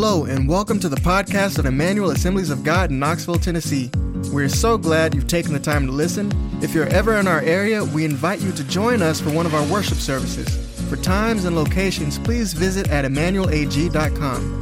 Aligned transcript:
Hello, 0.00 0.26
and 0.26 0.48
welcome 0.48 0.78
to 0.78 0.88
the 0.88 0.94
podcast 0.94 1.58
of 1.58 1.66
Emmanuel 1.66 2.12
Assemblies 2.12 2.50
of 2.50 2.62
God 2.62 2.92
in 2.92 3.00
Knoxville, 3.00 3.40
Tennessee. 3.40 3.90
We're 4.32 4.48
so 4.48 4.78
glad 4.78 5.12
you've 5.12 5.26
taken 5.26 5.52
the 5.52 5.58
time 5.58 5.86
to 5.86 5.92
listen. 5.92 6.30
If 6.62 6.72
you're 6.72 6.86
ever 6.86 7.16
in 7.16 7.26
our 7.26 7.40
area, 7.40 7.84
we 7.84 8.04
invite 8.04 8.40
you 8.40 8.52
to 8.52 8.62
join 8.62 9.02
us 9.02 9.20
for 9.20 9.30
one 9.30 9.44
of 9.44 9.56
our 9.56 9.66
worship 9.66 9.98
services. 9.98 10.46
For 10.88 10.94
times 10.94 11.46
and 11.46 11.56
locations, 11.56 12.16
please 12.16 12.52
visit 12.52 12.88
at 12.90 13.04
emmanuelag.com. 13.06 14.60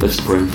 Let's 0.00 0.20
pray. 0.20 0.46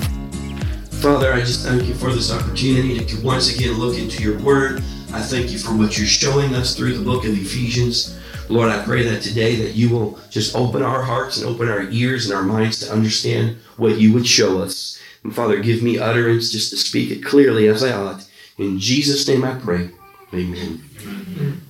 Father, 1.02 1.34
I 1.34 1.42
just 1.42 1.66
thank 1.66 1.84
you 1.84 1.96
for 1.96 2.14
this 2.14 2.32
opportunity 2.32 3.04
to 3.04 3.22
once 3.26 3.54
again 3.54 3.74
look 3.74 3.98
into 3.98 4.24
your 4.24 4.40
word. 4.40 4.78
I 5.12 5.22
thank 5.22 5.52
you 5.52 5.60
for 5.60 5.76
what 5.76 5.98
you're 5.98 6.08
showing 6.08 6.56
us 6.56 6.78
through 6.78 6.98
the 6.98 7.04
book 7.04 7.26
of 7.26 7.34
Ephesians. 7.34 8.19
Lord, 8.50 8.70
I 8.70 8.84
pray 8.84 9.04
that 9.04 9.22
today 9.22 9.56
that 9.58 9.76
you 9.76 9.90
will 9.90 10.20
just 10.32 10.56
open 10.56 10.82
our 10.82 11.04
hearts 11.04 11.38
and 11.38 11.48
open 11.48 11.70
our 11.70 11.84
ears 11.84 12.28
and 12.28 12.36
our 12.36 12.44
minds 12.44 12.80
to 12.80 12.92
understand 12.92 13.58
what 13.78 14.00
you 14.00 14.12
would 14.14 14.26
show 14.26 14.62
us. 14.62 15.00
And 15.24 15.36
Father, 15.36 15.60
give 15.60 15.84
me 15.84 16.00
utterance 16.00 16.52
just 16.52 16.72
to 16.72 16.78
speak 16.78 17.12
it 17.12 17.24
clearly 17.24 17.68
as 17.68 17.84
I 17.84 17.92
ought. 17.92 18.28
In 18.58 18.80
Jesus' 18.80 19.28
name 19.28 19.44
I 19.44 19.54
pray. 19.54 19.92
Amen. 20.34 20.84
Amen. 21.02 21.62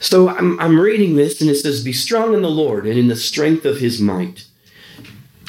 So 0.00 0.28
I'm, 0.28 0.60
I'm 0.60 0.78
reading 0.78 1.16
this 1.16 1.40
and 1.40 1.50
it 1.50 1.56
says, 1.56 1.82
Be 1.82 1.92
strong 1.92 2.34
in 2.34 2.42
the 2.42 2.50
Lord 2.50 2.86
and 2.86 2.98
in 2.98 3.08
the 3.08 3.16
strength 3.16 3.64
of 3.64 3.78
his 3.78 4.00
might. 4.00 4.46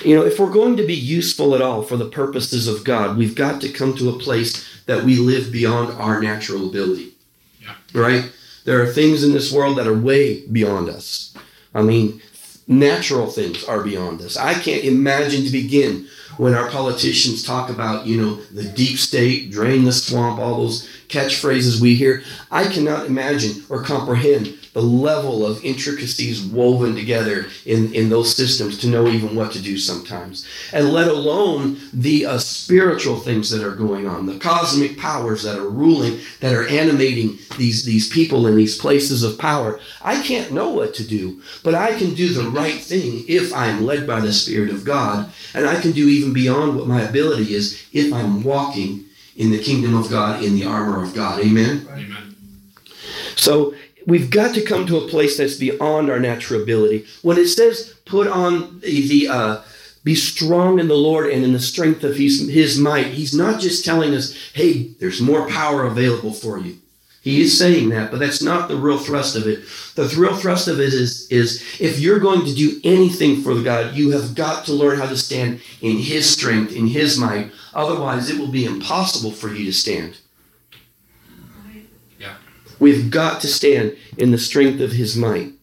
You 0.03 0.15
know, 0.15 0.25
if 0.25 0.39
we're 0.39 0.51
going 0.51 0.77
to 0.77 0.85
be 0.85 0.95
useful 0.95 1.55
at 1.55 1.61
all 1.61 1.81
for 1.81 1.97
the 1.97 2.09
purposes 2.09 2.67
of 2.67 2.83
God, 2.83 3.17
we've 3.17 3.35
got 3.35 3.61
to 3.61 3.69
come 3.69 3.95
to 3.95 4.09
a 4.09 4.19
place 4.19 4.65
that 4.85 5.03
we 5.03 5.17
live 5.17 5.51
beyond 5.51 5.91
our 5.99 6.21
natural 6.21 6.67
ability. 6.67 7.13
Yeah. 7.61 7.75
Right? 7.93 8.31
There 8.65 8.81
are 8.81 8.91
things 8.91 9.23
in 9.23 9.31
this 9.31 9.51
world 9.51 9.77
that 9.77 9.87
are 9.87 9.97
way 9.97 10.45
beyond 10.47 10.89
us. 10.89 11.33
I 11.73 11.81
mean, 11.81 12.21
natural 12.67 13.27
things 13.27 13.63
are 13.63 13.83
beyond 13.83 14.21
us. 14.21 14.37
I 14.37 14.55
can't 14.55 14.83
imagine 14.83 15.45
to 15.45 15.51
begin 15.51 16.07
when 16.37 16.53
our 16.53 16.69
politicians 16.69 17.43
talk 17.43 17.69
about, 17.69 18.05
you 18.05 18.19
know, 18.19 18.35
the 18.51 18.63
deep 18.63 18.97
state, 18.97 19.51
drain 19.51 19.85
the 19.85 19.91
swamp, 19.91 20.39
all 20.39 20.57
those 20.57 20.89
catchphrases 21.07 21.79
we 21.79 21.95
hear. 21.95 22.23
I 22.51 22.65
cannot 22.65 23.05
imagine 23.05 23.63
or 23.69 23.83
comprehend 23.83 24.57
the 24.75 24.81
level 24.81 25.45
of 25.45 25.63
intricacies 25.63 26.43
woven 26.43 26.95
together 26.95 27.47
in, 27.65 27.93
in 27.93 28.09
those 28.09 28.35
systems 28.35 28.77
to 28.77 28.87
know 28.87 29.07
even 29.07 29.33
what 29.33 29.53
to 29.53 29.61
do 29.61 29.77
sometimes. 29.77 30.45
And 30.73 30.91
let 30.91 31.07
alone 31.07 31.79
the 31.93 32.25
uh, 32.25 32.39
spiritual 32.39 33.15
things 33.15 33.49
that 33.51 33.65
are 33.65 33.73
going 33.73 34.05
on, 34.05 34.25
the 34.25 34.37
cosmic 34.37 34.97
powers 34.97 35.43
that 35.43 35.57
are 35.57 35.69
ruling, 35.69 36.19
that 36.41 36.53
are 36.53 36.67
animating 36.67 37.37
these, 37.57 37.85
these 37.85 38.09
people 38.09 38.47
in 38.47 38.57
these 38.57 38.77
places 38.77 39.23
of 39.23 39.39
power. 39.39 39.79
I 40.01 40.21
can't 40.21 40.51
know 40.51 40.71
what 40.71 40.93
to 40.95 41.07
do, 41.07 41.41
but 41.63 41.73
I 41.73 41.97
can 41.97 42.13
do 42.13 42.33
the 42.33 42.49
right 42.49 42.81
thing 42.81 43.23
if 43.29 43.53
I'm 43.53 43.85
led 43.85 44.05
by 44.05 44.19
the 44.19 44.33
Spirit 44.33 44.71
of 44.71 44.83
God. 44.83 45.31
And 45.53 45.65
I 45.65 45.79
can 45.79 45.93
do 45.93 46.09
even 46.09 46.33
beyond 46.33 46.75
what 46.75 46.85
my 46.85 47.01
ability 47.01 47.53
is 47.53 47.81
if 47.93 48.11
I'm 48.11 48.43
walking 48.43 49.05
in 49.37 49.51
the 49.51 49.63
kingdom 49.63 49.95
of 49.95 50.09
God, 50.09 50.43
in 50.43 50.55
the 50.55 50.65
armor 50.65 51.01
of 51.01 51.13
God. 51.13 51.39
Amen? 51.39 51.87
Amen. 51.89 52.35
So 53.37 53.74
we've 54.05 54.29
got 54.29 54.53
to 54.55 54.61
come 54.61 54.85
to 54.87 54.97
a 54.97 55.07
place 55.07 55.37
that's 55.37 55.55
beyond 55.55 56.09
our 56.09 56.19
natural 56.19 56.61
ability. 56.61 57.05
When 57.21 57.37
it 57.37 57.47
says 57.47 57.93
put 58.05 58.27
on 58.27 58.79
the, 58.81 59.27
uh, 59.29 59.61
be 60.03 60.15
strong 60.15 60.79
in 60.79 60.87
the 60.87 60.95
Lord 60.95 61.31
and 61.31 61.43
in 61.43 61.53
the 61.53 61.59
strength 61.59 62.03
of 62.03 62.15
his, 62.15 62.47
his 62.49 62.77
might, 62.77 63.07
he's 63.07 63.33
not 63.33 63.59
just 63.59 63.83
telling 63.83 64.13
us, 64.13 64.35
hey, 64.53 64.89
there's 64.99 65.21
more 65.21 65.49
power 65.49 65.83
available 65.83 66.33
for 66.33 66.59
you. 66.59 66.77
He 67.25 67.41
is 67.41 67.57
saying 67.57 67.89
that, 67.89 68.11
but 68.11 68.19
that's 68.19 68.43
not 68.43 68.67
the 68.67 68.77
real 68.77 68.99
thrust 68.99 69.35
of 69.35 69.47
it. 69.47 69.63
The 69.95 70.13
real 70.15 70.35
thrust 70.35 70.67
of 70.67 70.79
it 70.79 70.93
is, 70.93 71.27
is 71.31 71.63
if 71.79 71.99
you're 71.99 72.19
going 72.19 72.45
to 72.45 72.53
do 72.53 72.79
anything 72.83 73.41
for 73.41 73.59
God, 73.63 73.95
you 73.95 74.11
have 74.11 74.35
got 74.35 74.63
to 74.65 74.73
learn 74.73 74.99
how 74.99 75.07
to 75.07 75.17
stand 75.17 75.59
in 75.81 75.97
His 75.97 76.29
strength, 76.29 76.71
in 76.71 76.85
His 76.85 77.17
might. 77.17 77.51
Otherwise, 77.73 78.29
it 78.29 78.37
will 78.37 78.51
be 78.51 78.65
impossible 78.65 79.31
for 79.31 79.51
you 79.51 79.65
to 79.65 79.73
stand. 79.73 80.19
We've 82.79 83.09
got 83.09 83.41
to 83.41 83.47
stand 83.47 83.95
in 84.17 84.31
the 84.31 84.37
strength 84.37 84.81
of 84.81 84.91
his 84.91 85.15
might. 85.15 85.53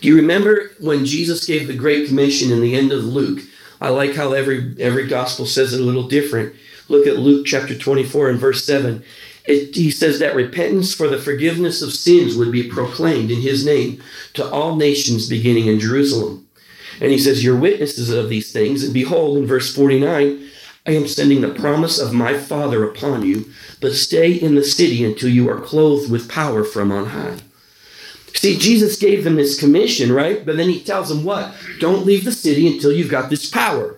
Do 0.00 0.08
you 0.08 0.16
remember 0.16 0.70
when 0.80 1.06
Jesus 1.06 1.46
gave 1.46 1.66
the 1.66 1.74
Great 1.74 2.08
Commission 2.08 2.52
in 2.52 2.60
the 2.60 2.76
end 2.76 2.92
of 2.92 3.04
Luke? 3.04 3.40
I 3.80 3.88
like 3.88 4.14
how 4.14 4.32
every, 4.32 4.74
every 4.78 5.06
gospel 5.06 5.46
says 5.46 5.72
it 5.72 5.80
a 5.80 5.84
little 5.84 6.08
different. 6.08 6.54
Look 6.88 7.06
at 7.06 7.18
Luke 7.18 7.46
chapter 7.46 7.76
24 7.76 8.30
and 8.30 8.38
verse 8.38 8.64
7. 8.64 9.02
It, 9.46 9.74
he 9.74 9.90
says 9.90 10.18
that 10.18 10.34
repentance 10.34 10.94
for 10.94 11.08
the 11.08 11.18
forgiveness 11.18 11.82
of 11.82 11.92
sins 11.92 12.36
would 12.36 12.52
be 12.52 12.68
proclaimed 12.68 13.30
in 13.30 13.40
his 13.40 13.64
name 13.64 14.02
to 14.34 14.48
all 14.50 14.76
nations 14.76 15.28
beginning 15.28 15.66
in 15.66 15.80
Jerusalem. 15.80 16.46
And 17.00 17.10
he 17.10 17.18
says, 17.18 17.42
You're 17.42 17.56
witnesses 17.56 18.10
of 18.10 18.28
these 18.28 18.52
things. 18.52 18.84
And 18.84 18.94
behold, 18.94 19.38
in 19.38 19.46
verse 19.46 19.74
49, 19.74 20.48
I 20.86 20.90
am 20.92 21.08
sending 21.08 21.40
the 21.40 21.48
promise 21.48 21.98
of 21.98 22.12
my 22.12 22.36
Father 22.36 22.84
upon 22.84 23.24
you, 23.24 23.50
but 23.80 23.94
stay 23.94 24.32
in 24.32 24.54
the 24.54 24.62
city 24.62 25.02
until 25.02 25.30
you 25.30 25.48
are 25.48 25.60
clothed 25.60 26.10
with 26.10 26.28
power 26.28 26.62
from 26.62 26.92
on 26.92 27.06
high. 27.06 27.38
See, 28.34 28.58
Jesus 28.58 28.98
gave 28.98 29.24
them 29.24 29.36
this 29.36 29.58
commission, 29.58 30.12
right? 30.12 30.44
But 30.44 30.58
then 30.58 30.68
he 30.68 30.82
tells 30.82 31.08
them 31.08 31.24
what? 31.24 31.54
Don't 31.80 32.04
leave 32.04 32.24
the 32.24 32.32
city 32.32 32.66
until 32.66 32.92
you've 32.92 33.10
got 33.10 33.30
this 33.30 33.48
power, 33.48 33.96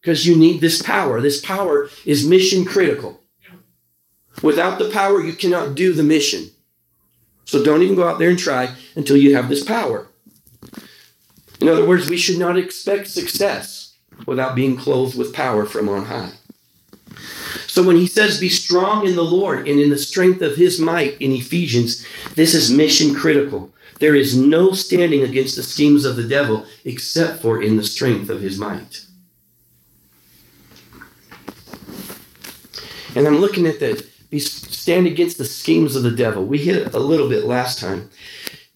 because 0.00 0.26
you 0.26 0.36
need 0.36 0.60
this 0.60 0.82
power. 0.82 1.20
This 1.20 1.40
power 1.40 1.88
is 2.04 2.26
mission 2.26 2.64
critical. 2.64 3.20
Without 4.42 4.80
the 4.80 4.90
power, 4.90 5.24
you 5.24 5.34
cannot 5.34 5.76
do 5.76 5.92
the 5.92 6.02
mission. 6.02 6.50
So 7.44 7.62
don't 7.62 7.82
even 7.82 7.94
go 7.94 8.08
out 8.08 8.18
there 8.18 8.30
and 8.30 8.38
try 8.38 8.74
until 8.96 9.16
you 9.16 9.36
have 9.36 9.48
this 9.48 9.62
power. 9.62 10.08
In 11.60 11.68
other 11.68 11.86
words, 11.86 12.10
we 12.10 12.16
should 12.16 12.38
not 12.38 12.58
expect 12.58 13.06
success 13.06 13.83
without 14.26 14.54
being 14.54 14.76
clothed 14.76 15.16
with 15.16 15.34
power 15.34 15.64
from 15.66 15.88
on 15.88 16.06
high. 16.06 16.32
So 17.66 17.82
when 17.82 17.96
he 17.96 18.06
says, 18.06 18.40
Be 18.40 18.48
strong 18.48 19.06
in 19.06 19.16
the 19.16 19.24
Lord 19.24 19.68
and 19.68 19.80
in 19.80 19.90
the 19.90 19.98
strength 19.98 20.42
of 20.42 20.56
his 20.56 20.78
might 20.78 21.20
in 21.20 21.32
Ephesians, 21.32 22.06
this 22.34 22.54
is 22.54 22.70
mission 22.70 23.14
critical. 23.14 23.72
There 23.98 24.14
is 24.14 24.36
no 24.36 24.72
standing 24.72 25.22
against 25.22 25.56
the 25.56 25.62
schemes 25.62 26.04
of 26.04 26.16
the 26.16 26.26
devil 26.28 26.66
except 26.84 27.42
for 27.42 27.62
in 27.62 27.76
the 27.76 27.84
strength 27.84 28.28
of 28.30 28.40
his 28.40 28.58
might. 28.58 29.04
And 33.14 33.26
I'm 33.26 33.38
looking 33.38 33.66
at 33.66 33.80
that. 33.80 34.06
Stand 34.36 35.06
against 35.06 35.38
the 35.38 35.44
schemes 35.44 35.94
of 35.94 36.02
the 36.02 36.10
devil. 36.10 36.44
We 36.44 36.58
hit 36.58 36.76
it 36.76 36.94
a 36.94 36.98
little 36.98 37.28
bit 37.28 37.44
last 37.44 37.78
time. 37.78 38.10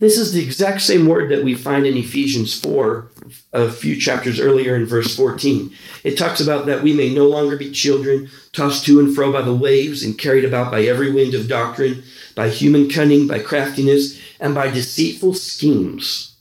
This 0.01 0.17
is 0.17 0.33
the 0.33 0.43
exact 0.43 0.83
same 0.83 1.07
word 1.07 1.29
that 1.31 1.43
we 1.43 1.55
find 1.55 1.85
in 1.85 1.97
Ephesians 1.97 2.59
4, 2.61 3.11
a 3.53 3.71
few 3.71 4.01
chapters 4.01 4.39
earlier 4.39 4.77
in 4.77 4.87
verse 4.87 5.17
14. 5.17 5.73
It 6.05 6.17
talks 6.17 6.41
about 6.41 6.67
that 6.67 6.85
we 6.85 6.93
may 6.93 7.13
no 7.13 7.27
longer 7.27 7.57
be 7.57 7.73
children, 7.73 8.31
tossed 8.53 8.87
to 8.87 9.01
and 9.01 9.13
fro 9.13 9.33
by 9.33 9.43
the 9.43 9.55
waves 9.55 10.05
and 10.05 10.17
carried 10.17 10.45
about 10.45 10.71
by 10.71 10.83
every 10.83 11.11
wind 11.11 11.35
of 11.35 11.49
doctrine, 11.49 12.05
by 12.37 12.49
human 12.49 12.89
cunning, 12.89 13.27
by 13.27 13.41
craftiness, 13.41 14.21
and 14.39 14.55
by 14.55 14.71
deceitful 14.71 15.35
schemes. 15.35 16.37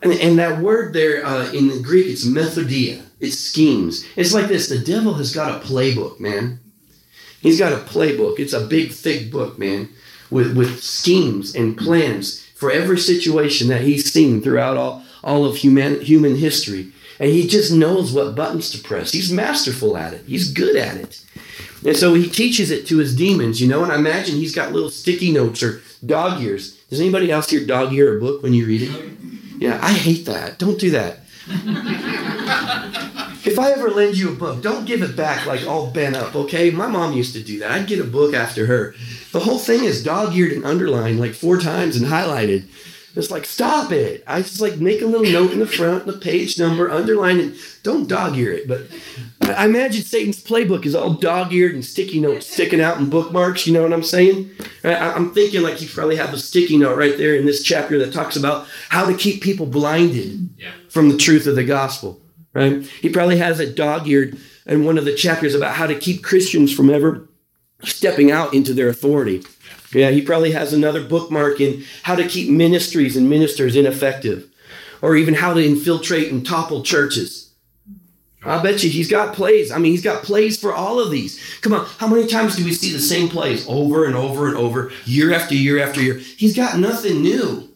And, 0.00 0.14
and 0.14 0.38
that 0.38 0.62
word 0.62 0.94
there 0.94 1.26
uh, 1.26 1.52
in 1.52 1.68
the 1.68 1.80
Greek, 1.80 2.06
it's 2.06 2.26
methodia. 2.26 3.04
It's 3.20 3.38
schemes. 3.38 4.06
It's 4.16 4.32
like 4.32 4.46
this 4.46 4.70
the 4.70 4.78
devil 4.78 5.14
has 5.14 5.34
got 5.34 5.62
a 5.62 5.66
playbook, 5.66 6.18
man. 6.18 6.60
He's 7.42 7.58
got 7.58 7.74
a 7.74 7.84
playbook. 7.84 8.38
It's 8.38 8.54
a 8.54 8.66
big, 8.66 8.92
thick 8.92 9.30
book, 9.30 9.58
man 9.58 9.90
with, 10.30 10.56
with 10.56 10.82
schemes 10.82 11.54
and 11.54 11.76
plans 11.76 12.44
for 12.54 12.70
every 12.70 12.98
situation 12.98 13.68
that 13.68 13.82
he's 13.82 14.12
seen 14.12 14.42
throughout 14.42 14.76
all, 14.76 15.02
all 15.22 15.44
of 15.44 15.56
human, 15.56 16.00
human 16.00 16.36
history. 16.36 16.92
And 17.20 17.30
he 17.30 17.46
just 17.46 17.72
knows 17.72 18.12
what 18.12 18.34
buttons 18.34 18.70
to 18.70 18.78
press. 18.78 19.12
He's 19.12 19.32
masterful 19.32 19.96
at 19.96 20.14
it, 20.14 20.24
he's 20.26 20.52
good 20.52 20.76
at 20.76 20.96
it. 20.96 21.24
And 21.84 21.96
so 21.96 22.14
he 22.14 22.28
teaches 22.28 22.70
it 22.70 22.86
to 22.88 22.98
his 22.98 23.14
demons, 23.14 23.60
you 23.60 23.68
know, 23.68 23.84
and 23.84 23.92
I 23.92 23.96
imagine 23.96 24.36
he's 24.36 24.54
got 24.54 24.72
little 24.72 24.90
sticky 24.90 25.30
notes 25.32 25.62
or 25.62 25.80
dog 26.04 26.40
ears. 26.42 26.76
Does 26.90 27.00
anybody 27.00 27.30
else 27.30 27.50
here 27.50 27.64
dog 27.64 27.92
ear 27.92 28.16
a 28.16 28.20
book 28.20 28.42
when 28.42 28.52
you 28.52 28.66
read 28.66 28.82
it? 28.82 29.12
Yeah, 29.58 29.78
I 29.82 29.92
hate 29.92 30.26
that. 30.26 30.58
Don't 30.58 30.78
do 30.78 30.90
that. 30.90 31.20
if 33.48 33.58
I 33.58 33.72
ever 33.72 33.90
lend 33.90 34.16
you 34.18 34.30
a 34.30 34.36
book, 34.36 34.62
don't 34.62 34.84
give 34.84 35.02
it 35.02 35.16
back 35.16 35.46
like 35.46 35.66
all 35.66 35.90
bent 35.90 36.16
up, 36.16 36.36
okay? 36.36 36.70
My 36.70 36.86
mom 36.86 37.14
used 37.14 37.32
to 37.34 37.42
do 37.42 37.58
that. 37.60 37.70
I'd 37.70 37.86
get 37.86 37.98
a 37.98 38.04
book 38.04 38.34
after 38.34 38.66
her. 38.66 38.94
The 39.32 39.40
whole 39.40 39.58
thing 39.58 39.84
is 39.84 40.04
dog 40.04 40.34
eared 40.34 40.52
and 40.52 40.64
underlined 40.64 41.18
like 41.18 41.32
four 41.32 41.58
times 41.58 41.96
and 41.96 42.06
highlighted. 42.06 42.68
It's 43.16 43.30
like, 43.30 43.46
stop 43.46 43.90
it. 43.90 44.22
I 44.26 44.42
just 44.42 44.60
like 44.60 44.76
make 44.76 45.02
a 45.02 45.06
little 45.06 45.26
note 45.26 45.52
in 45.52 45.58
the 45.58 45.66
front, 45.66 46.06
the 46.06 46.12
page 46.12 46.58
number, 46.58 46.90
underline 46.90 47.40
it. 47.40 47.56
Don't 47.82 48.08
dog 48.08 48.36
ear 48.36 48.52
it. 48.52 48.68
But 48.68 48.82
I 49.56 49.64
imagine 49.64 50.02
Satan's 50.02 50.44
playbook 50.44 50.86
is 50.86 50.94
all 50.94 51.14
dog 51.14 51.52
eared 51.52 51.74
and 51.74 51.84
sticky 51.84 52.20
notes 52.20 52.46
sticking 52.46 52.80
out 52.80 52.98
and 52.98 53.10
bookmarks. 53.10 53.66
You 53.66 53.72
know 53.72 53.82
what 53.82 53.94
I'm 53.94 54.04
saying? 54.04 54.50
I'm 54.84 55.32
thinking 55.32 55.62
like 55.62 55.80
you 55.80 55.88
probably 55.88 56.16
have 56.16 56.32
a 56.32 56.38
sticky 56.38 56.76
note 56.76 56.96
right 56.96 57.16
there 57.16 57.34
in 57.34 57.46
this 57.46 57.62
chapter 57.62 57.98
that 57.98 58.12
talks 58.12 58.36
about 58.36 58.68
how 58.90 59.06
to 59.06 59.16
keep 59.16 59.42
people 59.42 59.66
blinded 59.66 60.50
yeah. 60.58 60.70
from 60.90 61.08
the 61.08 61.16
truth 61.16 61.46
of 61.46 61.56
the 61.56 61.64
gospel. 61.64 62.20
Right? 62.58 62.84
He 62.84 63.08
probably 63.08 63.38
has 63.38 63.60
it 63.60 63.76
dog 63.76 64.08
eared 64.08 64.36
in 64.66 64.84
one 64.84 64.98
of 64.98 65.04
the 65.04 65.14
chapters 65.14 65.54
about 65.54 65.74
how 65.74 65.86
to 65.86 65.98
keep 65.98 66.24
Christians 66.24 66.74
from 66.74 66.90
ever 66.90 67.28
stepping 67.84 68.30
out 68.30 68.52
into 68.52 68.74
their 68.74 68.88
authority. 68.88 69.44
Yeah, 69.92 70.10
he 70.10 70.20
probably 70.20 70.50
has 70.50 70.72
another 70.72 71.02
bookmark 71.02 71.60
in 71.60 71.84
how 72.02 72.16
to 72.16 72.26
keep 72.26 72.50
ministries 72.50 73.16
and 73.16 73.30
ministers 73.30 73.76
ineffective, 73.76 74.50
or 75.00 75.16
even 75.16 75.34
how 75.34 75.54
to 75.54 75.64
infiltrate 75.64 76.32
and 76.32 76.44
topple 76.44 76.82
churches. 76.82 77.54
I 78.44 78.62
bet 78.62 78.82
you 78.82 78.90
he's 78.90 79.10
got 79.10 79.34
plays. 79.34 79.70
I 79.70 79.78
mean, 79.78 79.92
he's 79.92 80.02
got 80.02 80.22
plays 80.22 80.58
for 80.58 80.72
all 80.72 81.00
of 81.00 81.10
these. 81.10 81.40
Come 81.60 81.72
on, 81.72 81.86
how 81.98 82.08
many 82.08 82.26
times 82.26 82.56
do 82.56 82.64
we 82.64 82.72
see 82.72 82.92
the 82.92 82.98
same 82.98 83.28
plays 83.28 83.66
over 83.68 84.04
and 84.04 84.16
over 84.16 84.48
and 84.48 84.56
over, 84.56 84.90
year 85.04 85.32
after 85.32 85.54
year 85.54 85.78
after 85.78 86.00
year? 86.00 86.14
He's 86.14 86.56
got 86.56 86.78
nothing 86.78 87.22
new, 87.22 87.67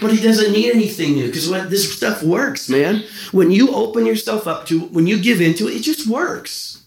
but 0.00 0.12
he 0.12 0.22
doesn't 0.22 0.52
need 0.52 0.70
anything 0.70 1.14
new 1.14 1.26
because 1.26 1.48
this 1.70 1.96
stuff 1.96 2.22
works, 2.22 2.68
man. 2.68 3.04
When 3.30 3.50
you 3.50 3.74
open 3.74 4.04
yourself 4.04 4.46
up 4.46 4.66
to, 4.66 4.80
when 4.80 5.06
you 5.06 5.20
give 5.20 5.40
into 5.40 5.68
it, 5.68 5.76
it 5.76 5.82
just 5.82 6.06
works. 6.06 6.84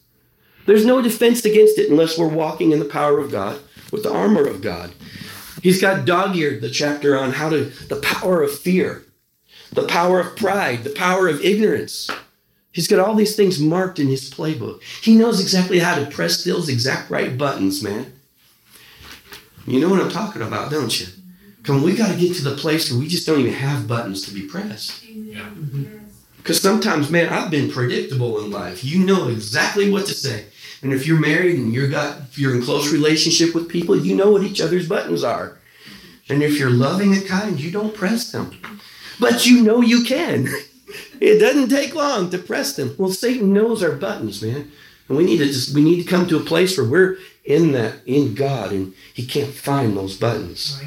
There's 0.66 0.86
no 0.86 1.02
defense 1.02 1.46
against 1.46 1.78
it 1.78 1.90
unless 1.90 2.18
we're 2.18 2.28
walking 2.28 2.72
in 2.72 2.80
the 2.80 2.86
power 2.86 3.20
of 3.20 3.32
God 3.32 3.60
with 3.92 4.04
the 4.04 4.14
armor 4.14 4.46
of 4.46 4.62
God. 4.62 4.92
He's 5.62 5.82
got 5.82 6.06
dog 6.06 6.36
eared 6.36 6.62
the 6.62 6.70
chapter 6.70 7.18
on 7.18 7.32
how 7.32 7.50
to, 7.50 7.66
the 7.66 8.02
power 8.02 8.44
of 8.44 8.58
fear, 8.58 9.04
the 9.72 9.88
power 9.88 10.20
of 10.20 10.36
pride, 10.36 10.84
the 10.84 10.92
power 10.92 11.28
of 11.28 11.44
ignorance. 11.44 12.10
He's 12.72 12.88
got 12.88 13.00
all 13.00 13.16
these 13.16 13.36
things 13.36 13.60
marked 13.60 14.00
in 14.00 14.08
his 14.08 14.30
playbook. 14.30 14.82
He 15.02 15.16
knows 15.16 15.40
exactly 15.40 15.80
how 15.80 15.96
to 15.96 16.06
press 16.12 16.44
those 16.44 16.70
exact 16.70 17.10
right 17.10 17.38
buttons, 17.38 17.82
man. 17.82 18.14
You 19.66 19.80
know 19.80 19.90
what 19.90 20.02
I'm 20.02 20.12
talking 20.12 20.42
about, 20.42 20.70
don't 20.70 21.00
you? 21.00 21.08
Come, 21.66 21.82
we 21.82 21.96
got 21.96 22.12
to 22.12 22.20
get 22.20 22.36
to 22.38 22.44
the 22.44 22.56
place 22.56 22.92
where 22.92 23.00
we 23.00 23.08
just 23.08 23.26
don't 23.26 23.40
even 23.40 23.54
have 23.54 23.88
buttons 23.88 24.24
to 24.28 24.34
be 24.34 24.44
pressed. 24.44 25.04
Because 26.38 26.62
sometimes, 26.62 27.10
man, 27.10 27.30
I've 27.30 27.50
been 27.50 27.72
predictable 27.72 28.40
in 28.44 28.52
life. 28.52 28.84
You 28.84 29.04
know 29.04 29.30
exactly 29.30 29.90
what 29.90 30.06
to 30.06 30.14
say. 30.14 30.46
And 30.84 30.94
if 30.94 31.08
you're 31.08 31.20
married 31.20 31.56
and 31.58 31.74
you're 31.74 31.90
got 31.90 32.20
if 32.20 32.38
you're 32.38 32.54
in 32.54 32.62
close 32.62 32.92
relationship 32.94 33.56
with 33.56 33.68
people, 33.68 33.98
you 33.98 34.16
know 34.16 34.32
what 34.32 34.44
each 34.44 34.62
other's 34.62 34.88
buttons 34.88 35.24
are. 35.24 35.58
And 36.30 36.44
if 36.44 36.60
you're 36.60 36.70
loving 36.70 37.14
and 37.14 37.26
kind, 37.26 37.60
you 37.60 37.72
don't 37.72 37.96
press 37.96 38.32
them. 38.32 38.52
But 39.20 39.48
you 39.48 39.64
know 39.64 39.82
you 39.82 40.04
can. 40.04 40.48
It 41.20 41.40
doesn't 41.40 41.70
take 41.70 41.96
long 41.96 42.30
to 42.30 42.38
press 42.38 42.76
them. 42.76 42.94
Well, 42.98 43.10
Satan 43.10 43.54
knows 43.54 43.82
our 43.82 43.94
buttons, 43.94 44.42
man. 44.42 44.72
And 45.08 45.18
we 45.18 45.24
need 45.24 45.38
to 45.38 45.46
just 45.46 45.74
we 45.74 45.84
need 45.84 46.04
to 46.04 46.10
come 46.10 46.28
to 46.28 46.38
a 46.38 46.44
place 46.44 46.78
where 46.78 46.88
we're 46.88 47.18
in 47.44 47.72
that 47.72 47.96
in 48.06 48.36
God 48.36 48.72
and 48.72 48.94
he 49.14 49.26
can't 49.26 49.54
find 49.54 49.96
those 49.96 50.18
buttons. 50.18 50.80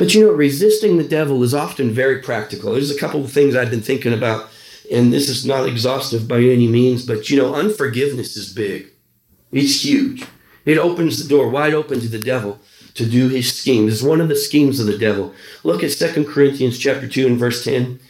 But 0.00 0.14
you 0.14 0.24
know, 0.24 0.32
resisting 0.32 0.96
the 0.96 1.04
devil 1.04 1.42
is 1.42 1.52
often 1.52 1.90
very 1.90 2.22
practical. 2.22 2.72
There's 2.72 2.90
a 2.90 2.98
couple 2.98 3.22
of 3.22 3.30
things 3.30 3.54
I've 3.54 3.70
been 3.70 3.82
thinking 3.82 4.14
about 4.14 4.48
and 4.90 5.12
this 5.12 5.28
is 5.28 5.46
not 5.46 5.68
exhaustive 5.68 6.26
by 6.26 6.40
any 6.40 6.66
means, 6.66 7.06
but 7.06 7.30
you 7.30 7.36
know, 7.36 7.54
unforgiveness 7.54 8.34
is 8.34 8.50
big. 8.52 8.88
It's 9.52 9.84
huge. 9.84 10.24
It 10.64 10.78
opens 10.78 11.22
the 11.22 11.28
door 11.28 11.50
wide 11.50 11.74
open 11.74 12.00
to 12.00 12.08
the 12.08 12.18
devil 12.18 12.58
to 12.94 13.06
do 13.06 13.28
his 13.28 13.54
schemes. 13.56 13.92
It's 13.92 14.02
one 14.02 14.22
of 14.22 14.28
the 14.28 14.36
schemes 14.36 14.80
of 14.80 14.86
the 14.86 14.98
devil. 14.98 15.34
Look 15.64 15.84
at 15.84 15.92
2 15.92 16.24
Corinthians 16.24 16.78
chapter 16.78 17.06
2 17.06 17.26
and 17.26 17.38
verse 17.38 17.62
10. 17.62 18.00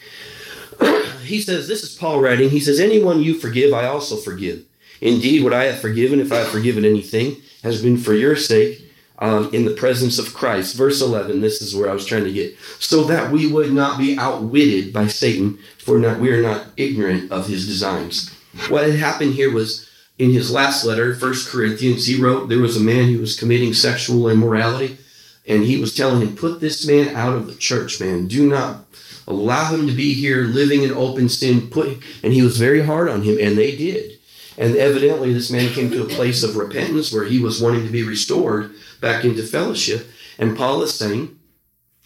he 1.24 1.40
says, 1.40 1.68
this 1.68 1.82
is 1.82 1.96
Paul 1.96 2.20
writing. 2.20 2.50
He 2.50 2.60
says, 2.60 2.80
Anyone 2.80 3.20
you 3.20 3.34
forgive, 3.34 3.74
I 3.74 3.86
also 3.86 4.16
forgive. 4.16 4.64
Indeed, 5.00 5.42
what 5.42 5.52
I 5.52 5.64
have 5.64 5.80
forgiven, 5.80 6.20
if 6.20 6.32
I 6.32 6.36
have 6.36 6.48
forgiven 6.48 6.84
anything, 6.84 7.36
has 7.62 7.82
been 7.82 7.98
for 7.98 8.14
your 8.14 8.36
sake 8.36 8.89
um, 9.20 9.52
in 9.52 9.64
the 9.64 9.72
presence 9.72 10.18
of 10.18 10.34
Christ. 10.34 10.76
Verse 10.76 11.00
11, 11.02 11.40
this 11.40 11.60
is 11.60 11.76
where 11.76 11.90
I 11.90 11.94
was 11.94 12.06
trying 12.06 12.24
to 12.24 12.32
get. 12.32 12.56
So 12.78 13.04
that 13.04 13.30
we 13.30 13.46
would 13.46 13.72
not 13.72 13.98
be 13.98 14.18
outwitted 14.18 14.92
by 14.92 15.06
Satan, 15.06 15.58
for 15.78 15.98
not, 15.98 16.20
we 16.20 16.32
are 16.32 16.42
not 16.42 16.66
ignorant 16.76 17.30
of 17.30 17.46
his 17.46 17.66
designs. 17.66 18.34
What 18.68 18.84
had 18.84 18.98
happened 18.98 19.34
here 19.34 19.52
was 19.52 19.88
in 20.18 20.32
his 20.32 20.50
last 20.50 20.84
letter, 20.84 21.14
First 21.14 21.48
Corinthians, 21.48 22.06
he 22.06 22.20
wrote 22.20 22.48
there 22.48 22.58
was 22.58 22.76
a 22.76 22.80
man 22.80 23.08
who 23.08 23.20
was 23.20 23.38
committing 23.38 23.74
sexual 23.74 24.28
immorality, 24.28 24.98
and 25.46 25.64
he 25.64 25.78
was 25.78 25.94
telling 25.94 26.20
him, 26.20 26.36
Put 26.36 26.60
this 26.60 26.86
man 26.86 27.14
out 27.14 27.34
of 27.34 27.46
the 27.46 27.54
church, 27.54 28.00
man. 28.00 28.26
Do 28.26 28.48
not 28.48 28.84
allow 29.26 29.72
him 29.72 29.86
to 29.86 29.92
be 29.92 30.12
here 30.12 30.42
living 30.44 30.82
in 30.82 30.92
open 30.92 31.28
sin. 31.28 31.68
Put 31.68 32.02
and 32.22 32.32
he 32.32 32.42
was 32.42 32.58
very 32.58 32.82
hard 32.82 33.08
on 33.08 33.22
him, 33.22 33.38
and 33.40 33.56
they 33.56 33.76
did. 33.76 34.19
And 34.60 34.76
evidently, 34.76 35.32
this 35.32 35.50
man 35.50 35.72
came 35.72 35.90
to 35.90 36.02
a 36.02 36.08
place 36.08 36.42
of 36.42 36.54
repentance 36.54 37.10
where 37.10 37.24
he 37.24 37.38
was 37.38 37.62
wanting 37.62 37.86
to 37.86 37.90
be 37.90 38.02
restored 38.02 38.72
back 39.00 39.24
into 39.24 39.42
fellowship. 39.42 40.06
And 40.38 40.54
Paul 40.56 40.82
is 40.82 40.94
saying, 40.94 41.34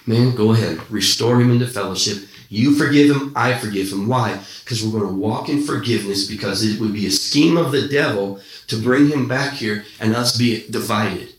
Man, 0.07 0.37
go 0.37 0.53
ahead, 0.53 0.79
restore 0.89 1.41
him 1.41 1.51
into 1.51 1.67
fellowship. 1.67 2.29
You 2.49 2.77
forgive 2.77 3.17
him, 3.17 3.33
I 3.35 3.55
forgive 3.55 3.91
him. 3.91 4.07
Why? 4.07 4.39
Because 4.63 4.85
we're 4.85 5.01
going 5.01 5.13
to 5.13 5.19
walk 5.19 5.49
in 5.49 5.63
forgiveness 5.63 6.29
because 6.29 6.63
it 6.63 6.79
would 6.79 6.93
be 6.93 7.07
a 7.07 7.11
scheme 7.11 7.57
of 7.57 7.73
the 7.73 7.89
devil 7.89 8.39
to 8.69 8.81
bring 8.81 9.09
him 9.09 9.27
back 9.27 9.55
here 9.55 9.85
and 9.99 10.15
us 10.15 10.39
be 10.39 10.65
divided. 10.71 11.31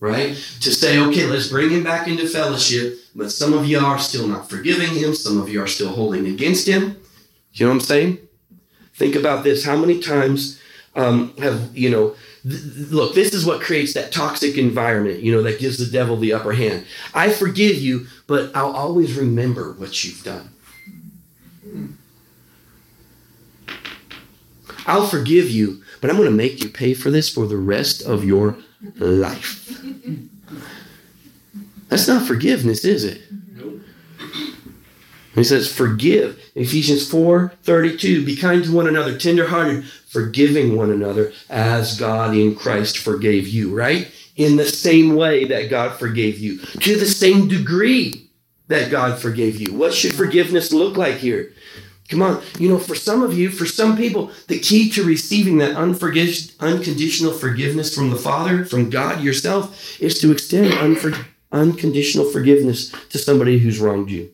Right? 0.00 0.28
To 0.60 0.72
say, 0.72 0.98
okay, 0.98 1.26
let's 1.26 1.48
bring 1.48 1.70
him 1.70 1.84
back 1.84 2.08
into 2.08 2.26
fellowship, 2.26 2.98
but 3.14 3.32
some 3.32 3.52
of 3.52 3.66
you 3.66 3.80
are 3.80 3.98
still 3.98 4.28
not 4.28 4.48
forgiving 4.48 4.94
him, 4.94 5.12
some 5.12 5.38
of 5.38 5.50
you 5.50 5.60
are 5.60 5.66
still 5.66 5.90
holding 5.90 6.26
against 6.26 6.66
him. 6.66 6.96
You 7.52 7.66
know 7.66 7.72
what 7.72 7.74
I'm 7.74 7.80
saying? 7.80 8.27
Think 8.98 9.14
about 9.14 9.44
this. 9.44 9.64
How 9.64 9.76
many 9.76 10.00
times 10.00 10.60
um, 10.96 11.32
have, 11.36 11.76
you 11.76 11.88
know, 11.88 12.16
look, 12.44 13.14
this 13.14 13.32
is 13.32 13.46
what 13.46 13.60
creates 13.60 13.94
that 13.94 14.10
toxic 14.10 14.58
environment, 14.58 15.20
you 15.20 15.30
know, 15.30 15.42
that 15.42 15.60
gives 15.60 15.78
the 15.78 15.90
devil 15.90 16.16
the 16.16 16.32
upper 16.32 16.52
hand. 16.52 16.84
I 17.14 17.30
forgive 17.30 17.76
you, 17.76 18.08
but 18.26 18.50
I'll 18.56 18.72
always 18.72 19.16
remember 19.16 19.72
what 19.74 20.02
you've 20.02 20.24
done. 20.24 20.50
I'll 24.84 25.06
forgive 25.06 25.48
you, 25.48 25.82
but 26.00 26.10
I'm 26.10 26.16
going 26.16 26.28
to 26.28 26.34
make 26.34 26.60
you 26.62 26.68
pay 26.68 26.92
for 26.94 27.10
this 27.10 27.28
for 27.28 27.46
the 27.46 27.56
rest 27.56 28.02
of 28.02 28.24
your 28.24 28.56
life. 28.96 29.80
That's 31.88 32.08
not 32.08 32.26
forgiveness, 32.26 32.84
is 32.84 33.04
it? 33.04 33.22
No. 33.54 33.80
He 35.34 35.44
says, 35.44 35.72
forgive. 35.72 36.47
Ephesians 36.58 37.08
4 37.08 37.52
32, 37.62 38.24
be 38.24 38.36
kind 38.36 38.64
to 38.64 38.74
one 38.74 38.88
another, 38.88 39.16
tenderhearted, 39.16 39.86
forgiving 39.86 40.76
one 40.76 40.90
another 40.90 41.32
as 41.48 41.98
God 41.98 42.34
in 42.34 42.54
Christ 42.54 42.98
forgave 42.98 43.46
you, 43.48 43.74
right? 43.74 44.10
In 44.36 44.56
the 44.56 44.66
same 44.66 45.14
way 45.14 45.44
that 45.44 45.70
God 45.70 45.98
forgave 45.98 46.38
you, 46.38 46.58
to 46.58 46.96
the 46.96 47.06
same 47.06 47.48
degree 47.48 48.28
that 48.66 48.90
God 48.90 49.18
forgave 49.18 49.60
you. 49.60 49.74
What 49.74 49.94
should 49.94 50.14
forgiveness 50.14 50.72
look 50.72 50.96
like 50.96 51.16
here? 51.16 51.52
Come 52.08 52.22
on, 52.22 52.42
you 52.58 52.68
know, 52.68 52.78
for 52.78 52.94
some 52.94 53.22
of 53.22 53.36
you, 53.36 53.50
for 53.50 53.66
some 53.66 53.96
people, 53.96 54.30
the 54.46 54.58
key 54.58 54.88
to 54.90 55.04
receiving 55.04 55.58
that 55.58 55.76
unconditional 55.76 57.32
forgiveness 57.32 57.94
from 57.94 58.10
the 58.10 58.16
Father, 58.16 58.64
from 58.64 58.88
God 58.88 59.22
yourself, 59.22 60.00
is 60.00 60.18
to 60.20 60.32
extend 60.32 60.72
unfor- 60.72 61.26
unconditional 61.52 62.30
forgiveness 62.30 62.90
to 63.10 63.18
somebody 63.18 63.58
who's 63.58 63.78
wronged 63.78 64.10
you. 64.10 64.30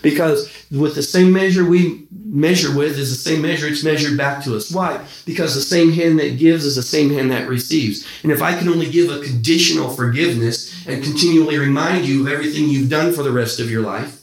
Because 0.00 0.50
with 0.70 0.94
the 0.94 1.02
same 1.02 1.32
measure 1.32 1.64
we 1.64 2.06
measure 2.24 2.74
with 2.74 2.98
is 2.98 3.10
the 3.10 3.30
same 3.30 3.42
measure 3.42 3.66
it's 3.66 3.84
measured 3.84 4.16
back 4.16 4.42
to 4.44 4.56
us. 4.56 4.70
Why? 4.70 5.04
Because 5.26 5.54
the 5.54 5.60
same 5.60 5.92
hand 5.92 6.18
that 6.18 6.38
gives 6.38 6.64
is 6.64 6.76
the 6.76 6.82
same 6.82 7.10
hand 7.10 7.30
that 7.30 7.48
receives. 7.48 8.06
And 8.22 8.32
if 8.32 8.42
I 8.42 8.58
can 8.58 8.68
only 8.68 8.90
give 8.90 9.10
a 9.10 9.22
conditional 9.22 9.90
forgiveness 9.90 10.86
and 10.86 11.04
continually 11.04 11.58
remind 11.58 12.06
you 12.06 12.22
of 12.22 12.32
everything 12.32 12.68
you've 12.68 12.90
done 12.90 13.12
for 13.12 13.22
the 13.22 13.32
rest 13.32 13.60
of 13.60 13.70
your 13.70 13.82
life, 13.82 14.22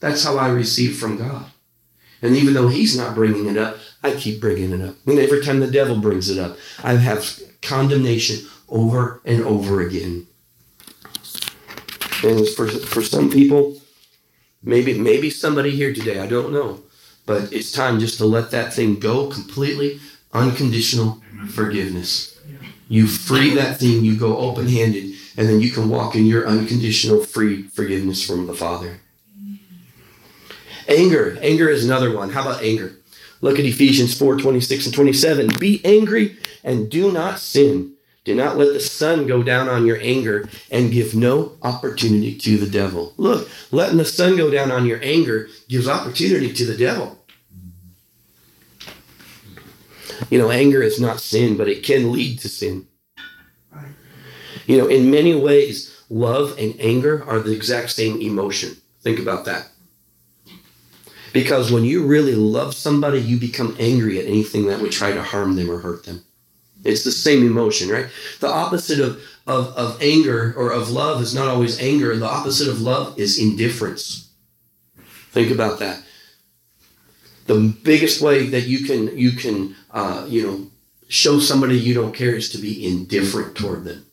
that's 0.00 0.24
how 0.24 0.36
I 0.36 0.48
receive 0.48 0.96
from 0.98 1.18
God. 1.18 1.46
And 2.22 2.34
even 2.36 2.54
though 2.54 2.68
He's 2.68 2.96
not 2.96 3.14
bringing 3.14 3.46
it 3.46 3.56
up, 3.56 3.76
I 4.02 4.14
keep 4.14 4.40
bringing 4.40 4.72
it 4.72 4.86
up. 4.86 4.96
And 5.06 5.18
every 5.18 5.42
time 5.42 5.60
the 5.60 5.70
devil 5.70 5.98
brings 5.98 6.28
it 6.28 6.38
up, 6.38 6.56
I 6.82 6.94
have 6.94 7.40
condemnation 7.62 8.46
over 8.68 9.20
and 9.24 9.42
over 9.44 9.80
again. 9.80 10.26
And 12.22 12.48
for, 12.48 12.66
for 12.66 13.02
some 13.02 13.30
people, 13.30 13.80
Maybe 14.66 14.98
maybe 14.98 15.30
somebody 15.30 15.70
here 15.70 15.94
today, 15.94 16.18
I 16.18 16.26
don't 16.26 16.52
know. 16.52 16.80
But 17.24 17.52
it's 17.52 17.70
time 17.70 18.00
just 18.00 18.18
to 18.18 18.26
let 18.26 18.50
that 18.50 18.74
thing 18.74 18.98
go 18.98 19.28
completely, 19.28 20.00
unconditional 20.32 21.22
forgiveness. 21.48 22.38
You 22.88 23.06
free 23.06 23.54
that 23.54 23.78
thing, 23.78 24.04
you 24.04 24.16
go 24.16 24.36
open 24.36 24.68
handed, 24.68 25.14
and 25.36 25.48
then 25.48 25.60
you 25.60 25.70
can 25.70 25.88
walk 25.88 26.16
in 26.16 26.26
your 26.26 26.46
unconditional 26.46 27.24
free 27.24 27.62
forgiveness 27.62 28.24
from 28.26 28.46
the 28.46 28.54
Father. 28.54 29.00
Anger. 30.88 31.38
Anger 31.40 31.68
is 31.68 31.84
another 31.84 32.14
one. 32.14 32.30
How 32.30 32.42
about 32.42 32.62
anger? 32.62 32.96
Look 33.40 33.58
at 33.58 33.64
Ephesians 33.64 34.18
4 34.18 34.36
26 34.36 34.86
and 34.86 34.94
27. 34.94 35.48
Be 35.60 35.80
angry 35.84 36.36
and 36.64 36.90
do 36.90 37.12
not 37.12 37.38
sin. 37.38 37.95
Do 38.26 38.34
not 38.34 38.58
let 38.58 38.72
the 38.72 38.80
sun 38.80 39.28
go 39.28 39.44
down 39.44 39.68
on 39.68 39.86
your 39.86 39.98
anger 40.00 40.48
and 40.72 40.90
give 40.90 41.14
no 41.14 41.52
opportunity 41.62 42.36
to 42.36 42.58
the 42.58 42.68
devil. 42.68 43.14
Look, 43.16 43.48
letting 43.70 43.98
the 43.98 44.04
sun 44.04 44.36
go 44.36 44.50
down 44.50 44.72
on 44.72 44.84
your 44.84 44.98
anger 45.00 45.48
gives 45.68 45.86
opportunity 45.86 46.52
to 46.52 46.66
the 46.66 46.76
devil. 46.76 47.24
You 50.28 50.40
know, 50.40 50.50
anger 50.50 50.82
is 50.82 51.00
not 51.00 51.20
sin, 51.20 51.56
but 51.56 51.68
it 51.68 51.84
can 51.84 52.10
lead 52.10 52.40
to 52.40 52.48
sin. 52.48 52.88
You 54.66 54.78
know, 54.78 54.88
in 54.88 55.08
many 55.08 55.36
ways, 55.36 56.04
love 56.10 56.58
and 56.58 56.74
anger 56.80 57.24
are 57.28 57.38
the 57.38 57.52
exact 57.52 57.90
same 57.90 58.20
emotion. 58.20 58.76
Think 59.02 59.20
about 59.20 59.44
that. 59.44 59.68
Because 61.32 61.70
when 61.70 61.84
you 61.84 62.04
really 62.04 62.34
love 62.34 62.74
somebody, 62.74 63.20
you 63.20 63.38
become 63.38 63.76
angry 63.78 64.18
at 64.18 64.26
anything 64.26 64.66
that 64.66 64.80
would 64.80 64.90
try 64.90 65.12
to 65.12 65.22
harm 65.22 65.54
them 65.54 65.70
or 65.70 65.78
hurt 65.78 66.04
them. 66.06 66.24
It's 66.86 67.04
the 67.04 67.12
same 67.12 67.46
emotion, 67.46 67.88
right? 67.90 68.06
The 68.40 68.48
opposite 68.48 69.00
of, 69.00 69.20
of, 69.46 69.74
of 69.76 70.00
anger 70.02 70.54
or 70.56 70.70
of 70.72 70.90
love 70.90 71.20
is 71.22 71.34
not 71.34 71.48
always 71.48 71.80
anger. 71.80 72.16
The 72.16 72.26
opposite 72.26 72.68
of 72.68 72.80
love 72.80 73.18
is 73.18 73.38
indifference. 73.38 74.30
Think 75.32 75.50
about 75.50 75.78
that. 75.80 76.02
the 77.46 77.74
biggest 77.84 78.20
way 78.20 78.46
that 78.48 78.62
you 78.66 78.84
can 78.86 79.16
you 79.16 79.32
can 79.32 79.74
uh, 79.90 80.24
you 80.28 80.42
know 80.46 80.66
show 81.08 81.38
somebody 81.38 81.78
you 81.78 81.94
don't 81.94 82.14
care 82.14 82.34
is 82.34 82.50
to 82.50 82.58
be 82.58 82.84
indifferent 82.86 83.56
toward 83.56 83.84
them. 83.84 84.04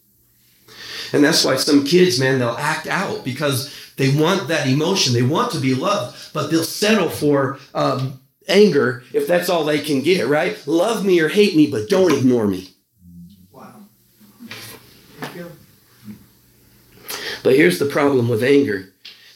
And 1.12 1.24
that's 1.24 1.44
why 1.46 1.56
some 1.58 1.86
kids, 1.86 2.20
man, 2.20 2.40
they'll 2.40 2.58
act 2.58 2.88
out 2.88 3.24
because 3.24 3.74
they 3.98 4.16
want 4.16 4.48
that 4.48 4.68
emotion. 4.68 5.14
They 5.14 5.24
want 5.24 5.52
to 5.52 5.60
be 5.60 5.76
loved, 5.76 6.34
but 6.34 6.50
they'll 6.50 6.64
settle 6.64 7.10
for 7.10 7.60
um, 7.74 8.20
anger 8.48 9.04
if 9.14 9.28
that's 9.28 9.50
all 9.50 9.64
they 9.64 9.80
can 9.80 10.02
get, 10.02 10.28
right? 10.28 10.62
Love 10.68 11.06
me 11.06 11.20
or 11.20 11.30
hate 11.30 11.56
me, 11.56 11.70
but 11.70 11.90
don't 11.90 12.14
ignore 12.14 12.48
me. 12.48 12.70
Wow. 13.52 13.74
But 17.44 17.56
here's 17.56 17.80
the 17.80 17.86
problem 17.86 18.30
with 18.30 18.44
anger. 18.44 18.90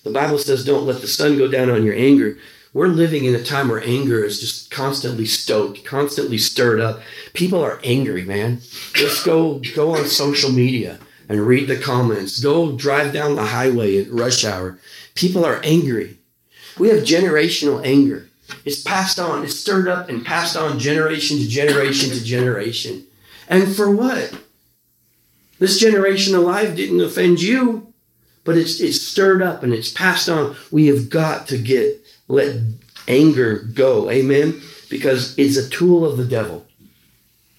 The 0.03 0.11
Bible 0.11 0.37
says, 0.37 0.63
don't 0.63 0.85
let 0.85 1.01
the 1.01 1.07
sun 1.07 1.37
go 1.37 1.49
down 1.49 1.69
on 1.69 1.83
your 1.83 1.95
anger. 1.95 2.37
We're 2.73 2.87
living 2.87 3.25
in 3.25 3.35
a 3.35 3.43
time 3.43 3.69
where 3.69 3.83
anger 3.83 4.23
is 4.23 4.39
just 4.39 4.69
constantly 4.69 5.25
stoked, 5.25 5.83
constantly 5.83 6.37
stirred 6.37 6.79
up. 6.79 7.01
People 7.33 7.63
are 7.63 7.79
angry, 7.83 8.23
man. 8.23 8.59
Just 8.93 9.25
go 9.25 9.59
go 9.73 9.95
on 9.95 10.05
social 10.05 10.51
media 10.51 10.99
and 11.27 11.41
read 11.41 11.67
the 11.67 11.77
comments. 11.77 12.39
Go 12.39 12.73
drive 12.77 13.13
down 13.13 13.35
the 13.35 13.45
highway 13.45 13.97
at 13.97 14.11
rush 14.11 14.45
hour. 14.45 14.79
People 15.15 15.43
are 15.43 15.59
angry. 15.63 16.19
We 16.77 16.89
have 16.89 16.99
generational 16.99 17.83
anger. 17.83 18.26
It's 18.65 18.81
passed 18.81 19.19
on, 19.19 19.43
it's 19.43 19.59
stirred 19.59 19.87
up 19.87 20.09
and 20.09 20.25
passed 20.25 20.55
on 20.55 20.79
generation 20.79 21.37
to 21.37 21.47
generation 21.47 22.09
to 22.11 22.23
generation. 22.23 23.05
And 23.47 23.75
for 23.75 23.89
what? 23.89 24.33
This 25.59 25.79
generation 25.79 26.35
alive 26.35 26.75
didn't 26.75 27.01
offend 27.01 27.41
you, 27.41 27.93
but 28.43 28.57
it's, 28.57 28.79
it's 28.79 29.01
stirred 29.01 29.41
up 29.41 29.63
and 29.63 29.73
it's 29.73 29.91
passed 29.91 30.29
on. 30.29 30.55
We 30.71 30.87
have 30.87 31.09
got 31.09 31.47
to 31.47 31.57
get, 31.57 32.05
let 32.27 32.55
anger 33.07 33.59
go. 33.73 34.09
Amen? 34.09 34.61
Because 34.89 35.37
it's 35.37 35.57
a 35.57 35.69
tool 35.69 36.05
of 36.05 36.17
the 36.17 36.25
devil 36.25 36.67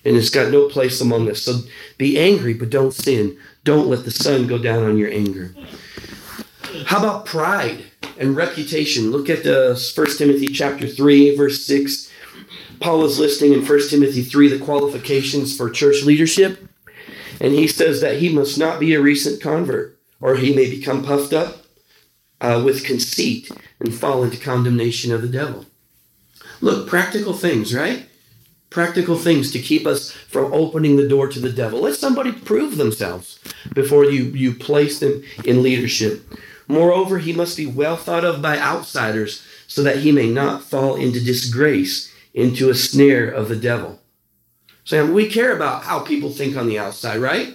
and 0.09 0.17
it's 0.17 0.31
got 0.31 0.51
no 0.51 0.69
place 0.69 1.01
among 1.01 1.31
us. 1.31 1.43
So 1.43 1.61
be 1.99 2.19
angry, 2.19 2.55
but 2.55 2.71
don't 2.71 2.95
sin. 2.95 3.37
Don't 3.65 3.89
let 3.89 4.05
the 4.05 4.11
sun 4.11 4.47
go 4.47 4.59
down 4.59 4.85
on 4.85 4.97
your 4.97 5.11
anger. 5.11 5.55
How 6.87 6.99
about 6.99 7.27
pride 7.27 7.85
and 8.19 8.37
reputation? 8.37 9.11
Look 9.11 9.31
at 9.31 9.45
the 9.45 9.75
1 9.95 10.07
Timothy 10.17 10.49
chapter 10.49 10.87
3, 10.87 11.37
verse 11.37 11.65
6. 11.65 12.11
Paul 12.81 13.05
is 13.05 13.19
listing 13.19 13.53
in 13.53 13.65
1 13.65 13.89
Timothy 13.89 14.23
3 14.23 14.49
the 14.49 14.65
qualifications 14.65 15.57
for 15.57 15.71
church 15.71 16.03
leadership. 16.05 16.69
And 17.41 17.55
he 17.55 17.67
says 17.67 18.01
that 18.01 18.19
he 18.19 18.29
must 18.29 18.59
not 18.59 18.81
be 18.81 18.95
a 18.95 19.01
recent 19.01 19.41
convert, 19.41 19.99
or 20.21 20.37
he 20.37 20.55
may 20.55 20.69
become 20.69 21.05
puffed 21.05 21.33
up 21.33 21.65
uh, 22.41 22.61
with 22.65 22.85
conceit 22.85 23.51
and 23.81 23.95
fall 23.95 24.23
into 24.23 24.37
condemnation 24.37 25.13
of 25.13 25.23
the 25.23 25.29
devil. 25.29 25.67
Look, 26.61 26.89
practical 26.89 27.33
things, 27.33 27.75
right? 27.75 28.09
practical 28.71 29.17
things 29.17 29.51
to 29.53 29.59
keep 29.59 29.87
us 29.87 30.13
from 30.13 30.53
opening 30.53 30.97
the 30.97 31.09
door 31.09 31.29
to 31.29 31.41
the 31.41 31.53
devil. 31.53 31.81
Let 31.81 31.95
somebody 31.95 32.33
prove 32.33 32.77
themselves 32.77 33.39
before 33.73 34.05
you, 34.05 34.25
you 34.25 34.55
place 34.55 34.99
them 34.99 35.23
in 35.45 35.63
leadership. 35.63 36.23
Moreover, 36.69 37.19
he 37.19 37.33
must 37.33 37.57
be 37.57 37.67
well 37.67 37.97
thought 37.97 38.25
of 38.25 38.43
by 38.43 38.59
outsiders 38.59 39.43
so 39.67 39.83
that 39.83 39.99
he 39.99 40.13
may 40.13 40.29
not 40.29 40.63
fall 40.63 40.97
into 40.97 41.25
disgrace, 41.25 42.13
into 42.35 42.69
a 42.69 42.75
snare 42.75 43.29
of 43.29 43.49
the 43.49 43.57
devil. 43.57 44.01
So 44.85 45.11
we 45.11 45.29
care 45.29 45.55
about 45.55 45.85
how 45.85 46.01
people 46.01 46.31
think 46.31 46.57
on 46.57 46.67
the 46.67 46.79
outside, 46.79 47.19
right? 47.19 47.55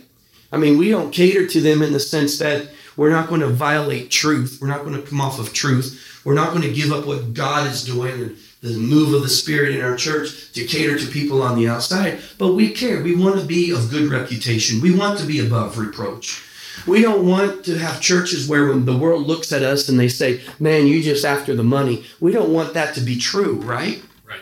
I 0.52 0.58
mean, 0.58 0.78
we 0.78 0.90
don't 0.90 1.12
cater 1.12 1.48
to 1.48 1.62
them 1.62 1.82
in 1.82 1.94
the 1.94 2.00
sense 2.00 2.38
that 2.40 2.70
we're 2.96 3.10
not 3.10 3.28
going 3.28 3.42
to 3.42 3.48
violate 3.48 4.12
truth. 4.12 4.60
We're 4.62 4.68
not 4.68 4.84
going 4.84 5.02
to 5.02 5.08
come 5.08 5.22
off 5.22 5.40
of 5.40 5.54
truth. 5.54 6.22
We're 6.24 6.36
not 6.36 6.52
going 6.52 6.62
to 6.62 6.74
give 6.74 6.92
up 6.92 7.06
what 7.06 7.34
God 7.34 7.68
is 7.68 7.84
doing 7.84 8.22
and 8.22 8.38
the 8.62 8.78
move 8.78 9.14
of 9.14 9.24
the 9.24 9.30
Spirit 9.30 9.76
in 9.76 9.82
our 9.82 9.96
church 9.96 10.54
to 10.54 10.64
cater 10.66 10.98
to 10.98 11.08
people 11.08 11.42
on 11.42 11.58
the 11.58 11.68
outside, 11.68 12.22
but 12.38 12.54
we 12.54 12.72
care. 12.72 13.04
We 13.04 13.16
want 13.16 13.40
to 13.40 13.46
be 13.46 13.72
of 13.72 13.90
good 13.90 14.10
reputation. 14.10 14.80
We 14.80 14.96
want 14.96 15.20
to 15.20 15.26
be 15.26 15.46
above 15.46 15.78
reproach. 15.78 16.42
We 16.88 17.02
don't 17.02 17.28
want 17.28 17.66
to 17.66 17.78
have 17.78 18.02
churches 18.02 18.48
where 18.48 18.68
when 18.68 18.86
the 18.86 18.98
world 18.98 19.28
looks 19.28 19.52
at 19.52 19.64
us 19.64 19.90
and 19.90 20.00
they 20.00 20.08
say, 20.08 20.42
man, 20.60 20.88
you 20.88 21.02
just 21.02 21.26
after 21.26 21.56
the 21.56 21.64
money. 21.64 22.06
We 22.20 22.32
don't 22.32 22.54
want 22.54 22.74
that 22.74 22.96
to 22.96 23.02
be 23.02 23.18
true, 23.18 23.56
right? 23.62 24.04
Right. 24.28 24.42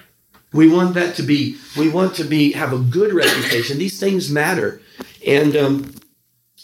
We 0.53 0.69
want 0.69 0.93
that 0.95 1.15
to 1.15 1.23
be, 1.23 1.57
we 1.77 1.89
want 1.89 2.15
to 2.15 2.23
be, 2.23 2.53
have 2.53 2.73
a 2.73 2.79
good 2.79 3.13
reputation. 3.13 3.77
These 3.77 3.99
things 3.99 4.29
matter. 4.29 4.81
And 5.25 5.55
um, 5.55 5.95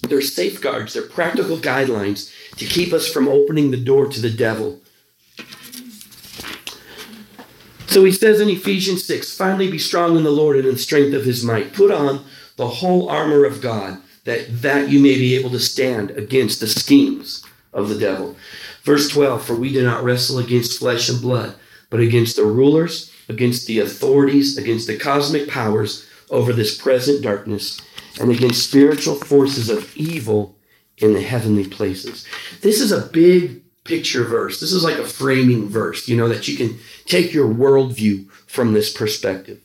they're 0.01 0.21
safeguards, 0.21 0.93
they're 0.93 1.03
practical 1.03 1.57
guidelines 1.57 2.33
to 2.57 2.65
keep 2.65 2.93
us 2.93 3.07
from 3.07 3.27
opening 3.27 3.71
the 3.71 3.83
door 3.83 4.07
to 4.07 4.21
the 4.21 4.31
devil 4.31 4.81
so 7.97 8.03
he 8.03 8.11
says 8.11 8.39
in 8.39 8.49
Ephesians 8.49 9.05
6 9.05 9.35
finally 9.35 9.71
be 9.71 9.79
strong 9.79 10.17
in 10.17 10.23
the 10.23 10.29
Lord 10.29 10.57
and 10.57 10.65
in 10.65 10.73
the 10.73 10.79
strength 10.79 11.15
of 11.15 11.25
his 11.25 11.43
might. 11.43 11.73
Put 11.73 11.89
on 11.89 12.23
the 12.57 12.67
whole 12.67 13.09
armor 13.09 13.43
of 13.45 13.61
God 13.61 13.99
that, 14.27 14.61
that 14.61 14.89
you 14.89 14.99
may 14.99 15.15
be 15.15 15.35
able 15.35 15.49
to 15.49 15.59
stand 15.59 16.11
against 16.11 16.59
the 16.59 16.67
schemes 16.67 17.45
of 17.71 17.87
the 17.87 17.97
devil. 17.97 18.35
Verse 18.83 19.07
12 19.07 19.45
For 19.45 19.55
we 19.55 19.71
do 19.71 19.81
not 19.81 20.03
wrestle 20.03 20.37
against 20.37 20.79
flesh 20.79 21.07
and 21.07 21.21
blood, 21.21 21.55
but 21.89 22.01
against 22.01 22.35
the 22.35 22.43
rulers, 22.43 23.09
against 23.29 23.67
the 23.67 23.79
authorities, 23.79 24.57
against 24.57 24.85
the 24.85 24.97
cosmic 24.97 25.47
powers 25.47 26.05
over 26.29 26.51
this 26.51 26.77
present 26.77 27.23
darkness, 27.23 27.79
and 28.19 28.29
against 28.29 28.67
spiritual 28.67 29.15
forces 29.15 29.69
of 29.69 29.95
evil 29.95 30.57
in 30.97 31.13
the 31.13 31.21
heavenly 31.21 31.65
places. 31.65 32.27
This 32.61 32.81
is 32.81 32.91
a 32.91 33.07
big 33.07 33.61
picture 33.85 34.25
verse. 34.25 34.59
This 34.59 34.73
is 34.73 34.83
like 34.83 34.97
a 34.97 35.05
framing 35.05 35.69
verse, 35.69 36.05
you 36.09 36.17
know, 36.17 36.27
that 36.27 36.49
you 36.49 36.57
can 36.57 36.77
take 37.05 37.33
your 37.33 37.47
worldview 37.47 38.29
from 38.45 38.73
this 38.73 38.91
perspective. 38.91 39.61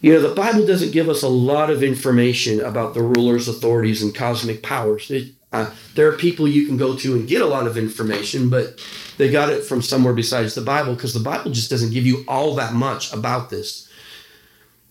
You 0.00 0.12
know, 0.12 0.20
the 0.20 0.34
Bible 0.34 0.66
doesn't 0.66 0.92
give 0.92 1.08
us 1.08 1.22
a 1.22 1.28
lot 1.28 1.70
of 1.70 1.82
information 1.82 2.60
about 2.60 2.94
the 2.94 3.02
rulers, 3.02 3.48
authorities, 3.48 4.02
and 4.02 4.14
cosmic 4.14 4.62
powers. 4.62 5.10
It, 5.10 5.32
uh, 5.52 5.70
there 5.94 6.08
are 6.08 6.16
people 6.16 6.46
you 6.46 6.66
can 6.66 6.76
go 6.76 6.96
to 6.96 7.14
and 7.14 7.26
get 7.26 7.40
a 7.40 7.46
lot 7.46 7.66
of 7.66 7.78
information, 7.78 8.50
but 8.50 8.78
they 9.16 9.30
got 9.30 9.48
it 9.48 9.64
from 9.64 9.80
somewhere 9.80 10.12
besides 10.12 10.54
the 10.54 10.60
Bible 10.60 10.94
because 10.94 11.14
the 11.14 11.20
Bible 11.20 11.50
just 11.50 11.70
doesn't 11.70 11.92
give 11.92 12.06
you 12.06 12.24
all 12.28 12.54
that 12.56 12.74
much 12.74 13.12
about 13.12 13.48
this. 13.48 13.90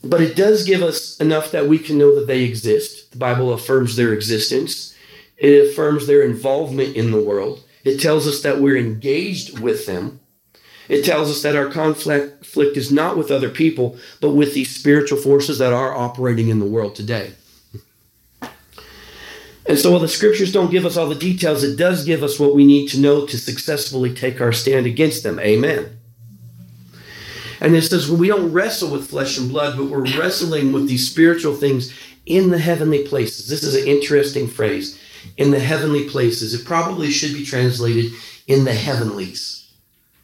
But 0.04 0.22
it 0.22 0.36
does 0.36 0.66
give 0.66 0.82
us 0.82 1.20
enough 1.20 1.52
that 1.52 1.68
we 1.68 1.80
can 1.80 1.98
know 1.98 2.16
that 2.16 2.28
they 2.28 2.44
exist. 2.44 3.12
The 3.12 3.18
Bible 3.18 3.54
affirms 3.54 3.96
their 3.96 4.14
existence, 4.14 4.96
it 5.38 5.70
affirms 5.70 6.08
their 6.08 6.24
involvement 6.24 6.96
in 6.96 7.12
the 7.12 7.22
world. 7.22 7.64
It 7.84 8.00
tells 8.00 8.28
us 8.28 8.42
that 8.42 8.60
we're 8.60 8.78
engaged 8.78 9.60
with 9.60 9.86
them. 9.86 10.20
It 10.88 11.04
tells 11.04 11.30
us 11.30 11.42
that 11.42 11.56
our 11.56 11.70
conflict 11.70 12.78
is 12.78 12.92
not 12.92 13.18
with 13.18 13.32
other 13.32 13.50
people, 13.50 13.98
but 14.22 14.32
with 14.32 14.54
these 14.54 14.76
spiritual 14.76 15.18
forces 15.18 15.58
that 15.58 15.74
are 15.74 15.96
operating 15.96 16.50
in 16.50 16.60
the 16.60 16.66
world 16.66 16.96
today. 16.96 17.34
And 19.68 19.80
so, 19.80 19.90
while 19.90 20.00
the 20.00 20.08
scriptures 20.08 20.52
don't 20.52 20.70
give 20.70 20.86
us 20.86 20.96
all 20.96 21.10
the 21.10 21.16
details, 21.16 21.64
it 21.64 21.76
does 21.76 22.06
give 22.06 22.22
us 22.22 22.40
what 22.40 22.54
we 22.54 22.66
need 22.66 22.88
to 22.90 23.00
know 23.00 23.26
to 23.26 23.38
successfully 23.38 24.14
take 24.14 24.40
our 24.40 24.52
stand 24.52 24.86
against 24.86 25.24
them. 25.24 25.40
Amen. 25.40 25.98
And 27.60 27.76
it 27.76 27.82
says, 27.82 28.08
well, 28.08 28.20
we 28.20 28.28
don't 28.28 28.52
wrestle 28.52 28.92
with 28.92 29.10
flesh 29.10 29.40
and 29.40 29.50
blood, 29.50 29.76
but 29.76 29.86
we're 29.86 30.06
wrestling 30.20 30.72
with 30.72 30.88
these 30.88 31.10
spiritual 31.10 31.56
things 31.56 31.92
in 32.28 32.52
the 32.52 32.60
heavenly 32.60 33.08
places. 33.08 33.48
This 33.48 33.64
is 33.64 33.76
an 33.76 33.88
interesting 33.88 34.48
phrase 34.48 35.00
in 35.38 35.50
the 35.50 35.60
heavenly 35.60 36.08
places. 36.10 36.54
It 36.54 36.66
probably 36.66 37.10
should 37.10 37.34
be 37.34 37.46
translated 37.46 38.12
in 38.46 38.66
the 38.66 38.74
heavenlies. 38.74 39.65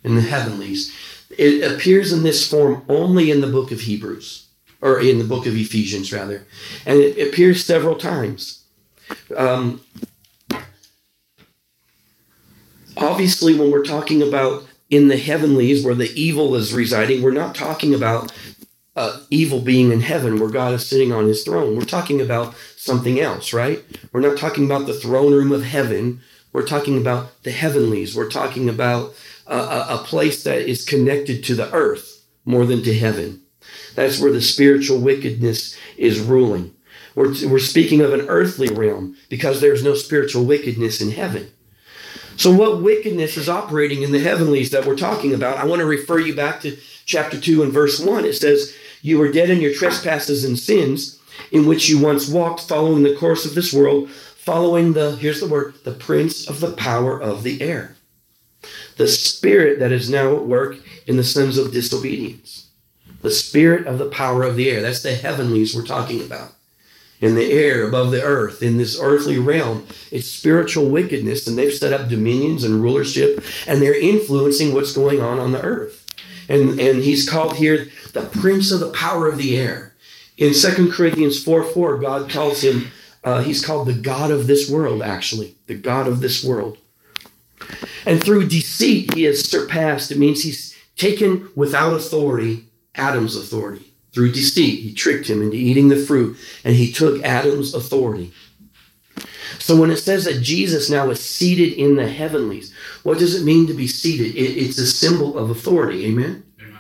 In 0.04 0.16
the 0.16 0.22
heavenlies. 0.22 0.96
It 1.38 1.72
appears 1.72 2.12
in 2.12 2.24
this 2.24 2.50
form 2.50 2.84
only 2.90 3.32
in 3.32 3.42
the 3.42 3.48
book 3.48 3.72
of 3.72 3.82
Hebrews, 3.82 4.48
or 4.82 5.00
in 5.00 5.20
the 5.20 5.24
book 5.24 5.46
of 5.46 5.56
Ephesians, 5.56 6.12
rather. 6.12 6.46
And 6.86 7.00
it 7.00 7.28
appears 7.28 7.64
several 7.64 7.96
times. 7.96 8.64
Um, 9.36 9.82
obviously, 12.98 13.58
when 13.58 13.72
we're 13.72 13.86
talking 13.86 14.22
about 14.22 14.66
in 14.90 15.08
the 15.08 15.18
heavenlies 15.18 15.86
where 15.86 15.96
the 15.96 16.12
evil 16.20 16.56
is 16.56 16.74
residing, 16.74 17.22
we're 17.22 17.32
not 17.32 17.56
talking 17.56 17.94
about 17.94 18.34
uh, 18.96 19.22
evil 19.30 19.62
being 19.62 19.92
in 19.92 20.02
heaven 20.02 20.40
where 20.40 20.50
God 20.50 20.74
is 20.74 20.86
sitting 20.88 21.14
on 21.14 21.28
his 21.28 21.44
throne. 21.44 21.78
We're 21.78 21.86
talking 21.86 22.20
about 22.20 22.56
something 22.76 23.20
else, 23.20 23.54
right? 23.54 23.84
We're 24.12 24.20
not 24.20 24.38
talking 24.38 24.66
about 24.66 24.86
the 24.86 24.94
throne 24.94 25.34
room 25.34 25.52
of 25.52 25.64
heaven. 25.64 26.22
We're 26.52 26.68
talking 26.68 26.98
about 26.98 27.44
the 27.44 27.52
heavenlies. 27.52 28.16
We're 28.16 28.30
talking 28.30 28.68
about 28.68 29.14
a, 29.48 29.86
a 29.90 30.04
place 30.06 30.44
that 30.44 30.62
is 30.62 30.86
connected 30.86 31.44
to 31.46 31.56
the 31.56 31.72
earth 31.74 32.26
more 32.46 32.66
than 32.66 32.84
to 32.84 32.94
heaven. 32.94 33.42
That's 33.96 34.20
where 34.20 34.32
the 34.32 34.42
spiritual 34.42 35.00
wickedness 35.00 35.78
is 35.98 36.20
ruling. 36.20 36.74
We're, 37.16 37.34
we're 37.48 37.60
speaking 37.60 38.02
of 38.02 38.14
an 38.14 38.28
earthly 38.28 38.70
realm 38.70 39.18
because 39.30 39.60
there's 39.60 39.84
no 39.84 39.96
spiritual 39.96 40.46
wickedness 40.46 41.02
in 41.02 41.12
heaven. 41.12 41.52
So, 42.38 42.52
what 42.52 42.82
wickedness 42.82 43.38
is 43.38 43.50
operating 43.50 44.02
in 44.02 44.12
the 44.12 44.20
heavenlies 44.20 44.72
that 44.72 44.86
we're 44.86 44.96
talking 44.96 45.34
about? 45.34 45.58
I 45.58 45.66
want 45.66 45.82
to 45.82 45.86
refer 45.86 46.18
you 46.20 46.34
back 46.36 46.62
to 46.62 46.78
chapter 47.06 47.40
2 47.40 47.64
and 47.64 47.72
verse 47.72 48.00
1. 48.00 48.26
It 48.26 48.34
says, 48.34 48.76
You 49.02 49.20
were 49.20 49.32
dead 49.32 49.50
in 49.50 49.62
your 49.62 49.74
trespasses 49.74 50.44
and 50.46 50.58
sins, 50.58 51.20
in 51.52 51.66
which 51.66 51.90
you 51.90 52.00
once 52.00 52.30
walked, 52.30 52.62
following 52.62 53.04
the 53.04 53.16
course 53.16 53.46
of 53.46 53.54
this 53.54 53.74
world, 53.74 54.10
following 54.10 54.94
the, 54.94 55.18
here's 55.18 55.42
the 55.42 55.48
word, 55.48 55.76
the 55.84 55.92
prince 55.92 56.50
of 56.50 56.62
the 56.62 56.72
power 56.72 57.22
of 57.22 57.44
the 57.44 57.62
air. 57.62 57.96
The 58.98 59.08
spirit 59.08 59.80
that 59.80 59.92
is 59.92 60.10
now 60.10 60.36
at 60.36 60.46
work 60.46 60.78
in 61.08 61.18
the 61.18 61.24
sons 61.24 61.58
of 61.58 61.72
disobedience. 61.72 62.68
The 63.22 63.32
spirit 63.32 63.88
of 63.88 63.98
the 64.00 64.10
power 64.10 64.44
of 64.44 64.56
the 64.56 64.70
air. 64.70 64.82
That's 64.82 65.04
the 65.04 65.16
heavenlies 65.16 65.76
we're 65.76 65.86
talking 65.86 66.22
about. 66.22 66.54
In 67.20 67.36
the 67.36 67.52
air, 67.52 67.88
above 67.88 68.10
the 68.10 68.24
earth, 68.24 68.64
in 68.64 68.78
this 68.78 69.00
earthly 69.00 69.38
realm, 69.38 69.86
it's 70.10 70.28
spiritual 70.28 70.90
wickedness, 70.90 71.46
and 71.46 71.56
they've 71.56 71.72
set 71.72 71.94
up 71.94 72.10
dominions 72.10 72.64
and 72.64 72.82
rulership, 72.82 73.44
and 73.68 73.80
they're 73.80 74.00
influencing 74.00 74.74
what's 74.74 74.94
going 74.94 75.22
on 75.22 75.38
on 75.38 75.52
the 75.52 75.62
earth. 75.62 76.08
And, 76.50 76.80
and 76.80 77.04
he's 77.04 77.30
called 77.30 77.58
here 77.58 77.90
the 78.14 78.24
prince 78.24 78.72
of 78.72 78.80
the 78.80 78.90
power 78.90 79.28
of 79.28 79.38
the 79.38 79.56
air. 79.56 79.94
In 80.38 80.54
2 80.54 80.92
Corinthians 80.92 81.44
4 81.44 81.64
4, 81.64 82.00
God 82.00 82.30
calls 82.30 82.64
him, 82.64 82.88
uh, 83.24 83.44
he's 83.44 83.64
called 83.64 83.88
the 83.88 83.94
God 83.94 84.32
of 84.32 84.48
this 84.48 84.68
world, 84.68 85.04
actually, 85.04 85.56
the 85.68 85.76
God 85.76 86.08
of 86.08 86.22
this 86.22 86.44
world. 86.44 86.80
And 88.06 88.24
through 88.24 88.48
deceit, 88.48 89.14
he 89.14 89.24
has 89.24 89.48
surpassed. 89.50 90.12
It 90.12 90.18
means 90.18 90.44
he's 90.44 90.76
taken 90.96 91.50
without 91.56 91.94
authority 91.94 92.66
Adam's 92.96 93.36
authority. 93.36 93.86
Through 94.14 94.34
deceit, 94.34 94.82
he 94.82 94.94
tricked 94.94 95.30
him 95.30 95.42
into 95.42 95.56
eating 95.56 95.88
the 95.88 95.96
fruit, 95.96 96.38
and 96.64 96.76
he 96.76 96.92
took 96.92 97.24
Adam's 97.24 97.74
authority. 97.74 98.34
So 99.60 99.80
when 99.80 99.92
it 99.92 99.98
says 99.98 100.26
that 100.26 100.42
Jesus 100.42 100.90
now 100.90 101.10
is 101.10 101.24
seated 101.24 101.74
in 101.74 101.96
the 101.96 102.10
heavenlies, 102.10 102.74
what 103.04 103.20
does 103.20 103.40
it 103.40 103.46
mean 103.46 103.68
to 103.68 103.74
be 103.74 103.88
seated? 103.88 104.36
It, 104.36 104.58
it's 104.58 104.78
a 104.78 104.88
symbol 104.88 105.38
of 105.38 105.50
authority. 105.50 106.06
Amen? 106.08 106.44
Amen. 106.60 106.78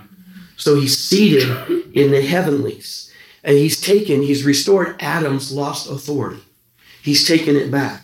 So 0.57 0.75
he's 0.75 0.97
seated 0.97 1.49
in 1.95 2.11
the 2.11 2.21
heavenlies, 2.21 3.13
and 3.43 3.57
he's 3.57 3.79
taken, 3.79 4.21
he's 4.21 4.43
restored 4.43 4.95
Adam's 4.99 5.51
lost 5.51 5.89
authority. 5.89 6.41
He's 7.01 7.25
taken 7.25 7.55
it 7.55 7.71
back. 7.71 8.03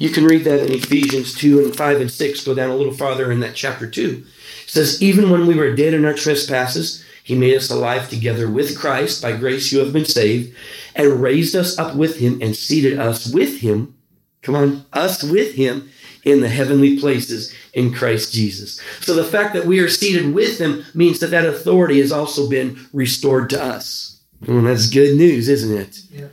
You 0.00 0.08
can 0.08 0.24
read 0.24 0.44
that 0.44 0.60
in 0.60 0.72
Ephesians 0.72 1.34
2 1.34 1.62
and 1.62 1.76
5 1.76 2.00
and 2.00 2.10
6. 2.10 2.44
Go 2.44 2.54
down 2.54 2.70
a 2.70 2.74
little 2.74 2.94
farther 2.94 3.30
in 3.30 3.40
that 3.40 3.54
chapter 3.54 3.86
2. 3.86 4.24
It 4.64 4.70
says, 4.70 5.00
Even 5.02 5.28
when 5.28 5.46
we 5.46 5.54
were 5.54 5.76
dead 5.76 5.92
in 5.92 6.06
our 6.06 6.14
trespasses, 6.14 7.04
he 7.22 7.34
made 7.34 7.54
us 7.54 7.70
alive 7.70 8.08
together 8.08 8.48
with 8.50 8.78
Christ. 8.78 9.20
By 9.20 9.36
grace 9.36 9.70
you 9.70 9.78
have 9.80 9.92
been 9.92 10.06
saved, 10.06 10.56
and 10.96 11.22
raised 11.22 11.54
us 11.54 11.78
up 11.78 11.96
with 11.96 12.16
him 12.16 12.40
and 12.40 12.56
seated 12.56 12.98
us 12.98 13.30
with 13.30 13.60
him. 13.60 13.94
Come 14.40 14.56
on, 14.56 14.86
us 14.94 15.22
with 15.22 15.54
him 15.56 15.90
in 16.24 16.40
the 16.40 16.48
heavenly 16.48 16.98
places 16.98 17.54
in 17.74 17.92
Christ 17.92 18.32
Jesus. 18.32 18.80
So 19.00 19.12
the 19.12 19.22
fact 19.22 19.52
that 19.52 19.66
we 19.66 19.80
are 19.80 19.88
seated 19.88 20.32
with 20.32 20.58
him 20.58 20.82
means 20.94 21.18
that 21.18 21.30
that 21.30 21.44
authority 21.44 22.00
has 22.00 22.10
also 22.10 22.48
been 22.48 22.88
restored 22.94 23.50
to 23.50 23.62
us. 23.62 24.18
And 24.46 24.66
that's 24.66 24.88
good 24.88 25.18
news, 25.18 25.50
isn't 25.50 25.76
it? 25.76 26.00
Yeah. 26.10 26.28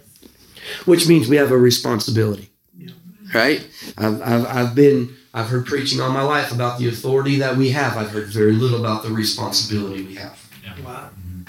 Which 0.85 1.05
means 1.05 1.27
we 1.27 1.35
have 1.35 1.51
a 1.51 1.57
responsibility 1.57 2.49
right? 3.37 3.67
I've, 3.97 4.21
I've, 4.21 4.45
I've 4.45 4.75
been, 4.75 5.15
I've 5.33 5.47
heard 5.47 5.65
preaching 5.65 6.01
all 6.01 6.09
my 6.09 6.23
life 6.23 6.51
about 6.51 6.79
the 6.79 6.87
authority 6.89 7.37
that 7.37 7.55
we 7.55 7.69
have. 7.69 7.97
I've 7.97 8.09
heard 8.09 8.27
very 8.27 8.53
little 8.53 8.79
about 8.79 9.03
the 9.03 9.11
responsibility 9.11 10.03
we 10.03 10.15
have. 10.15 10.43
Yeah. 10.63 10.73
Wow. 10.83 11.09
Mm-hmm. 11.09 11.43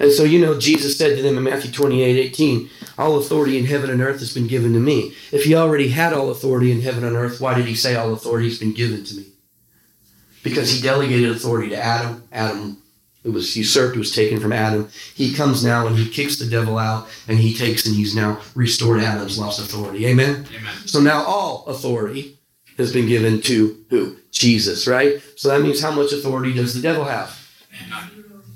And 0.00 0.12
so, 0.12 0.24
you 0.24 0.40
know, 0.40 0.58
Jesus 0.58 0.96
said 0.98 1.16
to 1.16 1.22
them 1.22 1.38
in 1.38 1.44
Matthew 1.44 1.70
28 1.70 2.18
18, 2.18 2.70
All 2.98 3.18
authority 3.18 3.58
in 3.58 3.66
heaven 3.66 3.90
and 3.90 4.00
earth 4.00 4.20
has 4.20 4.34
been 4.34 4.46
given 4.46 4.72
to 4.72 4.80
me. 4.80 5.14
If 5.32 5.44
he 5.44 5.54
already 5.54 5.88
had 5.88 6.12
all 6.12 6.30
authority 6.30 6.72
in 6.72 6.80
heaven 6.80 7.04
and 7.04 7.16
earth, 7.16 7.40
why 7.40 7.54
did 7.54 7.66
he 7.66 7.74
say 7.74 7.94
all 7.94 8.12
authority 8.12 8.48
has 8.48 8.58
been 8.58 8.74
given 8.74 9.04
to 9.04 9.16
me? 9.16 9.26
Because 10.42 10.70
he 10.70 10.80
delegated 10.80 11.30
authority 11.30 11.70
to 11.70 11.76
Adam. 11.76 12.22
Adam 12.30 12.82
it 13.24 13.30
was 13.30 13.56
usurped, 13.56 13.96
it 13.96 13.98
was 13.98 14.14
taken 14.14 14.40
from 14.40 14.52
Adam. 14.52 14.88
He 15.14 15.34
comes 15.34 15.64
now 15.64 15.86
and 15.86 15.96
he 15.96 16.08
kicks 16.08 16.38
the 16.38 16.46
devil 16.46 16.78
out 16.78 17.08
and 17.26 17.38
he 17.38 17.52
takes 17.54 17.86
and 17.86 17.94
he's 17.94 18.14
now 18.14 18.40
restored 18.54 19.00
Adam's 19.00 19.38
lost 19.38 19.60
authority. 19.60 20.06
Amen? 20.06 20.46
Amen. 20.56 20.74
So 20.86 21.00
now 21.00 21.24
all 21.24 21.66
authority 21.66 22.38
has 22.76 22.92
been 22.92 23.06
given 23.06 23.40
to 23.42 23.84
who? 23.90 24.16
Jesus, 24.30 24.86
right? 24.86 25.20
So 25.36 25.48
that 25.48 25.62
means 25.62 25.80
how 25.80 25.90
much 25.90 26.12
authority 26.12 26.54
does 26.54 26.74
the 26.74 26.80
devil 26.80 27.04
have? 27.04 27.36
None. 27.90 28.10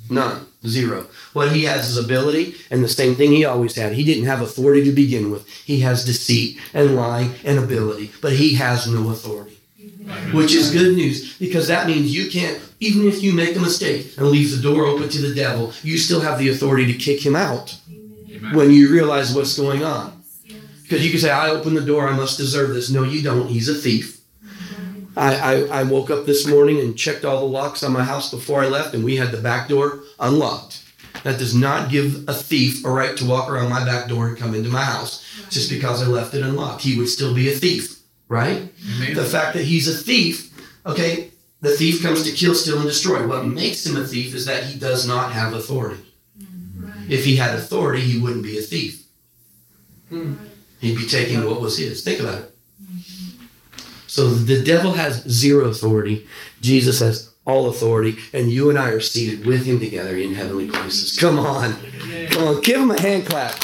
None. 0.09 0.47
Zero. 0.65 1.07
What 1.33 1.51
he 1.51 1.65
has 1.65 1.89
is 1.89 1.97
ability, 1.97 2.55
and 2.71 2.85
the 2.85 2.89
same 2.89 3.17
thing 3.17 3.33
he 3.33 3.45
always 3.45 3.75
had. 3.75 3.95
He 3.95 4.05
didn't 4.05 4.27
have 4.27 4.41
authority 4.41 4.85
to 4.85 4.93
begin 4.93 5.33
with. 5.33 5.49
He 5.49 5.81
has 5.81 6.05
deceit 6.05 6.61
and 6.73 6.95
lying 6.95 7.35
and 7.45 7.59
ability, 7.59 8.13
but 8.21 8.35
he 8.35 8.55
has 8.55 8.87
no 8.87 9.11
authority 9.11 9.59
which 10.33 10.55
is 10.55 10.73
good 10.73 10.95
news 10.97 11.39
because 11.39 11.69
that 11.69 11.87
means 11.87 12.15
you 12.15 12.31
can't, 12.31 12.61
even 12.81 13.07
if 13.07 13.23
you 13.23 13.33
make 13.33 13.57
a 13.57 13.61
mistake 13.61 14.17
and 14.17 14.29
leave 14.29 14.51
the 14.51 14.63
door 14.63 14.87
open 14.87 15.09
to 15.09 15.23
the 15.23 15.35
devil, 15.35 15.73
you 15.83 15.99
still 15.99 16.21
have 16.21 16.39
the 16.39 16.49
authority 16.49 16.93
to 16.93 16.99
kick 16.99 17.25
him 17.25 17.37
out 17.37 17.79
Amen. 17.91 18.55
when 18.55 18.71
you 18.71 18.91
realize 18.91 19.35
what's 19.35 19.57
going 19.57 19.85
on. 19.85 20.23
Because 20.83 21.05
you 21.05 21.11
can 21.11 21.21
say, 21.21 21.31
I 21.31 21.51
opened 21.51 21.77
the 21.77 21.81
door, 21.81 22.09
I 22.09 22.17
must 22.17 22.37
deserve 22.37 22.75
this. 22.75 22.91
No, 22.91 23.03
you 23.03 23.23
don't. 23.23 23.49
He's 23.49 23.69
a 23.69 23.75
thief. 23.75 24.21
I, 25.17 25.37
I, 25.37 25.81
I 25.81 25.83
woke 25.85 26.11
up 26.11 26.27
this 26.27 26.47
morning 26.47 26.81
and 26.81 26.97
checked 26.99 27.25
all 27.25 27.41
the 27.41 27.47
locks 27.47 27.83
on 27.83 27.93
my 27.93 28.03
house 28.03 28.31
before 28.31 28.63
I 28.63 28.69
left, 28.69 28.95
and 28.95 29.05
we 29.05 29.17
had 29.17 29.31
the 29.31 29.41
back 29.41 29.69
door 29.69 30.01
unlocked. 30.19 30.83
That 31.25 31.39
does 31.39 31.55
not 31.55 31.91
give 31.91 32.29
a 32.29 32.35
thief 32.35 32.85
a 32.85 32.91
right 32.91 33.17
to 33.17 33.27
walk 33.27 33.49
around 33.49 33.71
my 33.71 33.85
back 33.85 34.09
door 34.09 34.27
and 34.29 34.37
come 34.37 34.55
into 34.55 34.71
my 34.71 34.83
house 34.83 35.25
just 35.51 35.71
because 35.71 36.03
I 36.03 36.07
left 36.07 36.35
it 36.35 36.43
unlocked. 36.43 36.83
He 36.83 36.99
would 36.99 37.09
still 37.09 37.35
be 37.35 37.49
a 37.49 37.55
thief 37.55 37.92
right? 38.33 38.73
Amen. 38.97 39.15
The 39.15 39.25
fact 39.25 39.55
that 39.55 39.65
he's 39.65 39.87
a 39.87 39.95
thief, 39.95 40.51
okay, 40.87 41.31
the 41.61 41.77
thief 41.77 42.03
comes 42.03 42.23
to 42.25 42.33
kill, 42.33 42.55
steal, 42.55 42.79
and 42.79 42.89
destroy. 42.89 43.27
What 43.27 43.47
makes 43.47 43.87
him 43.87 43.97
a 43.97 44.07
thief 44.07 44.35
is 44.35 44.47
that 44.47 44.65
he 44.65 44.79
does 44.79 45.07
not 45.07 45.33
have 45.33 45.53
authority. 45.53 46.03
Right. 46.77 47.11
If 47.11 47.27
he 47.27 47.37
had 47.37 47.55
authority, 47.55 48.01
he 48.01 48.19
wouldn't 48.19 48.43
be 48.43 48.59
a 48.59 48.63
thief. 48.63 49.05
Hmm. 50.09 50.35
He'd 50.81 50.97
be 50.97 51.07
taking 51.07 51.45
what 51.45 51.61
was 51.61 51.77
his. 51.77 52.03
Think 52.03 52.21
about 52.21 52.41
it. 52.41 52.57
So 54.07 54.29
the 54.29 54.63
devil 54.63 54.93
has 54.93 55.23
zero 55.29 55.67
authority. 55.67 56.27
Jesus 56.61 57.01
has 57.01 57.33
all 57.47 57.69
authority, 57.69 58.17
and 58.33 58.51
you 58.51 58.71
and 58.71 58.79
I 58.79 58.91
are 58.91 59.01
seated 59.01 59.47
with 59.47 59.65
him 59.65 59.79
together 59.79 60.17
in 60.17 60.35
heavenly 60.35 60.69
places. 60.69 61.19
Come 61.19 61.39
on. 61.39 61.77
Come 62.31 62.49
on. 62.49 62.61
Give 62.63 62.81
him 62.81 62.91
a 62.91 63.01
hand 63.01 63.27
clap. 63.27 63.55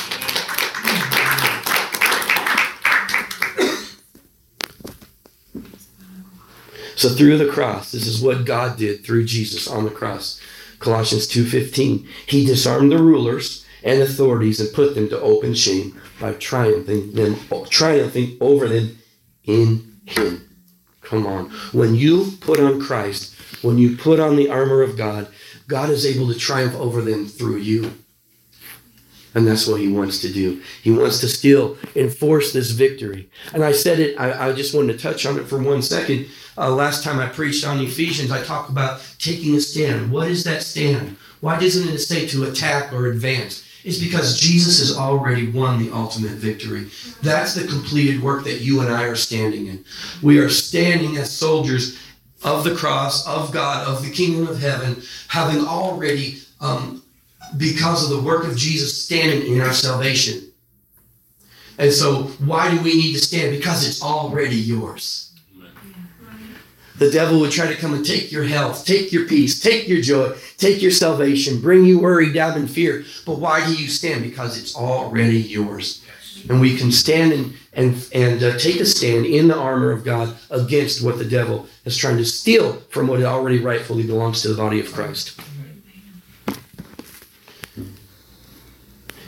So 6.98 7.08
through 7.08 7.38
the 7.38 7.46
cross, 7.46 7.92
this 7.92 8.08
is 8.08 8.20
what 8.20 8.44
God 8.44 8.76
did 8.76 9.04
through 9.04 9.24
Jesus 9.24 9.68
on 9.68 9.84
the 9.84 9.90
cross. 9.90 10.40
Colossians 10.80 11.28
2:15. 11.28 12.04
He 12.26 12.44
disarmed 12.44 12.90
the 12.90 12.98
rulers 12.98 13.64
and 13.84 14.02
authorities 14.02 14.58
and 14.58 14.72
put 14.72 14.96
them 14.96 15.08
to 15.11 15.20
open 15.20 15.54
shame 15.54 15.94
by 16.18 16.32
triumphing 16.32 17.12
them 17.12 17.37
triumphing 17.70 18.37
over 18.40 18.66
them 18.66 18.98
in 19.44 19.92
him. 20.06 20.40
Come 21.00 21.24
on. 21.24 21.52
When 21.70 21.94
you 21.94 22.32
put 22.40 22.58
on 22.58 22.80
Christ, 22.80 23.32
when 23.62 23.78
you 23.78 23.96
put 23.96 24.18
on 24.18 24.34
the 24.34 24.50
armor 24.50 24.82
of 24.82 24.96
God, 24.96 25.28
God 25.68 25.90
is 25.90 26.04
able 26.04 26.26
to 26.26 26.34
triumph 26.34 26.74
over 26.74 27.00
them 27.00 27.28
through 27.28 27.58
you. 27.58 27.92
And 29.38 29.46
that's 29.46 29.68
what 29.68 29.81
he 29.81 29.87
wants 29.87 30.20
to 30.22 30.33
do. 30.33 30.61
He 30.83 30.90
wants 30.90 31.20
to 31.20 31.29
still 31.29 31.79
enforce 31.94 32.53
this 32.53 32.72
victory. 32.72 33.31
And 33.55 33.62
I 33.62 33.70
said 33.70 34.01
it, 34.01 34.18
I, 34.18 34.48
I 34.48 34.53
just 34.53 34.74
wanted 34.74 34.94
to 34.94 34.98
touch 34.98 35.27
on 35.27 35.38
it 35.38 35.44
for 35.44 35.62
one 35.62 35.81
second. 35.81 36.27
Uh, 36.57 36.70
last 36.70 37.05
time 37.05 37.20
I 37.20 37.29
preached 37.29 37.64
on 37.64 37.79
Ephesians, 37.79 38.33
I 38.33 38.42
talked 38.42 38.68
about 38.68 39.01
taking 39.20 39.55
a 39.55 39.61
stand. 39.61 40.11
What 40.11 40.27
is 40.27 40.42
that 40.42 40.64
stand? 40.64 41.16
Why 41.38 41.57
doesn't 41.57 41.88
it 41.88 41.98
say 41.98 42.27
to 42.27 42.51
attack 42.51 42.92
or 42.92 43.07
advance? 43.07 43.64
It's 43.85 44.01
because 44.01 44.40
Jesus 44.40 44.81
has 44.81 44.98
already 44.98 45.48
won 45.48 45.81
the 45.81 45.94
ultimate 45.94 46.33
victory. 46.33 46.88
That's 47.22 47.55
the 47.55 47.68
completed 47.68 48.20
work 48.20 48.42
that 48.42 48.61
you 48.61 48.81
and 48.81 48.92
I 48.92 49.05
are 49.05 49.14
standing 49.14 49.68
in. 49.68 49.85
We 50.20 50.40
are 50.40 50.48
standing 50.48 51.16
as 51.16 51.31
soldiers 51.31 51.96
of 52.42 52.64
the 52.64 52.74
cross, 52.74 53.24
of 53.24 53.53
God, 53.53 53.87
of 53.87 54.05
the 54.05 54.11
kingdom 54.11 54.48
of 54.48 54.59
heaven, 54.59 55.01
having 55.29 55.64
already, 55.64 56.38
um, 56.61 57.05
because 57.56 58.04
of 58.04 58.16
the 58.16 58.22
work 58.22 58.44
of 58.44 58.56
Jesus, 58.56 59.04
standing 59.04 59.52
in 59.52 59.61
our 59.61 59.72
salvation. 59.72 60.52
And 61.78 61.92
so, 61.92 62.24
why 62.44 62.74
do 62.74 62.82
we 62.82 62.94
need 62.94 63.12
to 63.12 63.20
stand? 63.20 63.56
Because 63.56 63.87
it's 63.87 64.02
already 64.02 64.56
yours. 64.56 65.32
The 66.98 67.11
devil 67.11 67.38
would 67.40 67.52
try 67.52 67.68
to 67.68 67.76
come 67.76 67.94
and 67.94 68.04
take 68.04 68.32
your 68.32 68.42
health, 68.42 68.84
take 68.84 69.12
your 69.12 69.26
peace, 69.26 69.61
take 69.61 69.87
your 69.87 70.00
joy, 70.00 70.37
take 70.56 70.82
your 70.82 70.90
salvation, 70.90 71.61
bring 71.61 71.84
you 71.84 72.00
worry, 72.00 72.32
doubt, 72.32 72.56
and 72.56 72.68
fear. 72.68 73.04
But 73.24 73.38
why 73.38 73.64
do 73.64 73.72
you 73.72 73.87
stand? 73.87 74.24
Because 74.24 74.58
it's 74.58 74.74
already 74.74 75.38
yours. 75.38 76.04
And 76.48 76.61
we 76.61 76.76
can 76.76 76.90
stand 76.90 77.32
and, 77.32 77.54
and, 77.72 78.08
and 78.12 78.42
uh, 78.42 78.58
take 78.58 78.80
a 78.80 78.87
stand 78.87 79.26
in 79.26 79.46
the 79.46 79.56
armor 79.56 79.92
of 79.92 80.04
God 80.04 80.37
against 80.50 81.04
what 81.04 81.18
the 81.18 81.24
devil 81.24 81.68
is 81.84 81.96
trying 81.96 82.16
to 82.16 82.24
steal 82.24 82.74
from 82.90 83.06
what 83.06 83.22
already 83.22 83.61
rightfully 83.61 84.04
belongs 84.04 84.42
to 84.42 84.48
the 84.48 84.56
body 84.56 84.80
of 84.80 84.92
Christ. 84.92 85.40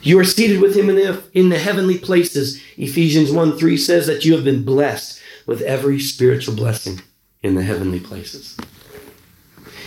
You 0.03 0.19
are 0.19 0.25
seated 0.25 0.61
with 0.61 0.77
him 0.77 0.89
in 0.89 0.97
the, 0.97 1.23
in 1.33 1.49
the 1.51 1.59
heavenly 1.59 1.99
places. 1.99 2.61
Ephesians 2.77 3.31
1 3.31 3.59
3 3.59 3.77
says 3.77 4.07
that 4.07 4.25
you 4.25 4.35
have 4.35 4.45
been 4.45 4.65
blessed 4.65 5.21
with 5.47 5.61
every 5.63 5.99
spiritual 6.01 6.55
blessing 6.55 7.01
in 7.43 7.55
the 7.55 7.63
heavenly 7.63 8.01
places. 8.01 8.57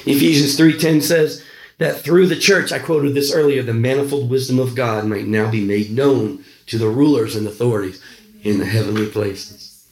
Ephesians 0.05 0.57
3:10 0.57 1.01
says 1.01 1.43
that 1.77 2.01
through 2.01 2.27
the 2.27 2.35
church, 2.35 2.71
I 2.71 2.79
quoted 2.79 3.13
this 3.13 3.31
earlier, 3.31 3.63
the 3.63 3.73
manifold 3.73 4.29
wisdom 4.29 4.59
of 4.59 4.75
God 4.75 5.05
might 5.05 5.27
now 5.27 5.49
be 5.49 5.63
made 5.63 5.91
known 5.91 6.43
to 6.67 6.77
the 6.77 6.89
rulers 6.89 7.35
and 7.35 7.47
authorities. 7.47 8.01
in 8.43 8.59
the 8.59 8.65
heavenly 8.65 9.07
places. 9.07 9.87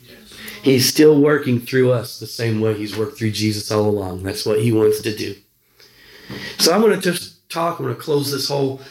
He's 0.62 0.86
still 0.86 1.22
working 1.22 1.62
through 1.62 1.94
us 1.94 2.20
the 2.20 2.28
same 2.28 2.60
way 2.60 2.74
he's 2.74 2.98
worked 2.98 3.18
through 3.18 3.32
Jesus 3.32 3.72
all 3.72 3.88
along. 3.88 4.24
That's 4.24 4.46
what 4.46 4.60
he 4.60 4.74
wants 4.74 5.00
to 5.04 5.16
do. 5.16 5.36
So 6.58 6.74
I'm 6.74 6.82
going 6.82 6.94
to 6.94 7.00
just 7.00 7.50
talk. 7.50 7.80
I'm 7.80 7.86
going 7.86 7.96
to 7.96 8.02
close 8.02 8.30
this 8.30 8.50
whole 8.50 8.82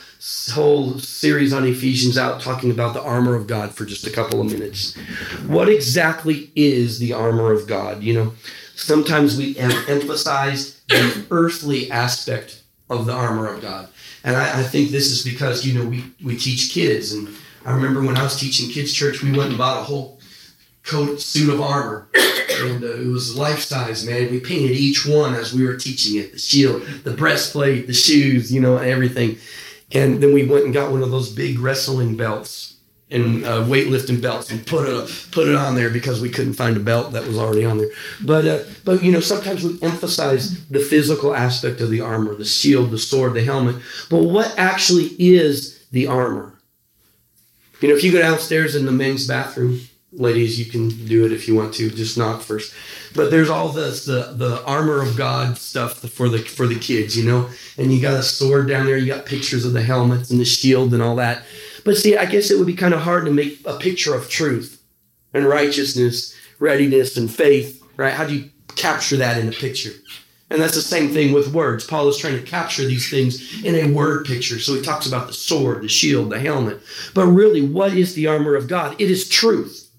whole 0.53 0.99
series 0.99 1.53
on 1.53 1.67
Ephesians 1.67 2.19
out 2.19 2.41
talking 2.41 2.71
about 2.71 2.93
the 2.93 3.03
armor 3.03 3.35
of 3.35 3.47
God 3.47 3.75
for 3.75 3.87
just 3.87 4.07
a 4.07 4.11
couple 4.11 4.41
of 4.41 4.47
minutes. 4.53 4.95
What 5.47 5.69
exactly 5.69 6.51
is 6.55 6.99
the 6.99 7.15
armor 7.15 7.53
of 7.53 7.67
God? 7.67 8.03
You 8.03 8.15
know, 8.15 8.33
sometimes 8.75 9.39
we 9.39 9.57
emphasize 9.57 10.81
the 10.89 11.27
earthly 11.31 11.91
aspect 11.91 12.63
of 12.91 13.07
the 13.07 13.13
armor 13.13 13.47
of 13.47 13.63
God. 13.63 13.89
And 14.25 14.37
I, 14.37 14.61
I, 14.61 14.63
think 14.63 14.91
this 14.91 15.11
is 15.11 15.25
because, 15.25 15.67
you 15.67 15.79
know, 15.79 15.89
we, 15.89 16.05
we 16.23 16.37
teach 16.37 16.73
kids. 16.73 17.13
And 17.13 17.29
I 17.65 17.73
remember 17.73 18.03
when 18.03 18.17
I 18.17 18.23
was 18.23 18.39
teaching 18.39 18.71
kids' 18.71 18.93
church, 18.93 19.23
we 19.23 19.31
went 19.31 19.51
and 19.51 19.59
bought 19.59 19.81
a 19.81 19.85
whole 19.85 20.21
coat, 20.85 21.21
suit 21.21 21.53
of 21.53 21.61
armor. 21.61 22.09
And 22.15 22.85
uh, 22.85 23.01
it 23.01 23.07
was 23.07 23.37
life 23.39 23.61
size, 23.61 24.05
man. 24.05 24.31
We 24.31 24.41
painted 24.41 24.73
each 24.73 25.07
one 25.07 25.35
as 25.35 25.55
we 25.55 25.65
were 25.65 25.77
teaching 25.77 26.21
it 26.21 26.33
the 26.33 26.39
shield, 26.39 26.83
the 27.05 27.13
breastplate, 27.13 27.87
the 27.87 27.95
shoes, 27.95 28.53
you 28.53 28.61
know, 28.61 28.77
everything. 28.77 29.39
And 29.93 30.23
then 30.23 30.33
we 30.33 30.47
went 30.47 30.65
and 30.65 30.75
got 30.75 30.93
one 30.93 31.03
of 31.03 31.11
those 31.11 31.31
big 31.31 31.59
wrestling 31.59 32.17
belts 32.17 32.77
and 33.11 33.45
uh, 33.45 33.65
weightlifting 33.65 34.23
belts 34.23 34.51
and 34.51 34.65
put 34.65 34.89
it 34.89 35.29
put 35.33 35.49
it 35.49 35.57
on 35.57 35.75
there 35.75 35.91
because 35.91 36.21
we 36.21 36.31
couldn't 36.31 36.53
find 36.53 36.77
a 36.77 36.81
belt 36.81 37.13
that 37.13 37.27
was 37.27 37.39
already 37.39 37.65
on 37.65 37.79
there. 37.79 37.91
But 38.25 38.47
uh, 38.47 38.61
but 38.85 39.03
you 39.03 39.11
know 39.11 39.21
sometimes 39.21 39.65
we 39.65 39.81
emphasize 39.83 40.67
the 40.69 40.79
physical 40.79 41.35
aspect 41.35 41.81
of 41.81 41.91
the 41.91 42.01
armor, 42.01 42.35
the 42.35 42.45
shield, 42.45 42.91
the 42.91 42.99
sword, 42.99 43.35
the 43.35 43.43
helmet. 43.43 43.77
But 44.09 44.25
what 44.25 44.55
actually 44.57 45.17
is 45.19 45.85
the 45.91 46.07
armor? 46.07 46.55
You 47.81 47.89
know, 47.89 47.97
if 47.97 48.05
you 48.05 48.13
go 48.13 48.21
downstairs 48.21 48.77
in 48.77 48.85
the 48.85 48.93
men's 48.93 49.27
bathroom, 49.27 49.81
ladies, 50.13 50.59
you 50.59 50.67
can 50.67 50.89
do 51.07 51.25
it 51.25 51.33
if 51.33 51.49
you 51.49 51.55
want 51.55 51.75
to. 51.75 51.91
Just 51.91 52.17
knock 52.17 52.43
first. 52.43 52.73
But 53.15 53.31
there's 53.31 53.51
all 53.51 53.69
this 53.71 54.05
the 54.05 54.35
the 54.37 54.63
armor 54.65 55.03
of 55.03 55.17
God 55.17 55.59
stuff 55.59 55.99
for 55.99 56.29
the 56.29 56.39
for 56.39 56.67
the 56.67 56.79
kids, 56.79 57.17
you 57.17 57.25
know. 57.25 57.49
And 57.77 57.93
you 57.93 58.01
got 58.01 58.15
a 58.15 58.23
sword 58.23 58.69
down 58.69 58.87
there. 58.87 58.97
You 58.97 59.13
got 59.13 59.27
pictures 59.27 59.65
of 59.65 59.73
the 59.73 59.83
helmets 59.83 60.31
and 60.31 60.41
the 60.41 60.45
shield 60.45 60.95
and 60.95 61.03
all 61.03 61.17
that. 61.17 61.43
But 61.85 61.97
see, 61.97 62.17
I 62.17 62.27
guess 62.27 62.51
it 62.51 62.59
would 62.59 62.67
be 62.67 62.75
kind 62.75 62.95
of 62.95 63.01
hard 63.01 63.25
to 63.25 63.33
make 63.33 63.61
a 63.65 63.79
picture 63.79 64.15
of 64.15 64.29
truth 64.29 64.83
and 65.33 65.47
righteousness, 65.47 66.35
readiness, 66.59 67.17
and 67.17 67.31
faith, 67.31 67.83
right? 67.97 68.13
How 68.13 68.27
do 68.27 68.35
you 68.35 68.51
capture 68.77 69.17
that 69.17 69.39
in 69.39 69.49
a 69.49 69.53
picture? 69.53 69.93
And 70.51 70.61
that's 70.61 70.75
the 70.75 70.83
same 70.83 71.11
thing 71.11 71.33
with 71.33 71.55
words. 71.55 71.87
Paul 71.87 72.09
is 72.09 72.19
trying 72.19 72.37
to 72.37 72.43
capture 72.43 72.85
these 72.85 73.09
things 73.09 73.65
in 73.65 73.77
a 73.77 73.93
word 73.93 74.27
picture. 74.27 74.59
So 74.59 74.75
he 74.75 74.83
talks 74.83 75.07
about 75.07 75.29
the 75.29 75.33
sword, 75.33 75.83
the 75.83 75.89
shield, 75.89 76.31
the 76.31 76.41
helmet. 76.41 76.81
But 77.15 77.27
really, 77.27 77.63
what 77.63 77.95
is 77.95 78.15
the 78.15 78.27
armor 78.27 78.57
of 78.57 78.67
God? 78.67 79.01
It 79.01 79.11
is 79.11 79.29
truth. 79.29 79.91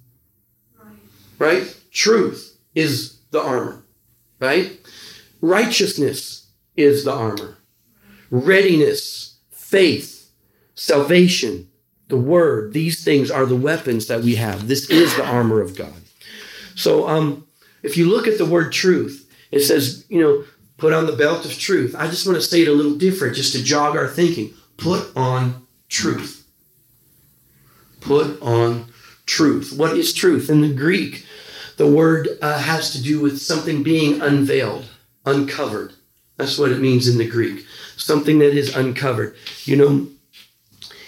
Right? 1.40 1.74
Truth 1.92 2.51
is 2.76 3.20
the 3.32 3.42
armor. 3.42 3.84
Right? 4.40 4.80
Righteousness 5.42 6.48
is 6.76 7.04
the 7.04 7.14
armor. 7.14 7.58
Readiness, 8.30 9.40
faith, 9.50 10.32
salvation, 10.76 11.68
the 12.08 12.18
word, 12.18 12.74
these 12.74 13.04
things 13.04 13.32
are 13.32 13.46
the 13.46 13.56
weapons 13.56 14.08
that 14.08 14.22
we 14.22 14.36
have. 14.36 14.68
This 14.68 14.90
is 14.90 15.16
the 15.16 15.26
armor 15.26 15.62
of 15.62 15.76
God. 15.76 15.94
So 16.76 17.08
um, 17.08 17.48
if 17.84 17.98
you 17.98 18.10
look 18.10 18.28
at 18.28 18.38
the 18.38 18.46
word 18.46 18.72
truth, 18.72 19.30
it 19.52 19.62
says, 19.62 20.06
you 20.10 20.22
know, 20.22 20.44
put 20.78 20.94
on 20.94 21.06
the 21.06 21.16
belt 21.16 21.46
of 21.46 21.58
truth. 21.58 21.96
I 21.98 22.08
just 22.08 22.26
want 22.26 22.36
to 22.36 22.42
say 22.42 22.64
it 22.64 22.68
a 22.68 22.74
little 22.74 22.96
different 22.96 23.36
just 23.36 23.54
to 23.54 23.64
jog 23.64 23.96
our 23.96 24.08
thinking. 24.08 24.54
Put 24.78 25.16
on 25.16 25.66
truth. 25.90 26.46
Put 28.02 28.42
on 28.42 28.92
truth. 29.26 29.74
What 29.76 29.96
is 29.96 30.14
truth? 30.14 30.50
In 30.50 30.62
the 30.62 30.74
Greek, 30.74 31.26
the 31.78 31.88
word 31.88 32.30
uh, 32.42 32.60
has 32.60 32.92
to 32.92 33.02
do 33.02 33.20
with 33.22 33.42
something 33.42 33.84
being 33.84 34.22
unveiled, 34.22 34.86
uncovered. 35.26 35.94
That's 36.38 36.58
what 36.58 36.72
it 36.72 36.80
means 36.80 37.08
in 37.08 37.18
the 37.18 37.30
Greek. 37.30 37.66
Something 37.98 38.40
that 38.40 38.56
is 38.56 38.76
uncovered. 38.76 39.36
You 39.66 39.76
know, 39.76 40.08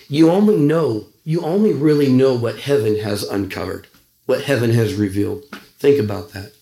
you 0.08 0.30
only 0.30 0.58
know, 0.58 1.08
you 1.24 1.42
only 1.42 1.74
really 1.74 2.12
know 2.12 2.36
what 2.36 2.60
heaven 2.60 3.00
has 3.00 3.24
uncovered, 3.24 3.88
what 4.26 4.44
heaven 4.44 4.72
has 4.72 4.94
revealed. 4.94 5.44
Think 5.80 6.00
about 6.00 6.34
that. 6.34 6.54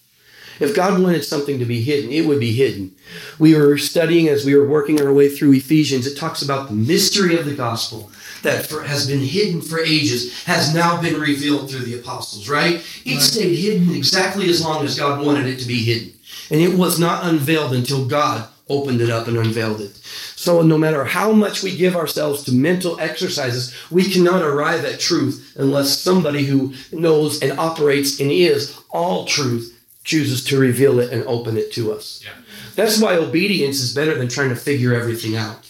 If 0.60 0.76
God 0.76 1.02
wanted 1.02 1.26
something 1.26 1.58
to 1.58 1.66
be 1.66 1.82
hidden, 1.82 2.12
it 2.12 2.28
would 2.28 2.40
be 2.40 2.54
hidden. 2.54 2.96
We 3.40 3.56
were 3.56 3.80
studying 3.80 4.30
as 4.30 4.46
we 4.46 4.56
were 4.56 4.68
working 4.68 5.02
our 5.02 5.12
way 5.12 5.28
through 5.28 5.54
Ephesians, 5.54 6.06
it 6.06 6.16
talks 6.16 6.44
about 6.44 6.68
the 6.68 6.76
mystery 6.76 7.36
of 7.36 7.46
the 7.46 7.56
gospel 7.56 8.12
that 8.44 8.66
for, 8.66 8.84
has 8.84 9.08
been 9.08 9.20
hidden 9.20 9.62
for 9.62 9.80
ages 9.80 10.44
has 10.46 10.74
now 10.74 11.02
been 11.02 11.20
revealed 11.20 11.70
through 11.70 11.86
the 11.86 12.00
apostles, 12.00 12.50
right? 12.50 12.84
It 13.06 13.12
right. 13.14 13.22
stayed 13.22 13.56
hidden 13.56 13.94
exactly 13.96 14.50
as 14.50 14.64
long 14.64 14.84
as 14.84 14.98
God 14.98 15.26
wanted 15.26 15.48
it 15.48 15.60
to 15.60 15.68
be 15.68 15.84
hidden. 15.84 16.14
And 16.50 16.60
it 16.60 16.78
was 16.78 17.00
not 17.00 17.24
unveiled 17.26 17.74
until 17.74 18.06
God 18.06 18.48
opened 18.70 19.02
it 19.02 19.10
up 19.10 19.28
and 19.28 19.38
unveiled 19.38 19.82
it. 19.82 19.96
So, 20.36 20.62
no 20.64 20.78
matter 20.78 21.06
how 21.06 21.32
much 21.34 21.62
we 21.62 21.76
give 21.76 21.96
ourselves 21.96 22.44
to 22.44 22.52
mental 22.52 23.00
exercises, 23.00 23.76
we 23.92 24.04
cannot 24.10 24.42
arrive 24.42 24.84
at 24.86 25.00
truth 25.00 25.54
unless 25.56 26.00
somebody 26.00 26.44
who 26.44 26.74
knows 26.92 27.42
and 27.44 27.60
operates 27.60 28.20
and 28.20 28.32
is 28.32 28.76
all 28.90 29.26
truth 29.26 29.78
chooses 30.04 30.44
to 30.46 30.58
reveal 30.58 31.00
it 31.00 31.14
and 31.14 31.24
open 31.26 31.58
it 31.58 31.72
to 31.74 31.94
us. 31.94 32.24
Yeah. 32.24 32.32
That's 32.76 33.00
why 33.00 33.16
obedience 33.18 33.82
is 33.82 33.94
better 33.94 34.18
than 34.18 34.30
trying 34.30 34.50
to 34.50 34.56
figure 34.56 34.96
everything 34.96 35.36
out. 35.36 35.70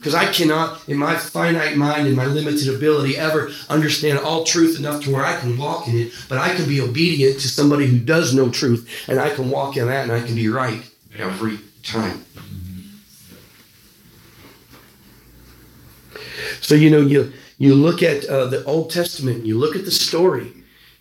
Because 0.00 0.14
I 0.14 0.32
cannot, 0.32 0.88
in 0.88 0.96
my 0.96 1.14
finite 1.14 1.76
mind 1.76 2.06
and 2.06 2.16
my 2.16 2.24
limited 2.24 2.74
ability, 2.74 3.18
ever 3.18 3.50
understand 3.68 4.18
all 4.18 4.44
truth 4.44 4.78
enough 4.78 5.04
to 5.04 5.12
where 5.12 5.26
I 5.26 5.38
can 5.38 5.58
walk 5.58 5.88
in 5.88 5.98
it. 5.98 6.12
But 6.26 6.38
I 6.38 6.54
can 6.54 6.66
be 6.66 6.80
obedient 6.80 7.38
to 7.40 7.48
somebody 7.48 7.84
who 7.84 7.98
does 7.98 8.32
know 8.32 8.48
truth, 8.48 8.88
and 9.08 9.20
I 9.20 9.28
can 9.28 9.50
walk 9.50 9.76
in 9.76 9.88
that 9.88 10.04
and 10.04 10.10
I 10.10 10.26
can 10.26 10.34
be 10.34 10.48
right 10.48 10.82
every 11.18 11.58
time. 11.82 12.24
So 16.62 16.74
you 16.74 16.88
know 16.88 17.02
you 17.02 17.32
you 17.58 17.74
look 17.74 18.02
at 18.02 18.24
uh, 18.24 18.46
the 18.46 18.64
Old 18.64 18.90
Testament, 18.90 19.44
you 19.44 19.58
look 19.58 19.76
at 19.76 19.84
the 19.84 19.90
story, 19.90 20.50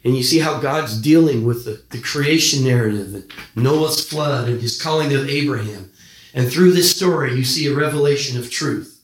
and 0.04 0.18
you 0.18 0.24
see 0.24 0.40
how 0.40 0.60
God's 0.60 1.00
dealing 1.00 1.46
with 1.46 1.64
the, 1.64 1.82
the 1.92 2.04
creation 2.04 2.66
narrative 2.66 3.14
and 3.14 3.32
Noah's 3.56 4.06
flood 4.06 4.50
and 4.50 4.60
his 4.60 4.82
calling 4.82 5.14
of 5.14 5.30
Abraham. 5.30 5.90
And 6.34 6.52
through 6.52 6.74
this 6.74 6.96
story, 6.96 7.36
you 7.36 7.44
see 7.44 7.68
a 7.68 7.76
revelation 7.76 8.38
of 8.38 8.52
truth. 8.52 9.02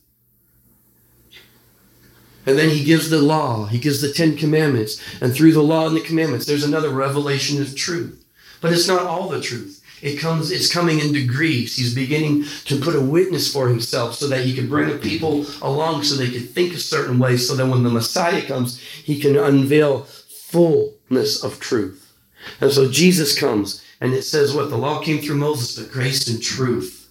And 2.46 2.58
then 2.58 2.70
he 2.70 2.84
gives 2.84 3.10
the 3.10 3.22
law, 3.22 3.66
he 3.66 3.80
gives 3.80 4.02
the 4.02 4.14
Ten 4.14 4.38
Commandments. 4.38 5.02
And 5.20 5.34
through 5.34 5.54
the 5.54 5.64
law 5.64 5.88
and 5.88 5.96
the 5.96 6.02
commandments, 6.02 6.46
there's 6.46 6.64
another 6.64 6.90
revelation 6.90 7.62
of 7.62 7.76
truth. 7.76 8.24
But 8.62 8.72
it's 8.72 8.88
not 8.88 9.04
all 9.04 9.30
the 9.30 9.42
truth. 9.42 9.82
It 10.02 10.20
comes, 10.20 10.52
it's 10.52 10.72
coming 10.72 11.00
in 11.00 11.14
degrees. 11.14 11.76
He's 11.76 11.96
beginning 11.96 12.44
to 12.66 12.80
put 12.80 12.96
a 12.96 13.02
witness 13.02 13.52
for 13.52 13.70
himself 13.70 14.14
so 14.14 14.28
that 14.28 14.44
he 14.44 14.54
can 14.54 14.70
bring 14.70 14.90
the 14.90 14.98
people 14.98 15.46
along 15.62 16.04
so 16.04 16.16
they 16.16 16.30
can 16.30 16.44
think 16.44 16.74
a 16.74 16.80
certain 16.80 17.18
way, 17.18 17.38
so 17.38 17.56
that 17.56 17.66
when 17.66 17.82
the 17.82 17.90
Messiah 17.90 18.44
comes, 18.44 18.80
he 18.80 19.20
can 19.20 19.36
unveil 19.36 20.04
fullness 20.04 21.44
of 21.44 21.60
truth. 21.60 22.14
And 22.62 22.72
so 22.72 22.92
Jesus 22.92 23.40
comes, 23.40 23.84
and 24.00 24.14
it 24.14 24.22
says 24.22 24.54
what? 24.54 24.70
The 24.70 24.78
law 24.78 25.02
came 25.02 25.22
through 25.22 25.38
Moses, 25.38 25.80
but 25.80 25.92
grace 25.92 26.28
and 26.28 26.44
truth 26.44 27.05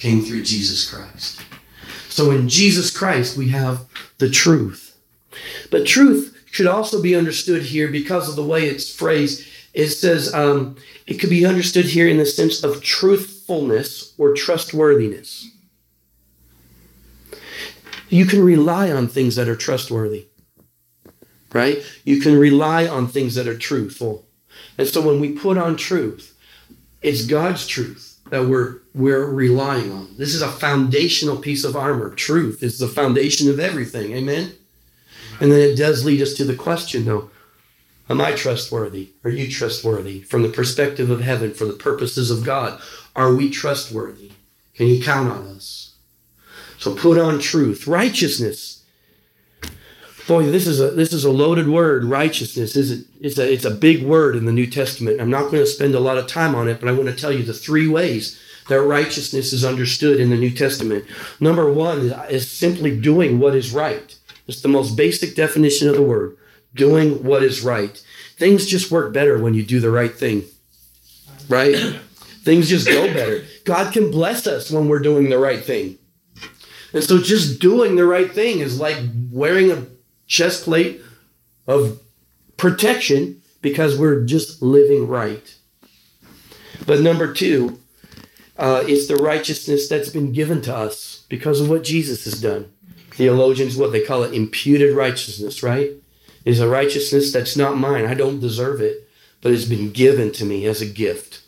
came 0.00 0.22
through 0.22 0.42
Jesus 0.42 0.90
Christ. 0.90 1.42
So 2.08 2.30
in 2.30 2.48
Jesus 2.48 2.90
Christ, 2.90 3.36
we 3.36 3.50
have 3.50 3.86
the 4.18 4.30
truth. 4.30 4.98
But 5.70 5.86
truth 5.86 6.36
should 6.50 6.66
also 6.66 7.00
be 7.00 7.14
understood 7.14 7.62
here 7.62 7.88
because 7.88 8.28
of 8.28 8.34
the 8.34 8.42
way 8.42 8.66
it's 8.66 8.92
phrased. 8.92 9.46
It 9.74 9.88
says 9.88 10.34
um, 10.34 10.76
it 11.06 11.14
could 11.14 11.30
be 11.30 11.46
understood 11.46 11.84
here 11.84 12.08
in 12.08 12.16
the 12.16 12.26
sense 12.26 12.64
of 12.64 12.82
truthfulness 12.82 14.14
or 14.18 14.34
trustworthiness. 14.34 15.48
You 18.08 18.24
can 18.24 18.42
rely 18.42 18.90
on 18.90 19.06
things 19.06 19.36
that 19.36 19.48
are 19.48 19.54
trustworthy, 19.54 20.26
right? 21.52 21.78
You 22.04 22.20
can 22.20 22.36
rely 22.36 22.88
on 22.88 23.06
things 23.06 23.36
that 23.36 23.46
are 23.46 23.56
truthful. 23.56 24.26
And 24.76 24.88
so 24.88 25.00
when 25.00 25.20
we 25.20 25.30
put 25.30 25.56
on 25.56 25.76
truth, 25.76 26.36
it's 27.02 27.24
God's 27.26 27.68
truth 27.68 28.09
that 28.30 28.46
we're 28.46 28.78
we're 28.94 29.26
relying 29.26 29.92
on. 29.92 30.08
This 30.16 30.34
is 30.34 30.42
a 30.42 30.48
foundational 30.48 31.36
piece 31.36 31.64
of 31.64 31.76
armor. 31.76 32.14
Truth 32.14 32.62
is 32.62 32.78
the 32.78 32.88
foundation 32.88 33.48
of 33.48 33.60
everything. 33.60 34.12
Amen. 34.12 34.52
And 35.40 35.52
then 35.52 35.60
it 35.60 35.76
does 35.76 36.04
lead 36.04 36.22
us 36.22 36.34
to 36.34 36.44
the 36.44 36.56
question 36.56 37.04
though, 37.04 37.30
Am 38.08 38.20
I 38.20 38.32
trustworthy? 38.32 39.10
Are 39.22 39.30
you 39.30 39.48
trustworthy? 39.48 40.22
From 40.22 40.42
the 40.42 40.48
perspective 40.48 41.10
of 41.10 41.20
heaven, 41.20 41.54
for 41.54 41.64
the 41.64 41.72
purposes 41.72 42.30
of 42.30 42.44
God, 42.44 42.80
are 43.14 43.32
we 43.34 43.50
trustworthy? 43.50 44.32
Can 44.74 44.88
you 44.88 45.02
count 45.02 45.30
on 45.30 45.46
us? 45.46 45.94
So 46.78 46.94
put 46.94 47.18
on 47.18 47.38
truth, 47.38 47.86
righteousness. 47.86 48.79
Boy, 50.26 50.46
this 50.46 50.66
is 50.66 50.80
a 50.80 50.90
this 50.90 51.12
is 51.12 51.24
a 51.24 51.30
loaded 51.30 51.68
word. 51.68 52.04
Righteousness 52.04 52.76
is 52.76 52.90
it? 52.90 53.06
It's 53.20 53.38
a 53.38 53.52
it's 53.52 53.64
a 53.64 53.70
big 53.70 54.04
word 54.04 54.36
in 54.36 54.44
the 54.44 54.52
New 54.52 54.66
Testament. 54.66 55.20
I'm 55.20 55.30
not 55.30 55.50
going 55.50 55.62
to 55.62 55.66
spend 55.66 55.94
a 55.94 56.00
lot 56.00 56.18
of 56.18 56.26
time 56.26 56.54
on 56.54 56.68
it, 56.68 56.80
but 56.80 56.88
I 56.88 56.92
want 56.92 57.08
to 57.08 57.16
tell 57.16 57.32
you 57.32 57.42
the 57.42 57.54
three 57.54 57.88
ways 57.88 58.40
that 58.68 58.80
righteousness 58.80 59.52
is 59.52 59.64
understood 59.64 60.20
in 60.20 60.30
the 60.30 60.36
New 60.36 60.50
Testament. 60.50 61.04
Number 61.40 61.72
one 61.72 62.12
is 62.28 62.50
simply 62.50 62.98
doing 62.98 63.38
what 63.38 63.54
is 63.54 63.72
right. 63.72 64.16
It's 64.46 64.62
the 64.62 64.68
most 64.68 64.96
basic 64.96 65.34
definition 65.34 65.88
of 65.88 65.96
the 65.96 66.02
word 66.02 66.36
doing 66.74 67.22
what 67.24 67.42
is 67.42 67.62
right. 67.62 68.02
Things 68.36 68.66
just 68.66 68.90
work 68.90 69.12
better 69.12 69.38
when 69.38 69.54
you 69.54 69.64
do 69.64 69.80
the 69.80 69.90
right 69.90 70.14
thing, 70.14 70.44
right? 71.48 71.76
Things 72.42 72.70
just 72.70 72.86
go 72.86 73.06
better. 73.12 73.44
God 73.64 73.92
can 73.92 74.10
bless 74.10 74.46
us 74.46 74.70
when 74.70 74.88
we're 74.88 75.00
doing 75.00 75.28
the 75.28 75.38
right 75.38 75.62
thing. 75.62 75.98
And 76.94 77.04
so 77.04 77.18
just 77.18 77.60
doing 77.60 77.96
the 77.96 78.06
right 78.06 78.32
thing 78.32 78.60
is 78.60 78.80
like 78.80 78.96
wearing 79.30 79.70
a 79.70 79.86
chest 80.30 80.64
plate 80.64 81.02
of 81.66 82.00
protection 82.56 83.42
because 83.60 83.98
we're 83.98 84.24
just 84.24 84.62
living 84.62 85.06
right. 85.06 85.56
But 86.86 87.00
number 87.00 87.34
two, 87.34 87.80
uh, 88.56 88.84
it's 88.86 89.08
the 89.08 89.16
righteousness 89.16 89.88
that's 89.88 90.08
been 90.08 90.32
given 90.32 90.62
to 90.62 90.74
us 90.74 91.26
because 91.28 91.60
of 91.60 91.68
what 91.68 91.84
Jesus 91.84 92.24
has 92.24 92.40
done. 92.40 92.72
Theologians, 93.10 93.76
what 93.76 93.92
they 93.92 94.00
call 94.00 94.22
it, 94.22 94.32
imputed 94.32 94.96
righteousness, 94.96 95.62
right? 95.62 95.90
Is 96.44 96.60
a 96.60 96.68
righteousness 96.68 97.32
that's 97.32 97.56
not 97.56 97.76
mine. 97.76 98.06
I 98.06 98.14
don't 98.14 98.40
deserve 98.40 98.80
it, 98.80 99.08
but 99.42 99.52
it's 99.52 99.66
been 99.66 99.90
given 99.90 100.32
to 100.32 100.44
me 100.44 100.64
as 100.64 100.80
a 100.80 100.86
gift. 100.86 101.42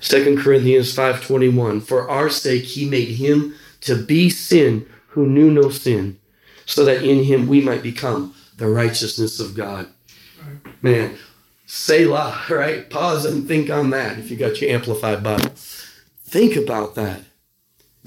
2 0.00 0.36
Corinthians 0.38 0.94
5:21 0.94 1.80
For 1.80 2.08
our 2.10 2.28
sake 2.28 2.64
he 2.64 2.88
made 2.88 3.16
him 3.16 3.54
to 3.82 3.94
be 3.94 4.28
sin 4.28 4.86
who 5.08 5.26
knew 5.26 5.50
no 5.50 5.70
sin, 5.70 6.18
so 6.68 6.84
that 6.84 7.02
in 7.02 7.24
him 7.24 7.48
we 7.48 7.62
might 7.62 7.82
become 7.82 8.34
the 8.58 8.68
righteousness 8.68 9.40
of 9.40 9.54
God. 9.54 9.88
Man, 10.82 11.16
Selah, 11.66 12.44
right? 12.50 12.88
Pause 12.88 13.24
and 13.24 13.48
think 13.48 13.70
on 13.70 13.90
that 13.90 14.18
if 14.18 14.30
you 14.30 14.36
got 14.36 14.60
your 14.60 14.70
amplified 14.70 15.22
Bible. 15.22 15.50
Think 16.24 16.56
about 16.56 16.94
that. 16.94 17.22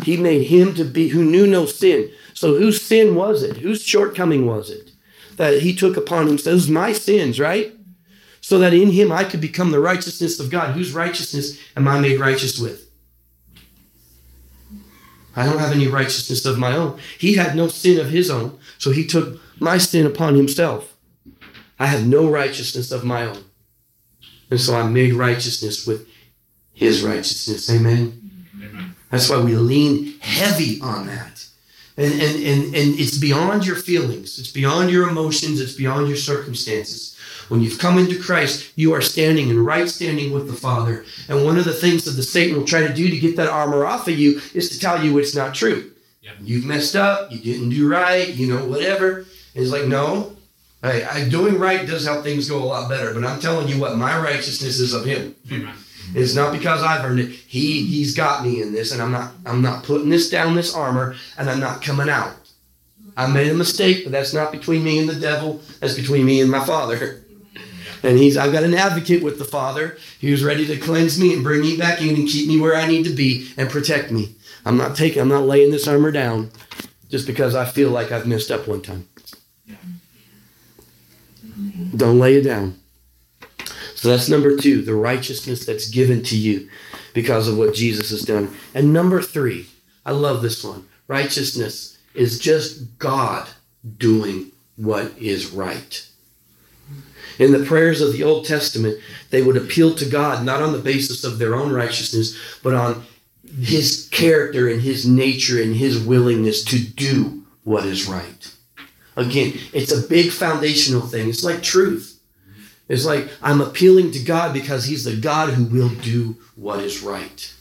He 0.04 0.16
made 0.16 0.44
him 0.44 0.76
to 0.76 0.86
be 0.86 1.10
who 1.10 1.24
knew 1.24 1.48
no 1.48 1.66
sin. 1.66 2.12
So 2.36 2.56
whose 2.56 2.82
sin 2.82 3.16
was 3.16 3.42
it? 3.42 3.58
Whose 3.58 3.82
shortcoming 3.84 4.46
was 4.46 4.70
it? 4.70 4.92
That 5.38 5.62
he 5.62 5.76
took 5.76 5.98
upon 5.98 6.28
himself. 6.28 6.68
It 6.68 6.72
my 6.72 6.94
sins, 6.94 7.40
right? 7.40 7.74
So 8.42 8.60
that 8.60 8.76
in 8.76 8.92
him 8.92 9.12
I 9.12 9.24
could 9.24 9.42
become 9.42 9.72
the 9.72 9.80
righteousness 9.80 10.40
of 10.40 10.52
God. 10.52 10.76
Whose 10.76 10.94
righteousness 10.94 11.60
am 11.76 11.88
I 11.88 12.00
made 12.00 12.20
righteous 12.20 12.60
with? 12.60 12.91
I 15.36 15.46
don't 15.46 15.60
have 15.60 15.72
any 15.72 15.88
righteousness 15.88 16.46
of 16.46 16.58
my 16.58 16.76
own. 16.76 17.00
He 17.18 17.36
had 17.36 17.56
no 17.56 17.68
sin 17.68 18.00
of 18.00 18.10
his 18.10 18.30
own, 18.30 18.60
so 18.78 18.92
he 18.92 19.06
took 19.06 19.40
my 19.60 19.78
sin 19.78 20.06
upon 20.06 20.36
himself. 20.36 20.96
I 21.80 21.88
have 21.88 22.06
no 22.06 22.30
righteousness 22.30 22.92
of 22.92 23.04
my 23.04 23.26
own. 23.26 23.44
And 24.50 24.60
so 24.60 24.76
I'm 24.76 24.94
made 24.94 25.14
righteousness 25.14 25.88
with 25.88 26.08
his 26.74 27.04
righteousness. 27.04 27.70
Amen. 27.70 28.46
Amen. 28.62 28.96
That's 29.10 29.30
why 29.30 29.42
we 29.42 29.56
lean 29.56 30.20
heavy 30.20 30.80
on 30.82 31.08
that. 31.08 31.46
And, 31.98 32.14
and, 32.14 32.36
and, 32.36 32.64
and 32.76 33.00
it's 33.00 33.18
beyond 33.18 33.66
your 33.66 33.76
feelings, 33.76 34.40
it's 34.40 34.52
beyond 34.52 34.90
your 34.90 35.10
emotions, 35.10 35.60
it's 35.60 35.74
beyond 35.74 36.08
your 36.08 36.18
circumstances. 36.18 37.11
When 37.52 37.60
you've 37.60 37.80
come 37.80 37.98
into 37.98 38.18
Christ, 38.18 38.72
you 38.78 38.94
are 38.94 39.02
standing 39.02 39.50
in 39.50 39.66
right 39.66 39.90
standing 39.90 40.32
with 40.32 40.48
the 40.48 40.54
Father. 40.54 41.04
And 41.28 41.44
one 41.44 41.58
of 41.58 41.66
the 41.66 41.74
things 41.74 42.06
that 42.06 42.12
the 42.12 42.24
Satan 42.24 42.56
will 42.56 42.66
try 42.66 42.88
to 42.88 42.94
do 42.94 43.10
to 43.10 43.20
get 43.20 43.36
that 43.36 43.50
armor 43.50 43.86
off 43.86 44.08
of 44.08 44.18
you 44.18 44.40
is 44.54 44.70
to 44.70 44.80
tell 44.80 45.04
you 45.04 45.18
it's 45.18 45.36
not 45.36 45.54
true. 45.54 45.92
Yeah. 46.22 46.32
You've 46.40 46.64
messed 46.64 46.96
up, 46.96 47.30
you 47.30 47.40
didn't 47.40 47.72
do 47.72 47.90
right, 47.90 48.30
you 48.30 48.48
know, 48.48 48.66
whatever. 48.66 49.18
And 49.18 49.28
it's 49.64 49.70
like, 49.70 49.86
no, 49.86 50.38
I, 50.82 51.04
I, 51.04 51.28
doing 51.28 51.60
right 51.60 51.86
does 51.86 52.06
help 52.06 52.24
things 52.24 52.48
go 52.48 52.58
a 52.58 52.64
lot 52.64 52.88
better. 52.88 53.14
But 53.14 53.26
I'm 53.26 53.42
telling 53.42 53.68
you 53.68 53.82
what, 53.82 53.98
my 53.98 54.18
righteousness 54.18 54.80
is 54.80 54.94
of 54.94 55.04
Him. 55.04 55.36
Amen. 55.52 55.76
It's 56.16 56.34
not 56.34 56.54
because 56.54 56.82
I've 56.82 57.04
earned 57.04 57.20
it. 57.20 57.32
He 57.32 57.86
He's 57.86 58.16
got 58.16 58.46
me 58.46 58.62
in 58.62 58.72
this, 58.72 58.94
and 58.94 59.02
I'm 59.02 59.12
not 59.12 59.34
I'm 59.46 59.62
not 59.62 59.84
putting 59.84 60.10
this 60.10 60.30
down, 60.30 60.56
this 60.56 60.74
armor, 60.74 61.16
and 61.38 61.50
I'm 61.50 61.60
not 61.60 61.82
coming 61.82 62.08
out. 62.08 62.34
I 63.18 63.28
made 63.28 63.52
a 63.52 63.54
mistake, 63.54 64.06
but 64.06 64.14
that's 64.14 64.34
not 64.34 64.54
between 64.54 64.86
me 64.86 65.00
and 65.00 65.10
the 65.10 65.20
devil. 65.20 65.60
That's 65.82 65.96
between 65.96 66.26
me 66.26 66.40
and 66.40 66.50
my 66.50 66.64
Father. 66.64 67.26
And 68.04 68.18
he's, 68.18 68.38
I've 68.38 68.52
got 68.52 68.64
an 68.64 68.74
advocate 68.74 69.24
with 69.24 69.38
the 69.38 69.46
Father 69.46 69.98
who's 70.22 70.44
ready 70.44 70.66
to 70.68 70.78
cleanse 70.78 71.20
me 71.20 71.34
and 71.34 71.44
bring 71.44 71.62
me 71.62 71.78
back 71.78 72.02
in 72.02 72.16
and 72.16 72.28
keep 72.28 72.48
me 72.48 72.60
where 72.60 72.76
I 72.76 72.88
need 72.88 73.04
to 73.06 73.14
be 73.14 73.52
and 73.58 73.70
protect 73.70 74.12
me. 74.12 74.36
I'm 74.66 74.78
not 74.78 74.96
taking, 74.96 75.22
I'm 75.22 75.28
not 75.28 75.46
laying 75.46 75.72
this 75.72 75.88
armor 75.88 76.12
down 76.12 76.52
just 77.10 77.28
because 77.28 77.56
I 77.56 77.66
feel 77.66 77.90
like 77.90 78.12
I've 78.12 78.28
messed 78.28 78.52
up 78.52 78.68
one 78.68 78.82
time. 78.82 79.08
Don't 81.96 82.20
lay 82.20 82.36
it 82.36 82.44
down. 82.44 82.80
So 83.96 84.10
that's 84.10 84.30
number 84.30 84.58
two, 84.58 84.82
the 84.82 84.96
righteousness 84.96 85.66
that's 85.66 85.90
given 85.90 86.24
to 86.24 86.38
you 86.38 86.70
because 87.14 87.48
of 87.48 87.58
what 87.58 87.76
Jesus 87.76 88.10
has 88.10 88.24
done. 88.24 88.56
And 88.74 88.94
number 88.94 89.22
three, 89.22 89.68
I 90.06 90.12
love 90.12 90.42
this 90.42 90.64
one. 90.64 90.88
Righteousness 91.08 92.00
is 92.16 92.40
just 92.40 92.98
God 92.98 93.48
doing 93.98 94.52
what 94.78 95.12
is 95.18 95.52
right. 95.52 96.08
In 97.42 97.54
the 97.54 97.66
prayers 97.66 98.02
of 98.02 98.14
the 98.14 98.22
Old 98.22 98.46
Testament, 98.46 99.00
they 99.32 99.42
would 99.42 99.58
appeal 99.58 99.96
to 99.96 100.06
God 100.06 100.46
not 100.46 100.62
on 100.62 100.74
the 100.74 100.78
basis 100.78 101.24
of 101.24 101.40
their 101.40 101.56
own 101.56 101.74
righteousness, 101.74 102.38
but 102.62 102.76
on 102.76 103.04
his 103.60 104.08
character 104.12 104.70
and 104.70 104.80
his 104.80 105.08
nature 105.08 105.60
and 105.60 105.76
his 105.76 106.00
willingness 106.00 106.64
to 106.66 106.78
do 106.78 107.44
what 107.64 107.84
is 107.84 108.08
right. 108.08 108.54
Again, 109.16 109.54
it's 109.74 109.92
a 109.92 110.08
big 110.08 110.30
foundational 110.30 111.02
thing. 111.02 111.30
It's 111.30 111.44
like 111.44 111.64
truth. 111.64 112.20
It's 112.88 113.06
like 113.06 113.28
I'm 113.42 113.60
appealing 113.60 114.12
to 114.12 114.20
God 114.20 114.54
because 114.54 114.86
he's 114.86 115.04
the 115.04 115.16
God 115.16 115.50
who 115.50 115.64
will 115.64 115.90
do 115.90 116.38
what 116.56 116.80
is 116.80 117.02
right. 117.02 117.52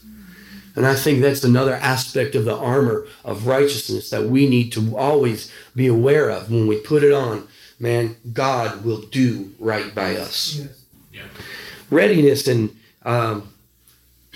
And 0.77 0.87
I 0.87 0.95
think 0.95 1.23
that's 1.23 1.43
another 1.43 1.75
aspect 1.77 2.35
of 2.35 2.45
the 2.45 2.55
armor 2.55 3.07
of 3.25 3.47
righteousness 3.47 4.11
that 4.11 4.27
we 4.27 4.47
need 4.47 4.73
to 4.73 4.99
always 4.99 5.51
be 5.75 5.87
aware 5.87 6.29
of 6.29 6.51
when 6.51 6.67
we 6.67 6.79
put 6.81 7.03
it 7.03 7.15
on 7.15 7.49
man, 7.81 8.17
God 8.33 8.85
will 8.85 9.01
do 9.01 9.53
right 9.59 9.93
by 9.95 10.17
us. 10.17 10.57
Yes. 10.57 10.85
Yeah. 11.13 11.23
Readiness 11.91 12.47
and, 12.47 12.77
um, 13.05 13.53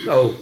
oh, 0.08 0.40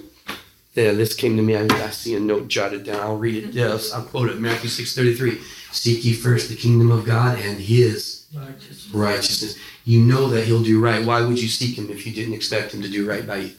yeah, 0.75 0.93
this 0.93 1.15
came 1.15 1.37
to 1.37 1.43
me. 1.43 1.55
I, 1.55 1.65
I, 1.65 1.91
see 1.91 2.15
a 2.15 2.21
note 2.21 2.49
jotted 2.49 2.85
down. 2.85 3.01
I'll 3.01 3.19
read 3.19 3.45
it. 3.45 3.53
Yes, 3.53 3.93
I'll 3.93 4.05
quote 4.05 4.31
it. 4.31 4.41
Matthew 4.41 4.71
6.33. 4.71 5.43
Seek 5.73 6.05
ye 6.05 6.15
first 6.15 6.49
the 6.49 6.57
kingdom 6.57 6.91
of 6.91 7.05
God 7.05 7.39
and 7.39 7.59
his 7.59 8.27
righteousness. 8.35 8.91
righteousness. 8.95 9.59
You 9.85 10.01
know 10.01 10.29
that 10.29 10.45
he'll 10.45 10.63
do 10.63 10.81
right. 10.81 11.05
Why 11.05 11.21
would 11.21 11.43
you 11.43 11.49
seek 11.49 11.77
him 11.77 11.91
if 11.91 12.07
you 12.07 12.13
didn't 12.15 12.35
expect 12.35 12.73
him 12.73 12.81
to 12.83 12.89
do 12.89 13.07
right 13.07 13.27
by 13.27 13.37
you? 13.37 13.51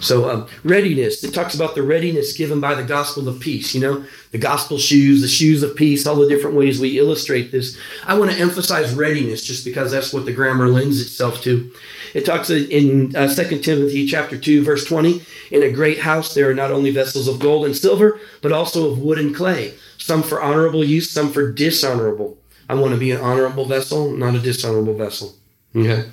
So 0.00 0.28
um, 0.30 0.46
readiness. 0.62 1.22
It 1.24 1.32
talks 1.32 1.54
about 1.54 1.74
the 1.74 1.82
readiness 1.82 2.32
given 2.32 2.60
by 2.60 2.74
the 2.74 2.82
gospel 2.82 3.28
of 3.28 3.40
peace. 3.40 3.74
You 3.74 3.80
know, 3.80 4.04
the 4.32 4.38
gospel 4.38 4.78
shoes, 4.78 5.22
the 5.22 5.28
shoes 5.28 5.62
of 5.62 5.76
peace, 5.76 6.06
all 6.06 6.16
the 6.16 6.28
different 6.28 6.56
ways 6.56 6.80
we 6.80 6.98
illustrate 6.98 7.52
this. 7.52 7.78
I 8.06 8.18
want 8.18 8.30
to 8.30 8.38
emphasize 8.38 8.94
readiness 8.94 9.44
just 9.44 9.64
because 9.64 9.90
that's 9.90 10.12
what 10.12 10.24
the 10.24 10.32
grammar 10.32 10.68
lends 10.68 11.00
itself 11.00 11.40
to. 11.42 11.72
It 12.14 12.24
talks 12.24 12.50
in 12.50 13.14
uh, 13.16 13.32
2 13.32 13.58
Timothy 13.60 14.06
chapter 14.06 14.38
2, 14.38 14.62
verse 14.62 14.84
20, 14.84 15.22
in 15.50 15.62
a 15.62 15.72
great 15.72 15.98
house 16.00 16.32
there 16.34 16.48
are 16.48 16.54
not 16.54 16.70
only 16.70 16.90
vessels 16.90 17.26
of 17.26 17.40
gold 17.40 17.66
and 17.66 17.76
silver, 17.76 18.20
but 18.40 18.52
also 18.52 18.90
of 18.90 19.00
wood 19.00 19.18
and 19.18 19.34
clay, 19.34 19.74
some 19.98 20.22
for 20.22 20.40
honorable 20.40 20.84
use, 20.84 21.10
some 21.10 21.30
for 21.30 21.50
dishonorable. 21.50 22.38
I 22.68 22.74
want 22.74 22.92
to 22.92 23.00
be 23.00 23.10
an 23.10 23.20
honorable 23.20 23.64
vessel, 23.64 24.10
not 24.10 24.34
a 24.34 24.40
dishonorable 24.40 24.94
vessel. 24.94 25.34
Okay. 25.76 26.08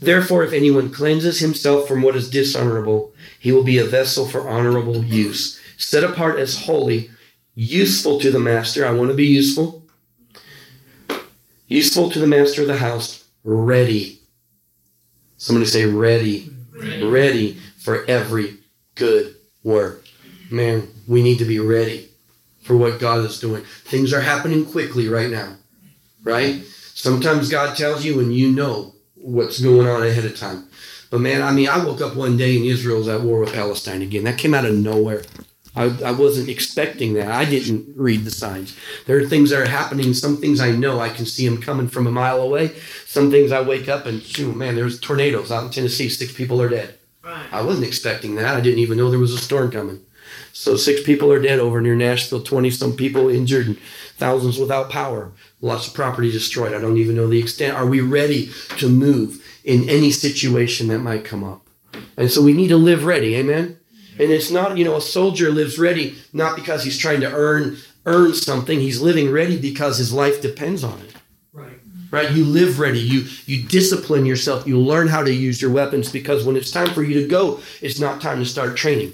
Therefore, 0.00 0.44
if 0.44 0.52
anyone 0.52 0.90
cleanses 0.90 1.40
himself 1.40 1.88
from 1.88 2.02
what 2.02 2.16
is 2.16 2.30
dishonorable, 2.30 3.12
he 3.38 3.50
will 3.50 3.64
be 3.64 3.78
a 3.78 3.84
vessel 3.84 4.26
for 4.26 4.48
honorable 4.48 5.04
use, 5.04 5.60
set 5.76 6.04
apart 6.04 6.38
as 6.38 6.64
holy, 6.64 7.10
useful 7.54 8.20
to 8.20 8.30
the 8.30 8.38
master. 8.38 8.86
I 8.86 8.92
want 8.92 9.10
to 9.10 9.16
be 9.16 9.26
useful. 9.26 9.84
Useful 11.66 12.10
to 12.10 12.18
the 12.18 12.26
master 12.26 12.62
of 12.62 12.68
the 12.68 12.78
house, 12.78 13.24
ready. 13.42 14.20
Somebody 15.36 15.66
say 15.66 15.84
ready. 15.84 16.50
Ready, 16.72 17.04
ready 17.04 17.52
for 17.78 18.04
every 18.06 18.58
good 18.94 19.34
work. 19.64 20.04
Man, 20.50 20.88
we 21.08 21.22
need 21.22 21.38
to 21.38 21.44
be 21.44 21.58
ready 21.58 22.08
for 22.62 22.76
what 22.76 23.00
God 23.00 23.24
is 23.24 23.40
doing. 23.40 23.64
Things 23.84 24.12
are 24.12 24.20
happening 24.20 24.64
quickly 24.64 25.08
right 25.08 25.30
now, 25.30 25.56
right? 26.22 26.62
Sometimes 26.94 27.50
God 27.50 27.76
tells 27.76 28.04
you 28.04 28.20
and 28.20 28.34
you 28.34 28.52
know 28.52 28.94
what's 29.28 29.60
going 29.60 29.86
on 29.86 30.02
ahead 30.02 30.24
of 30.24 30.36
time. 30.36 30.64
But 31.10 31.20
man, 31.20 31.42
I 31.42 31.52
mean, 31.52 31.68
I 31.68 31.84
woke 31.84 32.00
up 32.00 32.16
one 32.16 32.36
day 32.36 32.56
and 32.56 32.64
Israel's 32.64 33.08
at 33.08 33.22
war 33.22 33.40
with 33.40 33.54
Palestine 33.54 34.02
again. 34.02 34.24
That 34.24 34.38
came 34.38 34.54
out 34.54 34.64
of 34.64 34.74
nowhere. 34.74 35.22
I, 35.76 35.84
I 36.04 36.10
wasn't 36.10 36.48
expecting 36.48 37.14
that. 37.14 37.28
I 37.28 37.44
didn't 37.44 37.86
read 37.94 38.24
the 38.24 38.30
signs. 38.30 38.76
There 39.06 39.18
are 39.18 39.26
things 39.26 39.50
that 39.50 39.60
are 39.60 39.68
happening. 39.68 40.12
Some 40.12 40.36
things 40.36 40.60
I 40.60 40.72
know 40.72 40.98
I 40.98 41.08
can 41.08 41.24
see 41.24 41.46
them 41.46 41.62
coming 41.62 41.88
from 41.88 42.06
a 42.06 42.10
mile 42.10 42.40
away. 42.40 42.74
Some 43.06 43.30
things 43.30 43.52
I 43.52 43.62
wake 43.62 43.88
up 43.88 44.06
and, 44.06 44.22
shoot, 44.22 44.56
man, 44.56 44.74
there's 44.74 44.98
tornadoes 44.98 45.52
out 45.52 45.64
in 45.64 45.70
Tennessee. 45.70 46.08
Six 46.08 46.32
people 46.32 46.60
are 46.60 46.68
dead. 46.68 46.94
Right. 47.22 47.46
I 47.52 47.62
wasn't 47.62 47.86
expecting 47.86 48.34
that. 48.36 48.56
I 48.56 48.60
didn't 48.60 48.80
even 48.80 48.98
know 48.98 49.10
there 49.10 49.18
was 49.18 49.34
a 49.34 49.38
storm 49.38 49.70
coming. 49.70 50.00
So 50.52 50.76
six 50.76 51.02
people 51.02 51.30
are 51.30 51.40
dead 51.40 51.60
over 51.60 51.80
near 51.80 51.94
Nashville. 51.94 52.42
Twenty 52.42 52.70
some 52.70 52.96
people 52.96 53.28
injured, 53.28 53.66
and 53.66 53.78
thousands 54.16 54.58
without 54.58 54.90
power 54.90 55.32
lots 55.60 55.88
of 55.88 55.94
property 55.94 56.30
destroyed. 56.30 56.74
I 56.74 56.80
don't 56.80 56.98
even 56.98 57.16
know 57.16 57.28
the 57.28 57.38
extent. 57.40 57.76
Are 57.76 57.86
we 57.86 58.00
ready 58.00 58.50
to 58.78 58.88
move 58.88 59.44
in 59.64 59.88
any 59.88 60.10
situation 60.10 60.88
that 60.88 61.00
might 61.00 61.24
come 61.24 61.44
up? 61.44 61.66
And 62.16 62.30
so 62.30 62.42
we 62.42 62.52
need 62.52 62.68
to 62.68 62.76
live 62.76 63.04
ready. 63.04 63.36
Amen. 63.36 63.78
And 64.18 64.32
it's 64.32 64.50
not, 64.50 64.76
you 64.76 64.84
know, 64.84 64.96
a 64.96 65.00
soldier 65.00 65.50
lives 65.50 65.78
ready 65.78 66.16
not 66.32 66.56
because 66.56 66.82
he's 66.82 66.98
trying 66.98 67.20
to 67.20 67.32
earn 67.32 67.78
earn 68.06 68.34
something. 68.34 68.80
He's 68.80 69.00
living 69.00 69.30
ready 69.30 69.60
because 69.60 69.98
his 69.98 70.12
life 70.12 70.40
depends 70.40 70.82
on 70.82 70.98
it. 71.00 71.14
Right. 71.52 71.78
right? 72.10 72.32
You 72.32 72.44
live 72.44 72.80
ready. 72.80 72.98
You 72.98 73.26
you 73.46 73.62
discipline 73.62 74.26
yourself. 74.26 74.66
You 74.66 74.78
learn 74.78 75.08
how 75.08 75.22
to 75.22 75.32
use 75.32 75.62
your 75.62 75.70
weapons 75.70 76.10
because 76.10 76.44
when 76.44 76.56
it's 76.56 76.70
time 76.70 76.88
for 76.88 77.02
you 77.02 77.20
to 77.22 77.28
go, 77.28 77.60
it's 77.80 78.00
not 78.00 78.20
time 78.20 78.38
to 78.38 78.46
start 78.46 78.76
training. 78.76 79.12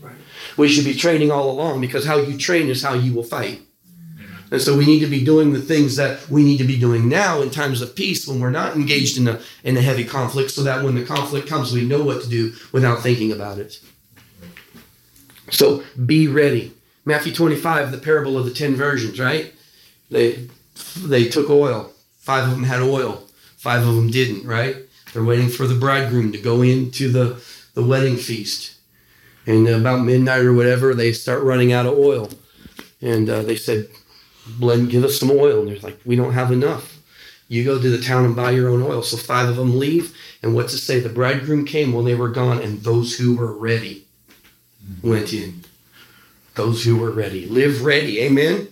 Right. 0.00 0.16
We 0.56 0.68
should 0.68 0.84
be 0.84 0.94
training 0.94 1.30
all 1.30 1.50
along 1.50 1.80
because 1.80 2.04
how 2.04 2.16
you 2.16 2.36
train 2.36 2.68
is 2.68 2.82
how 2.82 2.94
you 2.94 3.14
will 3.14 3.22
fight. 3.22 3.60
And 4.50 4.62
so 4.62 4.76
we 4.76 4.86
need 4.86 5.00
to 5.00 5.06
be 5.06 5.24
doing 5.24 5.52
the 5.52 5.60
things 5.60 5.96
that 5.96 6.28
we 6.30 6.44
need 6.44 6.58
to 6.58 6.64
be 6.64 6.78
doing 6.78 7.08
now 7.08 7.42
in 7.42 7.50
times 7.50 7.82
of 7.82 7.96
peace 7.96 8.28
when 8.28 8.38
we're 8.38 8.50
not 8.50 8.76
engaged 8.76 9.18
in 9.18 9.26
a 9.26 9.40
in 9.64 9.76
a 9.76 9.82
heavy 9.82 10.04
conflict, 10.04 10.50
so 10.50 10.62
that 10.62 10.84
when 10.84 10.94
the 10.94 11.04
conflict 11.04 11.48
comes, 11.48 11.72
we 11.72 11.84
know 11.84 12.02
what 12.02 12.22
to 12.22 12.28
do 12.28 12.52
without 12.72 13.00
thinking 13.02 13.32
about 13.32 13.58
it. 13.58 13.80
So 15.50 15.82
be 16.04 16.28
ready. 16.28 16.72
Matthew 17.04 17.32
25, 17.32 17.92
the 17.92 17.98
parable 17.98 18.38
of 18.38 18.44
the 18.44 18.52
ten 18.52 18.74
virgins, 18.74 19.18
right? 19.18 19.52
They 20.10 20.48
they 20.96 21.28
took 21.28 21.50
oil. 21.50 21.92
Five 22.18 22.44
of 22.44 22.50
them 22.50 22.64
had 22.64 22.82
oil. 22.82 23.24
Five 23.56 23.86
of 23.86 23.94
them 23.96 24.10
didn't, 24.10 24.46
right? 24.46 24.76
They're 25.12 25.24
waiting 25.24 25.48
for 25.48 25.66
the 25.66 25.74
bridegroom 25.74 26.32
to 26.32 26.38
go 26.38 26.62
into 26.62 27.10
the, 27.10 27.42
the 27.74 27.82
wedding 27.82 28.16
feast. 28.16 28.74
And 29.46 29.66
about 29.68 30.04
midnight 30.04 30.42
or 30.42 30.52
whatever, 30.52 30.92
they 30.92 31.12
start 31.12 31.42
running 31.42 31.72
out 31.72 31.86
of 31.86 31.96
oil. 31.96 32.30
And 33.00 33.30
uh, 33.30 33.42
they 33.42 33.56
said, 33.56 33.88
Blend, 34.58 34.90
give 34.90 35.04
us 35.04 35.18
some 35.18 35.30
oil. 35.30 35.60
And 35.60 35.68
they're 35.68 35.78
like, 35.78 35.98
we 36.04 36.16
don't 36.16 36.32
have 36.32 36.52
enough. 36.52 36.98
You 37.48 37.64
go 37.64 37.80
to 37.80 37.90
the 37.90 38.02
town 38.02 38.24
and 38.24 38.34
buy 38.34 38.50
your 38.50 38.68
own 38.68 38.82
oil. 38.82 39.02
So 39.02 39.16
five 39.16 39.48
of 39.48 39.56
them 39.56 39.78
leave. 39.78 40.16
And 40.42 40.54
what's 40.54 40.74
it 40.74 40.78
say? 40.78 41.00
The 41.00 41.08
bridegroom 41.08 41.64
came 41.64 41.92
when 41.92 42.04
they 42.04 42.14
were 42.14 42.28
gone, 42.28 42.60
and 42.60 42.82
those 42.82 43.16
who 43.16 43.36
were 43.36 43.52
ready 43.52 44.06
went 45.02 45.32
in. 45.32 45.64
Those 46.54 46.84
who 46.84 46.96
were 46.96 47.10
ready. 47.10 47.46
Live 47.46 47.84
ready. 47.84 48.20
Amen? 48.20 48.68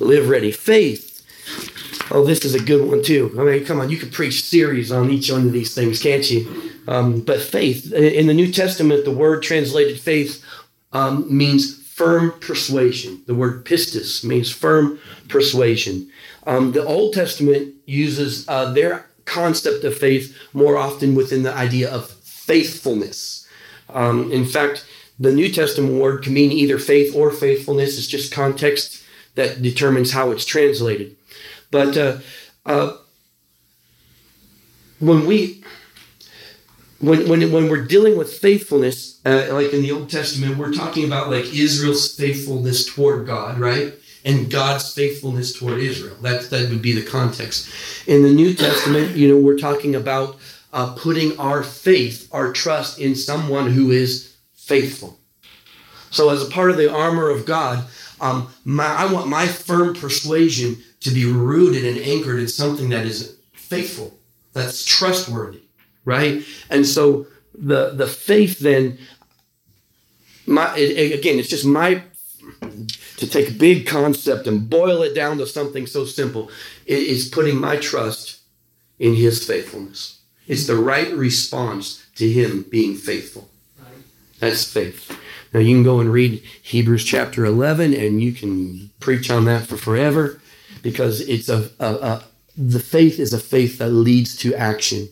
Live 0.00 0.28
ready. 0.28 0.50
Faith. 0.50 1.10
Oh, 2.10 2.24
this 2.24 2.44
is 2.44 2.54
a 2.54 2.62
good 2.62 2.88
one 2.88 3.02
too. 3.02 3.34
I 3.38 3.44
mean, 3.44 3.64
come 3.64 3.80
on, 3.80 3.90
you 3.90 3.96
could 3.96 4.12
preach 4.12 4.44
series 4.44 4.92
on 4.92 5.10
each 5.10 5.30
one 5.30 5.46
of 5.46 5.52
these 5.52 5.74
things, 5.74 6.02
can't 6.02 6.28
you? 6.30 6.72
Um, 6.86 7.20
but 7.20 7.40
faith. 7.40 7.92
In 7.92 8.26
the 8.26 8.34
New 8.34 8.52
Testament, 8.52 9.04
the 9.04 9.10
word 9.10 9.42
translated 9.42 9.98
faith 9.98 10.44
um, 10.92 11.26
means 11.34 11.83
firm 11.94 12.32
persuasion. 12.40 13.22
The 13.26 13.36
word 13.36 13.64
pistis 13.64 14.24
means 14.24 14.50
firm 14.50 14.98
persuasion. 15.28 16.10
Um, 16.44 16.72
the 16.72 16.84
Old 16.84 17.14
Testament 17.14 17.72
uses 17.86 18.48
uh, 18.48 18.72
their 18.72 19.06
concept 19.26 19.84
of 19.84 19.96
faith 19.96 20.36
more 20.52 20.76
often 20.76 21.14
within 21.14 21.44
the 21.44 21.54
idea 21.54 21.88
of 21.88 22.10
faithfulness. 22.10 23.46
Um, 23.90 24.32
in 24.32 24.44
fact, 24.44 24.84
the 25.20 25.32
New 25.32 25.48
Testament 25.48 26.02
word 26.02 26.24
can 26.24 26.34
mean 26.34 26.50
either 26.50 26.80
faith 26.80 27.14
or 27.14 27.30
faithfulness. 27.30 27.96
It's 27.96 28.08
just 28.08 28.32
context 28.32 29.00
that 29.36 29.62
determines 29.62 30.10
how 30.10 30.32
it's 30.32 30.44
translated. 30.44 31.14
But 31.70 31.96
uh, 31.96 32.18
uh, 32.66 32.96
when 34.98 35.26
we 35.26 35.62
when, 37.06 37.28
when, 37.28 37.52
when 37.52 37.68
we're 37.68 37.84
dealing 37.84 38.16
with 38.16 38.32
faithfulness, 38.32 39.20
uh, 39.24 39.48
like 39.52 39.72
in 39.72 39.82
the 39.82 39.92
Old 39.92 40.10
Testament, 40.10 40.56
we're 40.56 40.72
talking 40.72 41.04
about 41.04 41.30
like 41.30 41.52
Israel's 41.52 42.14
faithfulness 42.14 42.86
toward 42.86 43.26
God, 43.26 43.58
right? 43.58 43.94
And 44.24 44.50
God's 44.50 44.92
faithfulness 44.92 45.52
toward 45.58 45.78
Israel. 45.78 46.16
That, 46.22 46.48
that 46.50 46.70
would 46.70 46.82
be 46.82 46.92
the 46.92 47.04
context. 47.04 47.70
In 48.06 48.22
the 48.22 48.32
New 48.32 48.54
Testament, 48.54 49.16
you 49.16 49.28
know, 49.28 49.38
we're 49.38 49.58
talking 49.58 49.94
about 49.94 50.36
uh, 50.72 50.94
putting 50.94 51.38
our 51.38 51.62
faith, 51.62 52.28
our 52.32 52.52
trust 52.52 52.98
in 52.98 53.14
someone 53.14 53.70
who 53.70 53.90
is 53.90 54.34
faithful. 54.54 55.18
So, 56.10 56.30
as 56.30 56.42
a 56.42 56.50
part 56.50 56.70
of 56.70 56.76
the 56.76 56.92
armor 56.92 57.28
of 57.28 57.44
God, 57.44 57.84
um, 58.20 58.48
my, 58.64 58.86
I 58.86 59.12
want 59.12 59.28
my 59.28 59.46
firm 59.46 59.94
persuasion 59.94 60.76
to 61.00 61.10
be 61.10 61.24
rooted 61.24 61.84
and 61.84 61.98
anchored 61.98 62.40
in 62.40 62.48
something 62.48 62.88
that 62.90 63.04
is 63.04 63.36
faithful, 63.52 64.16
that's 64.52 64.84
trustworthy, 64.84 65.63
right? 66.04 66.42
And 66.70 66.86
so 66.86 67.26
the 67.56 67.90
the 67.90 68.06
faith 68.06 68.58
then, 68.58 68.98
my 70.46 70.74
it, 70.76 71.18
again, 71.18 71.38
it's 71.38 71.48
just 71.48 71.66
my 71.66 72.02
to 73.16 73.28
take 73.28 73.48
a 73.48 73.52
big 73.52 73.86
concept 73.86 74.46
and 74.46 74.68
boil 74.68 75.02
it 75.02 75.14
down 75.14 75.38
to 75.38 75.46
something 75.46 75.86
so 75.86 76.04
simple. 76.04 76.50
It 76.86 76.98
is 76.98 77.28
putting 77.28 77.58
my 77.58 77.76
trust 77.76 78.40
in 78.98 79.14
His 79.14 79.44
faithfulness. 79.46 80.20
It's 80.46 80.66
the 80.66 80.76
right 80.76 81.12
response 81.12 82.04
to 82.16 82.30
Him 82.30 82.66
being 82.70 82.96
faithful. 82.96 83.48
That's 84.40 84.70
faith. 84.70 85.16
Now 85.52 85.60
you 85.60 85.76
can 85.76 85.84
go 85.84 86.00
and 86.00 86.12
read 86.12 86.42
Hebrews 86.62 87.04
chapter 87.04 87.44
11 87.44 87.94
and 87.94 88.20
you 88.20 88.32
can 88.32 88.90
preach 88.98 89.30
on 89.30 89.44
that 89.44 89.66
for 89.66 89.76
forever 89.76 90.40
because 90.82 91.20
it's 91.20 91.48
a, 91.48 91.70
a, 91.78 91.94
a 91.94 92.24
the 92.56 92.80
faith 92.80 93.18
is 93.18 93.32
a 93.32 93.38
faith 93.38 93.78
that 93.78 93.90
leads 93.90 94.36
to 94.38 94.54
action. 94.54 95.08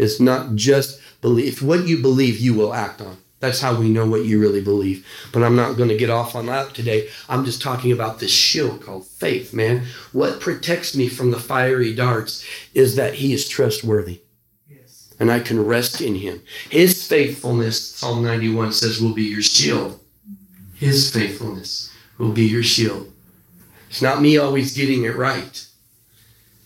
It's 0.00 0.20
not 0.20 0.54
just 0.54 1.00
belief. 1.20 1.60
What 1.62 1.86
you 1.86 1.98
believe, 1.98 2.38
you 2.38 2.54
will 2.54 2.72
act 2.72 3.00
on. 3.00 3.18
That's 3.40 3.60
how 3.60 3.78
we 3.78 3.88
know 3.88 4.06
what 4.06 4.24
you 4.24 4.40
really 4.40 4.60
believe. 4.60 5.06
But 5.32 5.42
I'm 5.42 5.56
not 5.56 5.76
going 5.76 5.88
to 5.88 5.96
get 5.96 6.10
off 6.10 6.34
on 6.34 6.46
that 6.46 6.74
today. 6.74 7.08
I'm 7.28 7.44
just 7.44 7.62
talking 7.62 7.92
about 7.92 8.18
this 8.18 8.30
shield 8.30 8.82
called 8.82 9.06
faith, 9.06 9.54
man. 9.54 9.86
What 10.12 10.40
protects 10.40 10.96
me 10.96 11.08
from 11.08 11.30
the 11.30 11.40
fiery 11.40 11.94
darts 11.94 12.44
is 12.74 12.96
that 12.96 13.14
he 13.14 13.32
is 13.32 13.48
trustworthy 13.48 14.20
and 15.20 15.30
I 15.30 15.38
can 15.38 15.64
rest 15.64 16.00
in 16.00 16.14
him. 16.14 16.42
His 16.70 17.06
faithfulness, 17.06 17.78
Psalm 17.94 18.24
91 18.24 18.72
says, 18.72 19.00
will 19.00 19.12
be 19.12 19.24
your 19.24 19.42
shield. 19.42 20.00
His 20.74 21.10
faithfulness 21.10 21.92
will 22.16 22.32
be 22.32 22.44
your 22.44 22.62
shield. 22.62 23.12
It's 23.90 24.00
not 24.00 24.22
me 24.22 24.38
always 24.38 24.74
getting 24.74 25.04
it 25.04 25.16
right. 25.16 25.66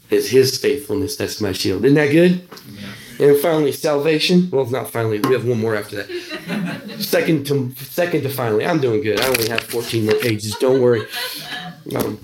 It's 0.09 0.29
his 0.29 0.57
faithfulness 0.57 1.17
that's 1.17 1.41
my 1.41 1.51
shield. 1.53 1.85
Isn't 1.85 1.97
that 1.97 2.13
good? 2.13 2.49
Yeah. 2.71 2.93
And 3.21 3.37
finally, 3.39 3.73
salvation. 3.73 4.51
Well, 4.51 4.67
not 4.67 4.91
finally. 4.91 5.21
We 5.21 5.33
have 5.35 5.47
one 5.47 5.61
more 5.61 5.77
after 5.77 6.03
that. 6.03 6.97
second 6.99 7.47
to 7.47 7.73
second 7.77 8.23
to 8.23 8.29
finally. 8.29 8.67
I'm 8.67 8.81
doing 8.81 9.03
good. 9.03 9.21
I 9.21 9.29
only 9.29 9.49
have 9.49 9.61
14 9.61 10.07
more 10.07 10.15
pages. 10.15 10.57
Don't 10.57 10.81
worry. 10.81 11.07
Um, 11.95 12.19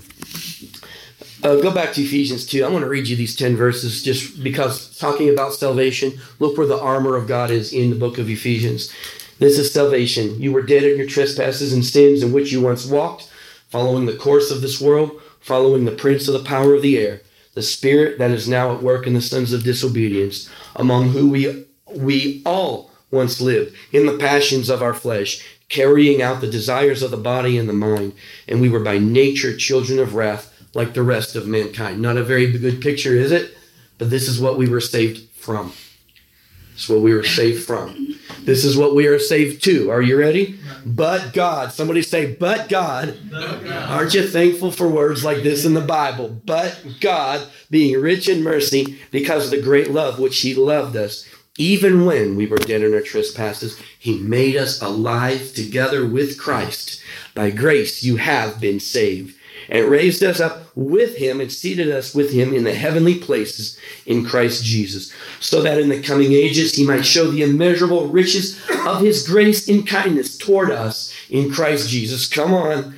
uh, 1.43 1.55
go 1.55 1.71
back 1.73 1.93
to 1.93 2.01
Ephesians 2.01 2.45
2. 2.45 2.63
I 2.63 2.67
want 2.67 2.83
to 2.83 2.89
read 2.89 3.07
you 3.07 3.15
these 3.15 3.35
10 3.35 3.55
verses 3.55 4.03
just 4.03 4.43
because 4.43 4.97
talking 4.99 5.29
about 5.29 5.53
salvation, 5.53 6.13
look 6.39 6.57
where 6.57 6.67
the 6.67 6.79
armor 6.79 7.15
of 7.15 7.27
God 7.27 7.49
is 7.49 7.73
in 7.73 7.89
the 7.89 7.95
book 7.95 8.19
of 8.19 8.29
Ephesians. 8.29 8.93
This 9.39 9.57
is 9.57 9.73
salvation. 9.73 10.39
You 10.39 10.51
were 10.51 10.61
dead 10.61 10.83
in 10.83 10.97
your 10.97 11.07
trespasses 11.07 11.73
and 11.73 11.83
sins 11.83 12.21
in 12.21 12.31
which 12.31 12.51
you 12.51 12.61
once 12.61 12.85
walked, 12.85 13.23
following 13.69 14.05
the 14.05 14.15
course 14.15 14.51
of 14.51 14.61
this 14.61 14.79
world, 14.79 15.19
following 15.39 15.85
the 15.85 15.91
prince 15.91 16.27
of 16.27 16.35
the 16.35 16.47
power 16.47 16.75
of 16.75 16.83
the 16.83 16.99
air, 16.99 17.21
the 17.53 17.61
spirit 17.61 18.17
that 18.17 18.31
is 18.31 18.47
now 18.47 18.73
at 18.73 18.83
work 18.83 19.05
in 19.05 19.13
the 19.13 19.21
sons 19.21 19.53
of 19.53 19.63
disobedience, 19.63 20.49
among 20.75 21.09
whom 21.09 21.29
we, 21.29 21.65
we 21.95 22.41
all 22.45 22.91
once 23.11 23.41
lived 23.41 23.75
in 23.91 24.05
the 24.05 24.17
passions 24.17 24.69
of 24.69 24.81
our 24.81 24.93
flesh, 24.93 25.45
carrying 25.69 26.21
out 26.21 26.41
the 26.41 26.47
desires 26.47 27.01
of 27.01 27.11
the 27.11 27.17
body 27.17 27.57
and 27.57 27.67
the 27.67 27.73
mind, 27.73 28.13
and 28.47 28.61
we 28.61 28.69
were 28.69 28.79
by 28.79 28.97
nature 28.97 29.55
children 29.55 29.99
of 29.99 30.15
wrath 30.15 30.47
like 30.73 30.93
the 30.93 31.03
rest 31.03 31.35
of 31.35 31.47
mankind. 31.47 32.01
Not 32.01 32.17
a 32.17 32.23
very 32.23 32.51
good 32.51 32.81
picture, 32.81 33.15
is 33.15 33.31
it? 33.31 33.55
But 33.97 34.09
this 34.09 34.27
is 34.27 34.39
what 34.39 34.57
we 34.57 34.67
were 34.67 34.81
saved 34.81 35.29
from. 35.31 35.73
Is 36.75 36.89
what 36.89 37.01
we 37.01 37.13
were 37.13 37.23
saved 37.23 37.65
from. 37.65 38.17
This 38.43 38.65
is 38.65 38.75
what 38.75 38.95
we 38.95 39.07
are 39.07 39.19
saved 39.19 39.63
to. 39.65 39.91
Are 39.91 40.01
you 40.01 40.17
ready? 40.17 40.59
But 40.85 41.33
God. 41.33 41.71
Somebody 41.71 42.01
say, 42.01 42.33
but 42.33 42.69
God. 42.69 43.17
but 43.29 43.63
God. 43.63 43.89
Aren't 43.89 44.13
you 44.13 44.27
thankful 44.27 44.71
for 44.71 44.87
words 44.87 45.23
like 45.23 45.43
this 45.43 45.63
in 45.63 45.75
the 45.75 45.81
Bible? 45.81 46.41
But 46.45 46.83
God, 46.99 47.47
being 47.69 47.99
rich 48.01 48.27
in 48.27 48.43
mercy, 48.43 48.99
because 49.11 49.45
of 49.45 49.51
the 49.51 49.61
great 49.61 49.91
love 49.91 50.19
which 50.19 50.39
He 50.39 50.55
loved 50.55 50.95
us, 50.95 51.27
even 51.57 52.05
when 52.05 52.35
we 52.35 52.47
were 52.47 52.57
dead 52.57 52.81
in 52.81 52.93
our 52.93 53.01
trespasses, 53.01 53.79
He 53.99 54.17
made 54.17 54.55
us 54.55 54.81
alive 54.81 55.53
together 55.53 56.07
with 56.07 56.39
Christ. 56.39 57.03
By 57.35 57.51
grace 57.51 58.03
you 58.03 58.15
have 58.15 58.59
been 58.59 58.79
saved 58.79 59.35
and 59.71 59.87
raised 59.87 60.21
us 60.21 60.41
up 60.41 60.63
with 60.75 61.15
him 61.15 61.39
and 61.39 61.51
seated 61.51 61.89
us 61.89 62.13
with 62.13 62.31
him 62.31 62.53
in 62.53 62.65
the 62.65 62.73
heavenly 62.73 63.15
places 63.15 63.79
in 64.05 64.25
Christ 64.25 64.63
Jesus, 64.65 65.11
so 65.39 65.61
that 65.61 65.79
in 65.79 65.87
the 65.87 66.01
coming 66.01 66.33
ages 66.33 66.75
he 66.75 66.85
might 66.85 67.05
show 67.05 67.31
the 67.31 67.41
immeasurable 67.41 68.07
riches 68.07 68.61
of 68.85 68.99
his 68.99 69.25
grace 69.25 69.69
and 69.69 69.87
kindness 69.87 70.37
toward 70.37 70.69
us 70.69 71.15
in 71.29 71.51
Christ 71.51 71.89
Jesus. 71.89 72.27
Come 72.27 72.53
on. 72.53 72.93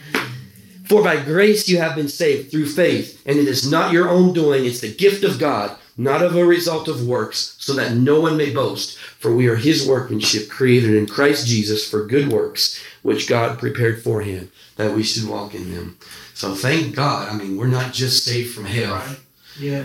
For 0.85 1.03
by 1.03 1.23
grace 1.23 1.69
you 1.69 1.77
have 1.77 1.95
been 1.95 2.09
saved 2.09 2.49
through 2.49 2.65
faith, 2.65 3.21
and 3.25 3.37
it 3.37 3.47
is 3.47 3.69
not 3.69 3.93
your 3.93 4.09
own 4.09 4.33
doing, 4.33 4.65
it's 4.65 4.81
the 4.81 4.93
gift 4.93 5.23
of 5.23 5.39
God, 5.39 5.77
not 5.95 6.23
of 6.23 6.35
a 6.35 6.43
result 6.43 6.87
of 6.87 7.07
works, 7.07 7.55
so 7.59 7.73
that 7.73 7.95
no 7.95 8.19
one 8.19 8.35
may 8.35 8.51
boast. 8.51 8.97
For 8.97 9.33
we 9.33 9.47
are 9.47 9.55
his 9.55 9.87
workmanship, 9.87 10.49
created 10.49 10.95
in 10.95 11.05
Christ 11.05 11.47
Jesus 11.47 11.87
for 11.87 12.05
good 12.05 12.29
works, 12.29 12.83
which 13.03 13.29
God 13.29 13.59
prepared 13.59 13.97
beforehand 13.97 14.49
that 14.75 14.95
we 14.95 15.03
should 15.03 15.29
walk 15.29 15.53
in 15.53 15.73
them. 15.73 15.97
So 16.43 16.53
thank 16.53 16.93
God. 16.93 17.29
I 17.29 17.37
mean, 17.37 17.55
we're 17.55 17.67
not 17.67 17.93
just 17.93 18.25
saved 18.25 18.53
from 18.53 18.65
hell. 18.65 18.95
Right. 18.95 19.19
Yeah. 19.57 19.83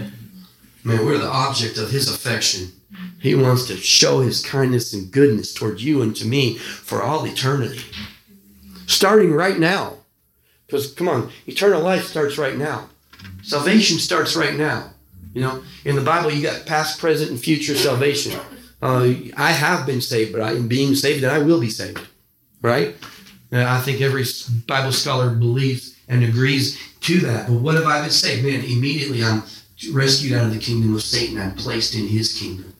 Man, 0.82 1.06
we're 1.06 1.18
the 1.18 1.30
object 1.30 1.78
of 1.78 1.88
his 1.88 2.12
affection. 2.12 2.72
He 3.20 3.36
wants 3.36 3.68
to 3.68 3.76
show 3.76 4.22
his 4.22 4.44
kindness 4.44 4.92
and 4.92 5.08
goodness 5.12 5.54
toward 5.54 5.80
you 5.80 6.02
and 6.02 6.16
to 6.16 6.26
me 6.26 6.56
for 6.58 7.00
all 7.00 7.24
eternity. 7.26 7.80
Starting 8.88 9.30
right 9.30 9.56
now. 9.56 9.98
Because, 10.66 10.92
come 10.92 11.08
on, 11.08 11.30
eternal 11.46 11.80
life 11.80 12.06
starts 12.06 12.38
right 12.38 12.56
now. 12.56 12.90
Salvation 13.44 14.00
starts 14.00 14.34
right 14.34 14.56
now. 14.56 14.90
You 15.34 15.42
know, 15.42 15.62
in 15.84 15.94
the 15.94 16.02
Bible, 16.02 16.32
you 16.32 16.42
got 16.42 16.66
past, 16.66 16.98
present, 16.98 17.30
and 17.30 17.38
future 17.38 17.76
salvation. 17.76 18.36
Uh, 18.82 19.14
I 19.36 19.52
have 19.52 19.86
been 19.86 20.00
saved, 20.00 20.32
but 20.32 20.42
I 20.42 20.54
am 20.54 20.66
being 20.66 20.96
saved, 20.96 21.22
and 21.22 21.32
I 21.32 21.38
will 21.38 21.60
be 21.60 21.70
saved. 21.70 22.04
Right? 22.62 22.96
Uh, 23.52 23.62
I 23.64 23.80
think 23.80 24.00
every 24.00 24.24
Bible 24.66 24.90
scholar 24.90 25.30
believes 25.30 25.94
and 26.08 26.24
agrees 26.24 26.78
to 27.00 27.20
that. 27.20 27.48
But 27.48 27.60
what 27.60 27.74
have 27.74 27.86
I 27.86 28.00
been 28.02 28.10
saved? 28.10 28.44
Man, 28.44 28.64
immediately 28.64 29.22
I'm 29.22 29.42
rescued 29.92 30.32
out 30.32 30.46
of 30.46 30.54
the 30.54 30.60
kingdom 30.60 30.94
of 30.94 31.02
Satan. 31.02 31.38
I'm 31.38 31.54
placed 31.54 31.94
in 31.94 32.08
his 32.08 32.38
kingdom. 32.38 32.74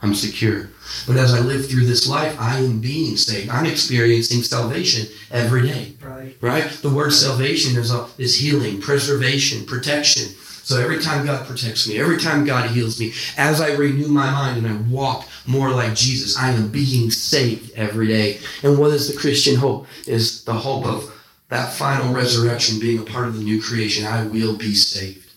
I'm 0.00 0.14
secure. 0.14 0.70
But 1.06 1.16
as 1.16 1.34
I 1.34 1.40
live 1.40 1.68
through 1.68 1.86
this 1.86 2.08
life, 2.08 2.38
I 2.40 2.58
am 2.58 2.80
being 2.80 3.16
saved. 3.16 3.50
I'm 3.50 3.66
experiencing 3.66 4.42
salvation 4.42 5.08
every 5.30 5.62
day. 5.62 5.94
Right. 6.00 6.36
Right? 6.40 6.70
The 6.70 6.88
word 6.90 7.12
salvation 7.12 7.76
is, 7.76 7.92
a, 7.92 8.06
is 8.16 8.38
healing, 8.38 8.80
preservation, 8.80 9.66
protection. 9.66 10.34
So 10.68 10.80
every 10.80 11.00
time 11.00 11.26
God 11.26 11.46
protects 11.46 11.88
me, 11.88 11.98
every 11.98 12.18
time 12.18 12.44
God 12.44 12.70
heals 12.70 13.00
me, 13.00 13.12
as 13.36 13.60
I 13.60 13.72
renew 13.72 14.08
my 14.08 14.30
mind 14.30 14.58
and 14.58 14.66
I 14.66 14.76
walk 14.90 15.26
more 15.46 15.70
like 15.70 15.94
Jesus, 15.94 16.36
I 16.36 16.50
am 16.50 16.68
being 16.68 17.10
saved 17.10 17.72
every 17.74 18.06
day. 18.06 18.38
And 18.62 18.78
what 18.78 18.92
is 18.92 19.10
the 19.10 19.18
Christian 19.18 19.56
hope? 19.56 19.86
Is 20.06 20.44
the 20.44 20.52
hope 20.52 20.86
of 20.86 21.17
that 21.48 21.72
final 21.72 22.12
resurrection 22.12 22.78
being 22.78 22.98
a 22.98 23.04
part 23.04 23.28
of 23.28 23.36
the 23.36 23.42
new 23.42 23.60
creation. 23.60 24.06
I 24.06 24.26
will 24.26 24.56
be 24.56 24.74
saved. 24.74 25.32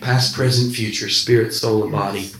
Past, 0.00 0.34
present, 0.34 0.74
future, 0.74 1.08
spirit, 1.08 1.52
soul, 1.52 1.82
and 1.82 1.92
body. 1.92 2.30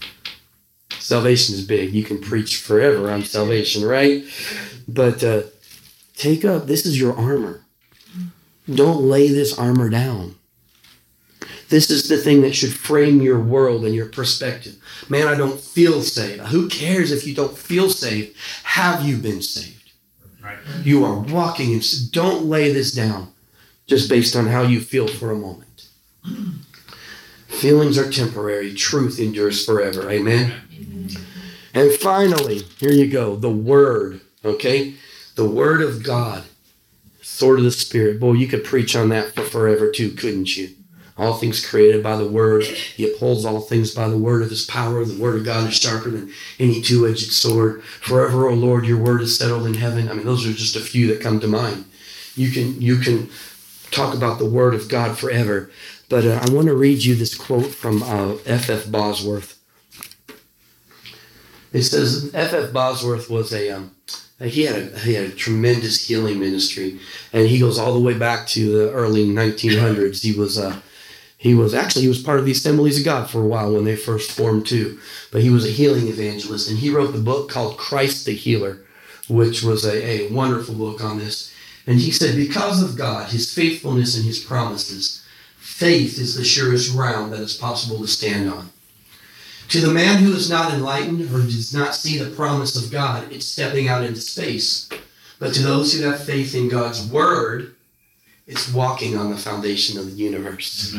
Salvation 0.98 1.54
is 1.54 1.64
big. 1.64 1.92
You 1.92 2.04
can 2.04 2.20
preach 2.20 2.56
forever 2.56 3.10
on 3.10 3.22
salvation, 3.22 3.84
right? 3.84 4.24
But 4.86 5.22
uh, 5.22 5.42
take 6.14 6.44
up, 6.44 6.66
this 6.66 6.86
is 6.86 6.98
your 7.00 7.16
armor. 7.16 7.62
Don't 8.72 9.02
lay 9.02 9.28
this 9.28 9.58
armor 9.58 9.88
down. 9.88 10.34
This 11.68 11.90
is 11.90 12.08
the 12.08 12.16
thing 12.16 12.40
that 12.42 12.54
should 12.54 12.72
frame 12.72 13.20
your 13.20 13.38
world 13.38 13.84
and 13.84 13.94
your 13.94 14.06
perspective. 14.06 14.76
Man, 15.08 15.28
I 15.28 15.34
don't 15.34 15.60
feel 15.60 16.00
saved. 16.00 16.40
Who 16.46 16.68
cares 16.68 17.12
if 17.12 17.26
you 17.26 17.34
don't 17.34 17.56
feel 17.56 17.90
saved? 17.90 18.34
Have 18.64 19.04
you 19.04 19.18
been 19.18 19.42
saved? 19.42 19.77
Right. 20.48 20.58
You 20.82 21.04
are 21.04 21.18
walking 21.18 21.74
and 21.74 21.82
don't 22.10 22.46
lay 22.46 22.72
this 22.72 22.92
down 22.92 23.32
just 23.86 24.08
based 24.08 24.34
on 24.34 24.46
how 24.46 24.62
you 24.62 24.80
feel 24.80 25.06
for 25.06 25.30
a 25.30 25.36
moment. 25.36 25.88
Feelings 27.48 27.98
are 27.98 28.10
temporary, 28.10 28.72
truth 28.72 29.18
endures 29.18 29.64
forever. 29.64 30.10
Amen. 30.10 30.54
And 31.74 31.92
finally, 31.92 32.60
here 32.78 32.92
you 32.92 33.10
go 33.10 33.36
the 33.36 33.50
Word, 33.50 34.22
okay? 34.42 34.94
The 35.34 35.48
Word 35.48 35.82
of 35.82 36.02
God, 36.02 36.44
sword 37.20 37.58
of 37.58 37.64
the 37.66 37.70
Spirit. 37.70 38.18
Boy, 38.18 38.32
you 38.32 38.48
could 38.48 38.64
preach 38.64 38.96
on 38.96 39.10
that 39.10 39.34
for 39.34 39.42
forever 39.42 39.90
too, 39.90 40.12
couldn't 40.12 40.56
you? 40.56 40.70
All 41.18 41.34
things 41.34 41.64
created 41.64 42.02
by 42.02 42.16
the 42.16 42.28
Word. 42.28 42.62
He 42.64 43.10
upholds 43.10 43.44
all 43.44 43.60
things 43.60 43.92
by 43.92 44.08
the 44.08 44.16
word 44.16 44.42
of 44.42 44.50
His 44.50 44.64
power. 44.64 45.04
The 45.04 45.20
Word 45.20 45.36
of 45.36 45.44
God 45.44 45.68
is 45.68 45.76
sharper 45.76 46.10
than 46.10 46.32
any 46.60 46.80
two 46.80 47.08
edged 47.08 47.32
sword. 47.32 47.82
Forever, 47.82 48.48
O 48.48 48.54
Lord, 48.54 48.86
your 48.86 48.98
Word 48.98 49.20
is 49.20 49.36
settled 49.36 49.66
in 49.66 49.74
heaven. 49.74 50.08
I 50.08 50.12
mean, 50.12 50.24
those 50.24 50.46
are 50.46 50.52
just 50.52 50.76
a 50.76 50.80
few 50.80 51.08
that 51.08 51.20
come 51.20 51.40
to 51.40 51.48
mind. 51.48 51.86
You 52.36 52.50
can, 52.50 52.80
you 52.80 52.98
can 52.98 53.28
talk 53.90 54.14
about 54.14 54.38
the 54.38 54.48
Word 54.48 54.74
of 54.74 54.88
God 54.88 55.18
forever. 55.18 55.70
But 56.08 56.24
uh, 56.24 56.40
I 56.40 56.50
want 56.50 56.68
to 56.68 56.76
read 56.76 57.02
you 57.02 57.14
this 57.14 57.34
quote 57.34 57.66
from 57.66 58.02
F.F. 58.02 58.70
Uh, 58.70 58.72
F. 58.72 58.90
Bosworth. 58.90 59.58
It 61.72 61.82
says 61.82 62.30
F.F. 62.32 62.68
F. 62.68 62.72
Bosworth 62.72 63.28
was 63.28 63.52
a 63.52 63.70
um, 63.70 63.94
he 64.40 64.62
had 64.62 64.76
a 64.76 64.98
he 65.00 65.14
had 65.14 65.26
a 65.26 65.34
tremendous 65.34 66.06
healing 66.06 66.38
ministry, 66.38 67.00
and 67.32 67.46
he 67.48 67.58
goes 67.58 67.78
all 67.78 67.92
the 67.92 68.00
way 68.00 68.16
back 68.16 68.46
to 68.48 68.72
the 68.72 68.92
early 68.92 69.26
1900s. 69.26 70.22
He 70.22 70.32
was 70.32 70.58
uh, 70.58 70.80
he 71.38 71.54
was 71.54 71.72
actually 71.72 72.02
he 72.02 72.08
was 72.08 72.20
part 72.20 72.40
of 72.40 72.44
the 72.44 72.52
Assemblies 72.52 72.98
of 72.98 73.04
God 73.04 73.30
for 73.30 73.40
a 73.40 73.46
while 73.46 73.72
when 73.72 73.84
they 73.84 73.96
first 73.96 74.32
formed 74.32 74.66
too. 74.66 74.98
But 75.30 75.42
he 75.42 75.50
was 75.50 75.64
a 75.64 75.70
healing 75.70 76.08
evangelist, 76.08 76.68
and 76.68 76.78
he 76.78 76.90
wrote 76.90 77.12
the 77.12 77.18
book 77.18 77.48
called 77.48 77.78
Christ 77.78 78.26
the 78.26 78.32
Healer, 78.32 78.80
which 79.28 79.62
was 79.62 79.84
a, 79.84 80.04
a 80.04 80.32
wonderful 80.32 80.74
book 80.74 81.02
on 81.02 81.18
this. 81.18 81.54
And 81.86 82.00
he 82.00 82.10
said, 82.10 82.36
because 82.36 82.82
of 82.82 82.98
God, 82.98 83.30
His 83.30 83.54
faithfulness 83.54 84.16
and 84.16 84.26
His 84.26 84.40
promises, 84.40 85.24
faith 85.56 86.18
is 86.18 86.34
the 86.34 86.44
surest 86.44 86.92
ground 86.92 87.32
that 87.32 87.40
is 87.40 87.54
possible 87.54 87.98
to 88.00 88.06
stand 88.08 88.50
on. 88.50 88.70
To 89.68 89.80
the 89.80 89.92
man 89.92 90.22
who 90.22 90.32
is 90.32 90.50
not 90.50 90.72
enlightened 90.72 91.32
or 91.32 91.40
does 91.40 91.72
not 91.72 91.94
see 91.94 92.18
the 92.18 92.34
promise 92.34 92.76
of 92.76 92.90
God, 92.90 93.30
it's 93.30 93.46
stepping 93.46 93.86
out 93.88 94.02
into 94.02 94.20
space. 94.20 94.88
But 95.38 95.54
to 95.54 95.62
those 95.62 95.92
who 95.92 96.04
have 96.04 96.24
faith 96.24 96.54
in 96.54 96.68
God's 96.68 97.06
word, 97.06 97.74
it's 98.46 98.72
walking 98.72 99.16
on 99.16 99.30
the 99.30 99.36
foundation 99.36 99.98
of 99.98 100.06
the 100.06 100.12
universe. 100.12 100.96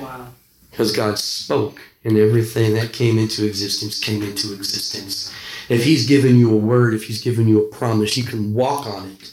Wow. 0.00 0.28
Because 0.70 0.94
God 0.94 1.18
spoke, 1.18 1.80
and 2.04 2.18
everything 2.18 2.74
that 2.74 2.92
came 2.92 3.18
into 3.18 3.46
existence 3.46 3.98
came 3.98 4.22
into 4.22 4.52
existence. 4.52 5.32
If 5.68 5.84
He's 5.84 6.06
given 6.06 6.36
you 6.38 6.52
a 6.52 6.56
word, 6.56 6.94
if 6.94 7.04
He's 7.04 7.22
given 7.22 7.48
you 7.48 7.64
a 7.64 7.68
promise, 7.68 8.16
you 8.16 8.24
can 8.24 8.52
walk 8.52 8.86
on 8.86 9.10
it. 9.10 9.32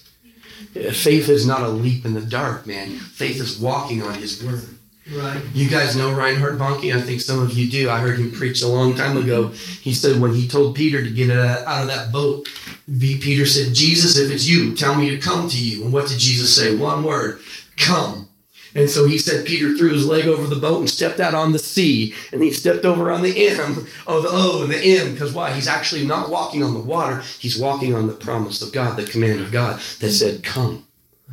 Faith 0.94 1.30
is 1.30 1.46
not 1.46 1.62
a 1.62 1.68
leap 1.68 2.06
in 2.06 2.14
the 2.14 2.22
dark, 2.22 2.66
man. 2.66 2.90
Faith 2.98 3.40
is 3.40 3.60
walking 3.60 4.02
on 4.02 4.14
His 4.16 4.44
word. 4.44 4.74
Right. 5.12 5.42
You 5.54 5.70
guys 5.70 5.98
know 5.98 6.14
Reinhard 6.14 6.58
Bonnke? 6.58 6.96
I 6.96 7.02
think 7.02 7.20
some 7.20 7.42
of 7.42 7.52
you 7.58 7.70
do. 7.70 7.90
I 7.90 8.00
heard 8.00 8.18
him 8.18 8.32
preach 8.32 8.62
a 8.62 8.70
long 8.70 8.96
time 8.96 9.18
ago. 9.18 9.50
He 9.50 9.94
said 9.94 10.22
when 10.22 10.34
he 10.34 10.48
told 10.48 10.76
Peter 10.76 11.04
to 11.04 11.10
get 11.10 11.30
out 11.30 11.82
of 11.82 11.88
that 11.88 12.14
boat, 12.14 12.48
Peter 12.88 13.46
said, 13.46 13.74
Jesus, 13.74 14.18
if 14.18 14.32
it's 14.32 14.48
you, 14.48 14.74
tell 14.76 14.96
me 14.96 15.10
to 15.10 15.18
come 15.18 15.50
to 15.50 15.58
you. 15.58 15.84
And 15.84 15.92
what 15.92 16.08
did 16.08 16.20
Jesus 16.20 16.56
say? 16.56 16.78
One 16.78 17.04
word, 17.04 17.42
come. 17.76 18.30
And 18.76 18.90
so 18.90 19.06
he 19.06 19.18
said 19.18 19.46
Peter 19.46 19.78
threw 19.78 19.92
his 19.92 20.08
leg 20.08 20.26
over 20.26 20.48
the 20.48 20.60
boat 20.60 20.80
and 20.80 20.90
stepped 20.90 21.20
out 21.20 21.36
on 21.36 21.52
the 21.52 21.60
sea. 21.60 22.14
And 22.32 22.42
he 22.42 22.52
stepped 22.52 22.86
over 22.86 23.12
on 23.12 23.22
the 23.22 23.48
M, 23.50 23.88
oh, 24.08 24.22
the 24.22 24.30
O 24.32 24.64
and 24.64 24.72
the 24.72 24.80
M. 24.80 25.14
Because 25.14 25.34
why? 25.34 25.54
He's 25.54 25.68
actually 25.68 26.06
not 26.06 26.30
walking 26.30 26.64
on 26.64 26.74
the 26.74 26.80
water. 26.80 27.22
He's 27.40 27.60
walking 27.60 27.94
on 27.94 28.08
the 28.08 28.14
promise 28.14 28.62
of 28.62 28.74
God, 28.74 28.98
the 28.98 29.06
command 29.06 29.42
of 29.42 29.52
God 29.52 29.80
that 30.00 30.12
said, 30.12 30.44
come. 30.44 30.88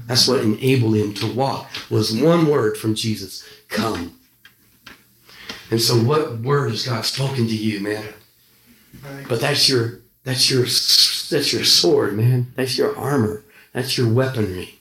That's 0.06 0.28
what 0.28 0.40
enabled 0.40 0.96
him 0.96 1.14
to 1.14 1.32
walk, 1.32 1.68
was 1.90 2.16
one 2.16 2.46
word 2.46 2.76
from 2.76 2.94
Jesus 2.94 3.46
come. 3.68 4.18
And 5.70 5.80
so 5.80 5.94
what 5.94 6.40
word 6.40 6.70
has 6.70 6.86
God 6.86 7.04
spoken 7.04 7.46
to 7.46 7.56
you, 7.56 7.80
man? 7.80 8.04
But 9.28 9.40
that's 9.40 9.68
your 9.68 10.00
that's 10.24 10.50
your 10.50 10.62
that's 10.62 11.52
your 11.52 11.64
sword, 11.64 12.16
man. 12.16 12.52
That's 12.56 12.76
your 12.76 12.96
armor. 12.98 13.44
That's 13.72 13.96
your 13.96 14.12
weaponry. 14.12 14.79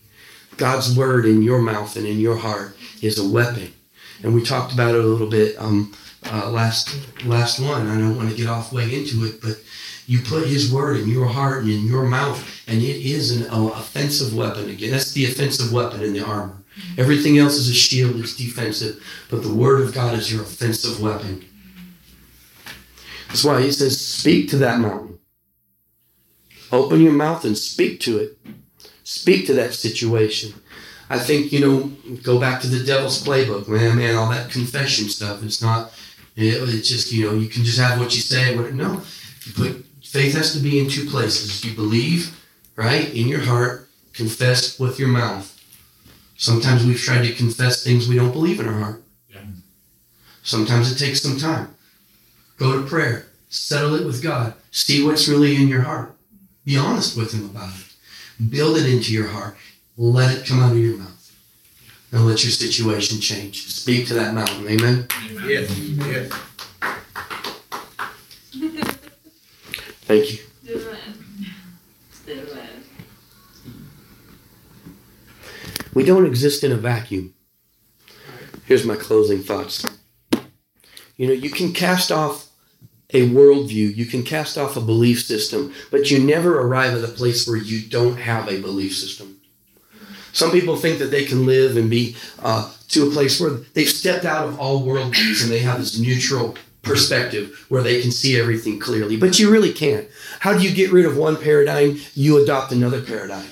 God's 0.59 0.95
word 0.95 1.25
in 1.25 1.41
your 1.41 1.61
mouth 1.61 1.95
and 1.95 2.05
in 2.05 2.19
your 2.19 2.35
heart 2.35 2.77
is 3.01 3.17
a 3.17 3.27
weapon. 3.27 3.73
And 4.21 4.35
we 4.35 4.43
talked 4.43 4.73
about 4.73 4.93
it 4.93 5.03
a 5.03 5.07
little 5.07 5.29
bit 5.29 5.55
um, 5.57 5.93
uh, 6.31 6.49
last 6.49 6.95
last 7.25 7.59
one. 7.59 7.87
I 7.87 7.97
don't 7.97 8.17
want 8.17 8.29
to 8.29 8.35
get 8.35 8.47
off 8.47 8.73
way 8.73 8.93
into 8.93 9.25
it, 9.25 9.41
but 9.41 9.57
you 10.05 10.19
put 10.19 10.47
His 10.47 10.71
word 10.71 10.97
in 10.97 11.07
your 11.07 11.27
heart 11.27 11.63
and 11.63 11.71
in 11.71 11.87
your 11.87 12.03
mouth, 12.03 12.45
and 12.67 12.81
it 12.81 12.97
is 12.97 13.31
an 13.31 13.49
uh, 13.49 13.69
offensive 13.69 14.35
weapon. 14.35 14.69
Again, 14.69 14.91
that's 14.91 15.13
the 15.13 15.25
offensive 15.25 15.71
weapon 15.71 16.03
in 16.03 16.13
the 16.13 16.25
armor. 16.25 16.57
Everything 16.97 17.37
else 17.37 17.55
is 17.55 17.69
a 17.69 17.73
shield, 17.73 18.17
it's 18.17 18.35
defensive. 18.35 19.01
But 19.29 19.43
the 19.43 19.53
Word 19.53 19.81
of 19.81 19.93
God 19.93 20.17
is 20.17 20.31
your 20.31 20.41
offensive 20.41 21.01
weapon. 21.01 21.45
That's 23.27 23.43
why 23.43 23.61
he 23.61 23.71
says, 23.71 23.99
Speak 24.03 24.49
to 24.49 24.57
that 24.57 24.79
mountain. 24.79 25.19
Open 26.71 27.01
your 27.01 27.13
mouth 27.13 27.45
and 27.45 27.57
speak 27.57 27.99
to 28.01 28.17
it. 28.17 28.37
Speak 29.09 29.47
to 29.47 29.55
that 29.55 29.73
situation. 29.73 30.53
I 31.09 31.17
think, 31.17 31.51
you 31.51 31.61
know, 31.61 31.91
go 32.21 32.39
back 32.39 32.61
to 32.61 32.67
the 32.67 32.85
devil's 32.85 33.23
playbook. 33.23 33.67
Man, 33.67 33.97
man, 33.97 34.15
all 34.15 34.29
that 34.29 34.51
confession 34.51 35.09
stuff. 35.09 35.43
It's 35.43 35.63
not, 35.63 35.91
it's 36.35 36.87
just, 36.87 37.11
you 37.11 37.25
know, 37.25 37.33
you 37.33 37.49
can 37.49 37.63
just 37.63 37.79
have 37.79 37.99
what 37.99 38.13
you 38.13 38.21
say. 38.21 38.55
What, 38.55 38.75
no. 38.75 39.01
But 39.57 39.77
faith 40.03 40.35
has 40.35 40.53
to 40.53 40.59
be 40.59 40.79
in 40.79 40.91
two 40.91 41.09
places. 41.09 41.65
You 41.65 41.73
believe, 41.73 42.39
right, 42.75 43.11
in 43.11 43.27
your 43.27 43.39
heart, 43.39 43.89
confess 44.13 44.79
with 44.79 44.99
your 44.99 45.07
mouth. 45.07 45.59
Sometimes 46.37 46.85
we've 46.85 47.01
tried 47.01 47.25
to 47.25 47.33
confess 47.33 47.83
things 47.83 48.07
we 48.07 48.15
don't 48.15 48.31
believe 48.31 48.59
in 48.59 48.67
our 48.67 48.79
heart. 48.79 49.03
Yeah. 49.27 49.41
Sometimes 50.43 50.91
it 50.91 51.03
takes 51.03 51.23
some 51.23 51.39
time. 51.39 51.73
Go 52.57 52.79
to 52.79 52.87
prayer. 52.87 53.25
Settle 53.49 53.95
it 53.95 54.05
with 54.05 54.21
God. 54.21 54.53
See 54.69 55.03
what's 55.03 55.27
really 55.27 55.55
in 55.55 55.67
your 55.67 55.81
heart. 55.81 56.15
Be 56.63 56.77
honest 56.77 57.17
with 57.17 57.33
Him 57.33 57.45
about 57.45 57.73
it. 57.73 57.85
Build 58.47 58.77
it 58.77 58.85
into 58.85 59.11
your 59.11 59.27
heart. 59.27 59.57
Let 59.97 60.37
it 60.37 60.45
come 60.45 60.61
out 60.61 60.71
of 60.71 60.77
your 60.77 60.97
mouth. 60.97 61.15
And 62.11 62.25
let 62.25 62.43
your 62.43 62.51
situation 62.51 63.19
change. 63.19 63.67
Speak 63.67 64.07
to 64.07 64.13
that 64.13 64.33
mountain. 64.33 64.67
Amen? 64.67 65.07
Yes. 65.45 65.77
yes. 65.77 66.31
Thank 70.05 70.33
you. 70.33 70.39
We 75.93 76.05
don't 76.05 76.25
exist 76.25 76.63
in 76.63 76.71
a 76.71 76.77
vacuum. 76.77 77.33
Here's 78.65 78.85
my 78.85 78.95
closing 78.95 79.43
thoughts. 79.43 79.85
You 81.17 81.27
know, 81.27 81.33
you 81.33 81.49
can 81.49 81.73
cast 81.73 82.11
off 82.11 82.48
a 83.11 83.29
worldview, 83.29 83.95
you 83.95 84.05
can 84.05 84.23
cast 84.23 84.57
off 84.57 84.77
a 84.77 84.81
belief 84.81 85.23
system, 85.23 85.73
but 85.89 86.11
you 86.11 86.19
never 86.19 86.59
arrive 86.59 86.93
at 86.93 87.09
a 87.09 87.11
place 87.11 87.47
where 87.47 87.57
you 87.57 87.81
don't 87.87 88.17
have 88.17 88.47
a 88.47 88.61
belief 88.61 88.95
system. 88.95 89.39
Some 90.31 90.51
people 90.51 90.75
think 90.75 90.99
that 90.99 91.11
they 91.11 91.25
can 91.25 91.45
live 91.45 91.75
and 91.75 91.89
be 91.89 92.15
uh, 92.39 92.71
to 92.89 93.07
a 93.07 93.11
place 93.11 93.39
where 93.39 93.51
they've 93.73 93.89
stepped 93.89 94.25
out 94.25 94.47
of 94.47 94.59
all 94.59 94.83
worldviews 94.83 95.41
and 95.43 95.51
they 95.51 95.59
have 95.59 95.79
this 95.79 95.97
neutral 95.99 96.55
perspective 96.81 97.65
where 97.69 97.81
they 97.81 98.01
can 98.01 98.11
see 98.11 98.39
everything 98.39 98.79
clearly. 98.79 99.17
But 99.17 99.39
you 99.39 99.51
really 99.51 99.73
can't. 99.73 100.07
How 100.39 100.53
do 100.53 100.63
you 100.63 100.73
get 100.73 100.91
rid 100.91 101.05
of 101.05 101.17
one 101.17 101.35
paradigm? 101.35 101.99
You 102.13 102.41
adopt 102.41 102.71
another 102.71 103.01
paradigm. 103.01 103.47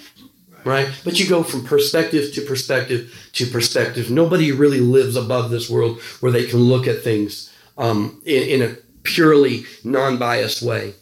Right? 0.63 0.89
But 1.03 1.19
you 1.19 1.29
go 1.29 1.43
from 1.43 1.63
perspective 1.63 2.33
to 2.33 2.41
perspective 2.41 3.29
to 3.33 3.45
perspective. 3.45 4.11
Nobody 4.11 4.51
really 4.51 4.81
lives 4.81 5.15
above 5.15 5.49
this 5.49 5.69
world 5.69 6.01
where 6.19 6.31
they 6.31 6.45
can 6.45 6.59
look 6.59 6.87
at 6.87 7.03
things 7.03 7.53
um, 7.77 8.21
in, 8.25 8.61
in 8.61 8.61
a 8.61 8.75
purely 9.07 9.65
non 9.83 10.17
biased 10.17 10.61
way. 10.61 10.93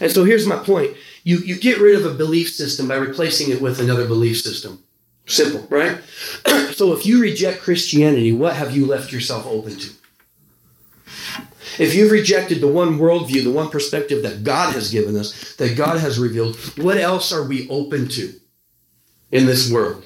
And 0.00 0.10
so 0.10 0.24
here's 0.24 0.46
my 0.46 0.56
point 0.56 0.96
you, 1.22 1.38
you 1.38 1.58
get 1.58 1.78
rid 1.78 1.96
of 1.96 2.04
a 2.04 2.14
belief 2.14 2.50
system 2.50 2.88
by 2.88 2.96
replacing 2.96 3.50
it 3.50 3.62
with 3.62 3.80
another 3.80 4.06
belief 4.06 4.40
system. 4.40 4.82
Simple, 5.26 5.66
right? 5.70 5.98
so 6.72 6.92
if 6.92 7.06
you 7.06 7.20
reject 7.20 7.62
Christianity, 7.62 8.32
what 8.32 8.56
have 8.56 8.76
you 8.76 8.86
left 8.86 9.12
yourself 9.12 9.46
open 9.46 9.76
to? 9.76 9.90
If 11.78 11.94
you've 11.94 12.12
rejected 12.12 12.60
the 12.60 12.68
one 12.68 12.98
worldview, 12.98 13.42
the 13.42 13.50
one 13.50 13.70
perspective 13.70 14.22
that 14.22 14.44
God 14.44 14.74
has 14.74 14.90
given 14.90 15.16
us, 15.16 15.56
that 15.56 15.76
God 15.76 15.98
has 15.98 16.18
revealed, 16.18 16.56
what 16.76 16.98
else 16.98 17.32
are 17.32 17.42
we 17.42 17.68
open 17.68 18.08
to 18.08 18.32
in 19.32 19.46
this 19.46 19.72
world? 19.72 20.04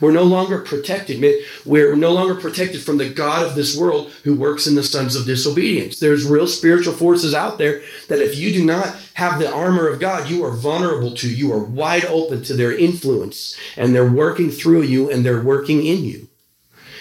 We're 0.00 0.12
no 0.12 0.24
longer 0.24 0.60
protected. 0.60 1.22
We're 1.64 1.96
no 1.96 2.12
longer 2.12 2.34
protected 2.34 2.82
from 2.82 2.98
the 2.98 3.08
God 3.08 3.46
of 3.46 3.54
this 3.54 3.76
world 3.76 4.10
who 4.24 4.34
works 4.34 4.66
in 4.66 4.74
the 4.74 4.82
sons 4.82 5.14
of 5.16 5.26
disobedience. 5.26 6.00
There's 6.00 6.26
real 6.26 6.46
spiritual 6.46 6.94
forces 6.94 7.34
out 7.34 7.58
there 7.58 7.82
that 8.08 8.20
if 8.20 8.36
you 8.36 8.52
do 8.52 8.64
not 8.64 8.96
have 9.14 9.38
the 9.38 9.52
armor 9.52 9.86
of 9.88 10.00
God, 10.00 10.28
you 10.28 10.44
are 10.44 10.52
vulnerable 10.52 11.14
to. 11.16 11.28
You 11.28 11.52
are 11.52 11.62
wide 11.62 12.04
open 12.06 12.42
to 12.44 12.54
their 12.54 12.76
influence, 12.76 13.56
and 13.76 13.94
they're 13.94 14.10
working 14.10 14.50
through 14.50 14.82
you 14.82 15.10
and 15.10 15.24
they're 15.24 15.42
working 15.42 15.84
in 15.84 16.04
you. 16.04 16.28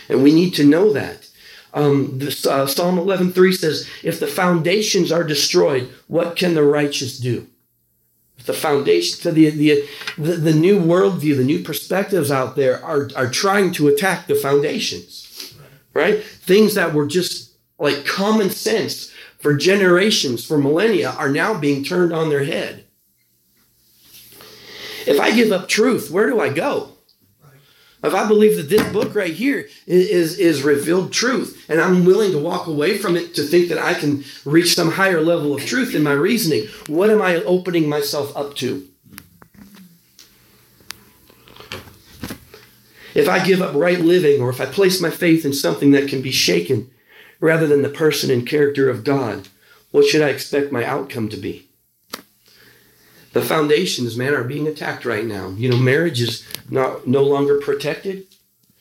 And 0.10 0.24
we 0.24 0.34
need 0.34 0.54
to 0.56 0.66
know 0.66 0.94
that. 0.94 1.28
Um, 1.74 2.18
this, 2.18 2.46
uh, 2.46 2.66
Psalm 2.66 2.98
11:3 2.98 3.52
says, 3.52 3.86
"If 4.02 4.20
the 4.20 4.28
foundations 4.28 5.12
are 5.12 5.24
destroyed, 5.24 5.90
what 6.08 6.36
can 6.36 6.54
the 6.54 6.64
righteous 6.64 7.18
do?" 7.18 7.48
The 8.48 8.54
foundation 8.54 9.20
to 9.22 9.32
the, 9.32 9.50
the, 9.50 9.88
the, 10.18 10.34
the 10.34 10.54
new 10.54 10.80
worldview, 10.80 11.38
the 11.38 11.44
new 11.44 11.62
perspectives 11.62 12.32
out 12.32 12.56
there 12.56 12.84
are, 12.84 13.10
are 13.16 13.30
trying 13.30 13.72
to 13.74 13.88
attack 13.88 14.28
the 14.28 14.36
foundations, 14.36 15.54
right? 15.94 16.24
Things 16.24 16.74
that 16.74 16.94
were 16.94 17.06
just 17.06 17.56
like 17.78 18.06
common 18.06 18.50
sense 18.50 19.14
for 19.38 19.54
generations, 19.54 20.44
for 20.44 20.58
millennia, 20.58 21.12
are 21.12 21.30
now 21.30 21.60
being 21.60 21.84
turned 21.84 22.12
on 22.12 22.30
their 22.30 22.44
head. 22.44 22.86
If 25.06 25.20
I 25.20 25.36
give 25.36 25.52
up 25.52 25.70
truth, 25.70 26.10
where 26.10 26.28
do 26.28 26.40
I 26.40 26.50
go? 26.50 26.97
If 28.08 28.16
I 28.16 28.26
believe 28.26 28.56
that 28.56 28.70
this 28.70 28.88
book 28.94 29.14
right 29.14 29.34
here 29.34 29.68
is, 29.86 30.40
is 30.40 30.64
revealed 30.64 31.12
truth, 31.12 31.66
and 31.70 31.82
I'm 31.82 32.06
willing 32.06 32.32
to 32.32 32.40
walk 32.40 32.68
away 32.68 32.98
from 32.98 33.18
it 33.18 33.36
to 33.36 33.44
think 33.44 33.68
that 33.68 33.78
I 33.78 33.94
can 33.94 34.24
reach 34.46 34.74
some 34.74 34.92
higher 34.92 35.20
level 35.20 35.54
of 35.54 35.66
truth 35.66 35.94
in 35.94 36.04
my 36.04 36.14
reasoning, 36.14 36.68
what 36.88 37.10
am 37.10 37.22
I 37.22 37.44
opening 37.44 37.90
myself 37.90 38.36
up 38.36 38.56
to? 38.56 38.88
If 43.14 43.28
I 43.28 43.44
give 43.44 43.62
up 43.62 43.76
right 43.76 44.00
living, 44.00 44.42
or 44.42 44.50
if 44.50 44.62
I 44.62 44.68
place 44.68 45.02
my 45.02 45.10
faith 45.10 45.44
in 45.44 45.52
something 45.52 45.92
that 45.92 46.08
can 46.08 46.22
be 46.22 46.32
shaken 46.32 46.90
rather 47.42 47.68
than 47.68 47.82
the 47.82 47.90
person 47.90 48.32
and 48.32 48.48
character 48.48 48.90
of 48.90 49.04
God, 49.04 49.50
what 49.92 50.06
should 50.06 50.22
I 50.22 50.30
expect 50.30 50.72
my 50.72 50.86
outcome 50.86 51.28
to 51.30 51.38
be? 51.38 51.67
The 53.34 53.42
foundations, 53.42 54.18
man, 54.18 54.34
are 54.34 54.44
being 54.44 54.68
attacked 54.68 55.06
right 55.06 55.26
now. 55.26 55.50
You 55.50 55.70
know, 55.70 55.78
marriage 55.78 56.22
is 56.22 56.48
not 56.70 57.08
no 57.08 57.24
longer 57.24 57.60
protected. 57.60 58.26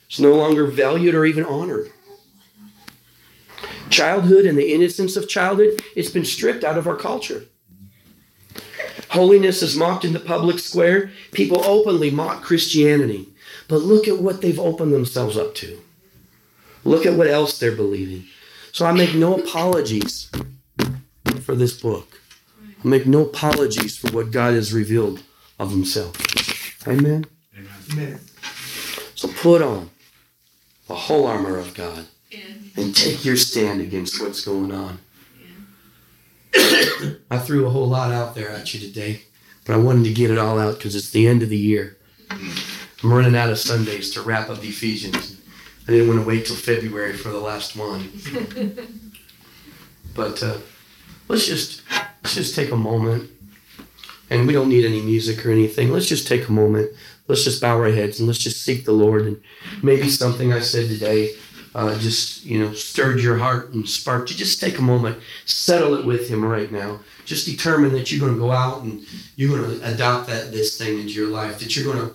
It's 0.08 0.20
no 0.20 0.34
longer 0.34 0.66
valued 0.66 1.14
or 1.14 1.24
even 1.24 1.44
honored. 1.44 1.90
Childhood 3.90 4.46
and 4.46 4.56
the 4.58 4.72
innocence 4.72 5.16
of 5.16 5.28
childhood, 5.28 5.80
it's 5.94 6.10
been 6.10 6.24
stripped 6.24 6.64
out 6.64 6.78
of 6.78 6.86
our 6.86 6.96
culture. 6.96 7.44
Holiness 9.10 9.62
is 9.62 9.76
mocked 9.76 10.04
in 10.04 10.12
the 10.12 10.20
public 10.20 10.58
square. 10.58 11.10
People 11.32 11.64
openly 11.64 12.10
mock 12.10 12.42
Christianity. 12.42 13.28
But 13.68 13.82
look 13.82 14.08
at 14.08 14.18
what 14.18 14.40
they've 14.40 14.58
opened 14.58 14.92
themselves 14.92 15.36
up 15.36 15.54
to. 15.56 15.80
Look 16.84 17.06
at 17.06 17.14
what 17.14 17.26
else 17.26 17.58
they're 17.58 17.74
believing. 17.74 18.24
So 18.72 18.86
I 18.86 18.92
make 18.92 19.14
no 19.14 19.34
apologies 19.34 20.30
for 21.42 21.54
this 21.54 21.80
book 21.80 22.20
make 22.86 23.06
no 23.06 23.22
apologies 23.22 23.96
for 23.96 24.10
what 24.12 24.30
God 24.30 24.54
has 24.54 24.72
revealed 24.72 25.22
of 25.58 25.70
himself. 25.70 26.16
Amen? 26.86 27.24
Amen. 27.92 28.20
So 29.14 29.28
put 29.28 29.62
on 29.62 29.90
the 30.88 30.94
whole 30.94 31.26
armor 31.26 31.58
of 31.58 31.74
God 31.74 32.06
and 32.76 32.94
take 32.94 33.24
your 33.24 33.36
stand 33.36 33.80
against 33.80 34.20
what's 34.20 34.44
going 34.44 34.72
on. 34.72 34.98
I 37.30 37.38
threw 37.38 37.66
a 37.66 37.70
whole 37.70 37.88
lot 37.88 38.12
out 38.12 38.34
there 38.34 38.50
at 38.50 38.72
you 38.72 38.80
today, 38.80 39.22
but 39.64 39.74
I 39.74 39.78
wanted 39.78 40.04
to 40.04 40.12
get 40.12 40.30
it 40.30 40.38
all 40.38 40.58
out 40.58 40.76
because 40.76 40.94
it's 40.94 41.10
the 41.10 41.26
end 41.26 41.42
of 41.42 41.48
the 41.48 41.56
year. 41.56 41.96
I'm 42.30 43.12
running 43.12 43.36
out 43.36 43.50
of 43.50 43.58
Sundays 43.58 44.12
to 44.14 44.22
wrap 44.22 44.48
up 44.48 44.62
Ephesians. 44.62 45.40
I 45.86 45.92
didn't 45.92 46.08
want 46.08 46.20
to 46.20 46.26
wait 46.26 46.46
till 46.46 46.56
February 46.56 47.12
for 47.12 47.28
the 47.28 47.38
last 47.38 47.76
one. 47.76 48.10
but 50.14 50.42
uh, 50.42 50.58
let's 51.28 51.46
just 51.46 51.82
let's 52.26 52.34
just 52.34 52.56
take 52.56 52.72
a 52.72 52.76
moment. 52.76 53.30
And 54.30 54.48
we 54.48 54.52
don't 54.52 54.68
need 54.68 54.84
any 54.84 55.00
music 55.00 55.46
or 55.46 55.52
anything. 55.52 55.92
Let's 55.92 56.08
just 56.08 56.26
take 56.26 56.48
a 56.48 56.52
moment. 56.52 56.90
Let's 57.28 57.44
just 57.44 57.60
bow 57.60 57.78
our 57.78 57.92
heads 57.92 58.18
and 58.18 58.26
let's 58.26 58.40
just 58.40 58.64
seek 58.64 58.84
the 58.84 58.90
Lord. 58.90 59.26
And 59.26 59.40
maybe 59.80 60.08
something 60.08 60.52
I 60.52 60.58
said 60.58 60.88
today 60.88 61.34
uh, 61.76 61.96
just, 62.00 62.44
you 62.44 62.58
know, 62.58 62.72
stirred 62.72 63.20
your 63.20 63.38
heart 63.38 63.70
and 63.74 63.88
sparked 63.88 64.30
you. 64.30 64.36
Just 64.36 64.60
take 64.60 64.78
a 64.78 64.82
moment, 64.82 65.18
settle 65.44 65.94
it 65.94 66.04
with 66.04 66.28
Him 66.28 66.44
right 66.44 66.72
now. 66.72 66.98
Just 67.24 67.46
determine 67.46 67.92
that 67.92 68.10
you're 68.10 68.18
going 68.18 68.34
to 68.34 68.40
go 68.40 68.50
out 68.50 68.82
and 68.82 69.04
you're 69.36 69.56
going 69.56 69.78
to 69.78 69.94
adopt 69.94 70.26
that 70.26 70.50
this 70.50 70.76
thing 70.76 70.98
into 70.98 71.12
your 71.12 71.28
life. 71.28 71.60
That 71.60 71.76
you're 71.76 71.84
going 71.84 72.08
to, 72.08 72.14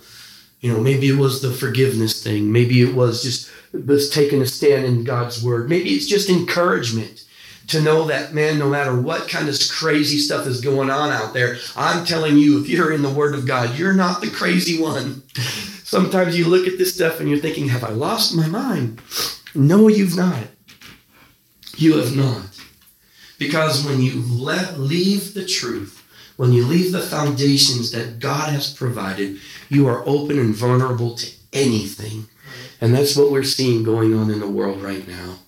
you 0.59 0.73
know, 0.73 0.81
maybe 0.81 1.07
it 1.07 1.17
was 1.17 1.41
the 1.41 1.51
forgiveness 1.51 2.21
thing. 2.21 2.51
Maybe 2.51 2.81
it 2.81 2.93
was 2.93 3.23
just 3.23 3.49
was 3.71 4.09
taking 4.09 4.41
a 4.41 4.45
stand 4.45 4.83
in 4.83 5.05
God's 5.05 5.41
word. 5.41 5.69
Maybe 5.69 5.91
it's 5.91 6.07
just 6.07 6.29
encouragement 6.29 7.23
to 7.71 7.81
know 7.81 8.05
that, 8.05 8.33
man, 8.33 8.59
no 8.59 8.69
matter 8.69 8.99
what 8.99 9.27
kind 9.27 9.49
of 9.49 9.57
crazy 9.69 10.17
stuff 10.17 10.45
is 10.47 10.61
going 10.61 10.89
on 10.89 11.09
out 11.09 11.33
there, 11.33 11.57
I'm 11.75 12.05
telling 12.05 12.37
you, 12.37 12.61
if 12.61 12.69
you're 12.69 12.93
in 12.93 13.01
the 13.01 13.09
Word 13.09 13.33
of 13.33 13.47
God, 13.47 13.77
you're 13.77 13.93
not 13.93 14.21
the 14.21 14.29
crazy 14.29 14.81
one. 14.81 15.23
Sometimes 15.35 16.37
you 16.37 16.47
look 16.47 16.67
at 16.67 16.77
this 16.77 16.93
stuff 16.93 17.19
and 17.19 17.29
you're 17.29 17.39
thinking, 17.39 17.69
have 17.69 17.83
I 17.83 17.89
lost 17.89 18.35
my 18.35 18.47
mind? 18.47 19.01
No, 19.55 19.87
you've 19.87 20.15
not. 20.15 20.47
You 21.77 21.97
have 21.97 22.15
not. 22.15 22.59
Because 23.39 23.85
when 23.85 24.01
you 24.01 24.21
let, 24.21 24.79
leave 24.79 25.33
the 25.33 25.45
truth, 25.45 25.97
when 26.37 26.53
you 26.53 26.65
leave 26.65 26.91
the 26.91 27.01
foundations 27.01 27.91
that 27.91 28.19
God 28.19 28.49
has 28.49 28.73
provided, 28.73 29.39
you 29.69 29.87
are 29.87 30.07
open 30.07 30.37
and 30.39 30.53
vulnerable 30.55 31.15
to 31.15 31.31
anything. 31.53 32.27
And 32.79 32.93
that's 32.93 33.15
what 33.15 33.31
we're 33.31 33.43
seeing 33.43 33.83
going 33.83 34.13
on 34.13 34.29
in 34.29 34.39
the 34.39 34.47
world 34.47 34.81
right 34.81 35.07
now. 35.07 35.39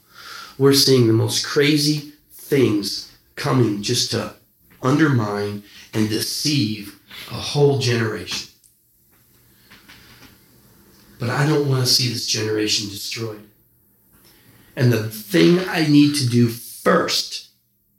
We're 0.58 0.74
seeing 0.74 1.08
the 1.08 1.14
most 1.14 1.46
crazy, 1.46 2.13
things 2.54 3.12
coming 3.36 3.82
just 3.82 4.12
to 4.12 4.32
undermine 4.84 5.64
and 5.92 6.08
deceive 6.08 7.00
a 7.32 7.34
whole 7.34 7.80
generation. 7.80 8.50
But 11.20 11.32
I 11.32 11.48
don't 11.48 11.68
want 11.68 11.84
to 11.84 11.92
see 11.92 12.10
this 12.10 12.28
generation 12.28 12.90
destroyed. 12.90 13.48
And 14.76 14.94
the 14.94 15.10
thing 15.10 15.68
I 15.68 15.88
need 15.88 16.14
to 16.18 16.30
do 16.30 16.48
first, 16.48 17.50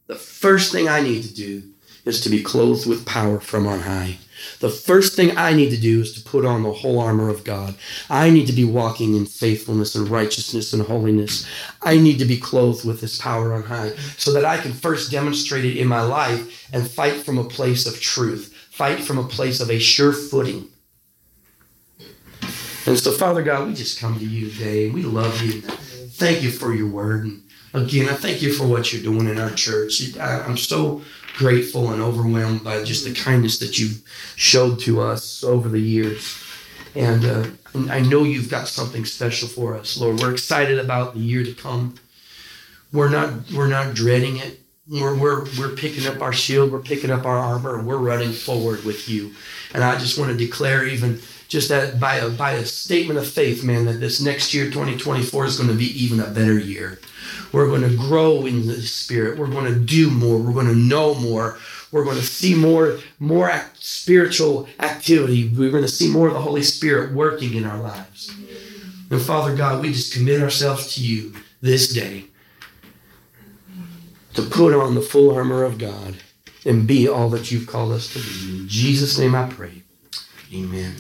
the 0.07 0.15
first 0.15 0.71
thing 0.71 0.89
I 0.89 1.01
need 1.01 1.25
to 1.25 1.35
do 1.35 1.74
is 2.05 2.21
to 2.21 2.29
be 2.29 2.43
clothed 2.43 2.87
with 2.87 3.07
power 3.07 3.41
from 3.41 3.67
on 3.67 3.81
high. 3.81 4.19
The 4.61 4.69
first 4.69 5.15
thing 5.15 5.37
I 5.37 5.53
need 5.53 5.71
to 5.71 5.81
do 5.81 6.01
is 6.01 6.13
to 6.15 6.29
put 6.29 6.45
on 6.45 6.63
the 6.63 6.73
whole 6.73 7.01
armor 7.01 7.29
of 7.29 7.45
God. 7.45 7.75
I 8.11 8.31
need 8.31 8.47
to 8.47 8.53
be 8.53 8.65
walking 8.65 9.17
in 9.17 9.27
faithfulness 9.27 9.95
and 9.95 10.09
righteousness 10.09 10.73
and 10.73 10.83
holiness. 10.83 11.47
I 11.83 11.99
need 11.99 12.19
to 12.19 12.25
be 12.25 12.37
clothed 12.37 12.85
with 12.85 13.01
His 13.01 13.19
power 13.19 13.55
on 13.55 13.63
high 13.63 13.91
so 14.17 14.33
that 14.33 14.45
I 14.45 14.59
can 14.59 14.73
first 14.73 15.11
demonstrate 15.11 15.65
it 15.65 15.79
in 15.79 15.89
my 15.89 16.03
life 16.03 16.69
and 16.73 16.89
fight 16.89 17.25
from 17.25 17.39
a 17.39 17.45
place 17.45 17.87
of 17.87 18.01
truth, 18.01 18.53
fight 18.71 19.01
from 19.01 19.19
a 19.19 19.29
place 19.29 19.61
of 19.61 19.71
a 19.71 19.79
sure 19.79 20.13
footing. 20.13 20.69
And 22.87 22.99
so, 22.99 23.13
Father 23.13 23.43
God, 23.43 23.67
we 23.67 23.75
just 23.75 23.99
come 23.99 24.19
to 24.19 24.27
you 24.27 24.51
today 24.51 24.87
and 24.87 24.95
we 24.95 25.03
love 25.03 25.41
you. 25.41 25.63
Thank 25.63 26.43
you 26.43 26.51
for 26.51 26.75
your 26.75 26.89
word. 26.89 27.25
And 27.25 27.43
again, 27.73 28.09
I 28.11 28.13
thank 28.13 28.43
you 28.43 28.53
for 28.53 28.67
what 28.67 28.93
you're 28.93 29.03
doing 29.03 29.27
in 29.27 29.39
our 29.39 29.51
church. 29.51 30.17
I'm 30.19 30.59
so 30.59 31.03
grateful 31.35 31.93
and 31.93 32.01
overwhelmed 32.01 32.65
by 32.65 32.83
just 32.85 33.05
the 33.05 33.13
kindness 33.13 33.59
that 33.59 33.79
you've 33.79 34.03
showed 34.37 34.79
to 34.81 35.01
us 35.01 35.45
over 35.45 35.69
the 35.69 35.81
years. 35.81 36.41
And, 36.95 37.25
uh, 37.25 37.47
and 37.75 37.91
I 37.91 38.01
know 38.01 38.23
you've 38.23 38.51
got 38.51 38.69
something 38.69 39.05
special 39.05 39.49
for 39.49 39.75
us, 39.75 39.99
Lord. 39.99 40.21
We're 40.21 40.33
excited 40.33 40.79
about 40.79 41.15
the 41.15 41.21
year 41.21 41.43
to 41.45 41.53
come. 41.53 41.97
We're 42.93 43.09
not 43.09 43.51
we're 43.53 43.67
not 43.67 43.95
dreading 43.95 44.37
it. 44.37 44.61
we're, 44.89 45.17
we're, 45.17 45.45
we're 45.59 45.75
picking 45.75 46.07
up 46.07 46.23
our 46.23 46.33
shield, 46.33 46.71
we're 46.71 46.79
picking 46.79 47.11
up 47.11 47.27
our 47.27 47.37
armor, 47.37 47.77
and 47.77 47.87
we're 47.89 47.97
running 47.97 48.33
forward 48.33 48.85
with 48.85 49.09
you. 49.09 49.33
And 49.73 49.83
I 49.83 49.99
just 49.99 50.17
want 50.19 50.31
to 50.31 50.37
declare, 50.37 50.87
even 50.87 51.21
just 51.49 51.69
that 51.71 51.99
by 51.99 52.17
a, 52.17 52.31
by 52.31 52.53
a 52.53 52.65
statement 52.65 53.19
of 53.19 53.27
faith, 53.27 53.65
man, 53.65 53.87
that 53.87 53.95
this 53.95 54.21
next 54.21 54.55
year, 54.55 54.67
2024, 54.67 55.45
is 55.47 55.57
going 55.57 55.71
to 55.71 55.75
be 55.75 55.87
even 56.01 56.21
a 56.21 56.31
better 56.31 56.59
year. 56.59 57.01
We're 57.53 57.67
going 57.67 57.83
to 57.83 57.97
grow 57.97 58.47
in 58.47 58.67
the 58.67 58.83
Spirit. 58.83 59.39
We're 59.39 59.47
going 59.47 59.73
to 59.73 59.79
do 59.79 60.11
more. 60.11 60.39
We're 60.39 60.53
going 60.53 60.67
to 60.67 60.75
know 60.75 61.15
more. 61.15 61.59
We're 61.93 62.05
going 62.05 62.17
to 62.17 62.23
see 62.23 62.55
more, 62.55 62.99
more 63.21 63.49
act, 63.49 63.85
spiritual 63.85 64.69
activity. 64.81 65.49
We're 65.49 65.71
going 65.71 65.85
to 65.85 65.89
see 65.89 66.11
more 66.11 66.29
of 66.29 66.35
the 66.35 66.41
Holy 66.41 66.63
Spirit 66.63 67.13
working 67.13 67.55
in 67.55 67.65
our 67.65 67.81
lives. 67.81 68.35
And 69.11 69.23
Father 69.23 69.55
God, 69.55 69.83
we 69.83 69.93
just 69.93 70.13
commit 70.13 70.43
ourselves 70.43 70.95
to 70.97 71.01
you 71.01 71.35
this 71.61 71.93
day 71.93 72.25
to 74.35 74.43
put 74.43 74.75
on 74.75 74.95
the 74.95 75.01
full 75.01 75.35
armor 75.35 75.63
of 75.63 75.79
God 75.79 76.17
and 76.65 76.87
be 76.87 77.09
all 77.09 77.29
that 77.31 77.51
you've 77.51 77.67
called 77.67 77.93
us 77.93 78.13
to 78.13 78.19
be. 78.19 78.61
In 78.63 78.69
Jesus' 78.69 79.19
name 79.19 79.35
I 79.35 79.49
pray. 79.49 79.83
Amen. 80.53 80.95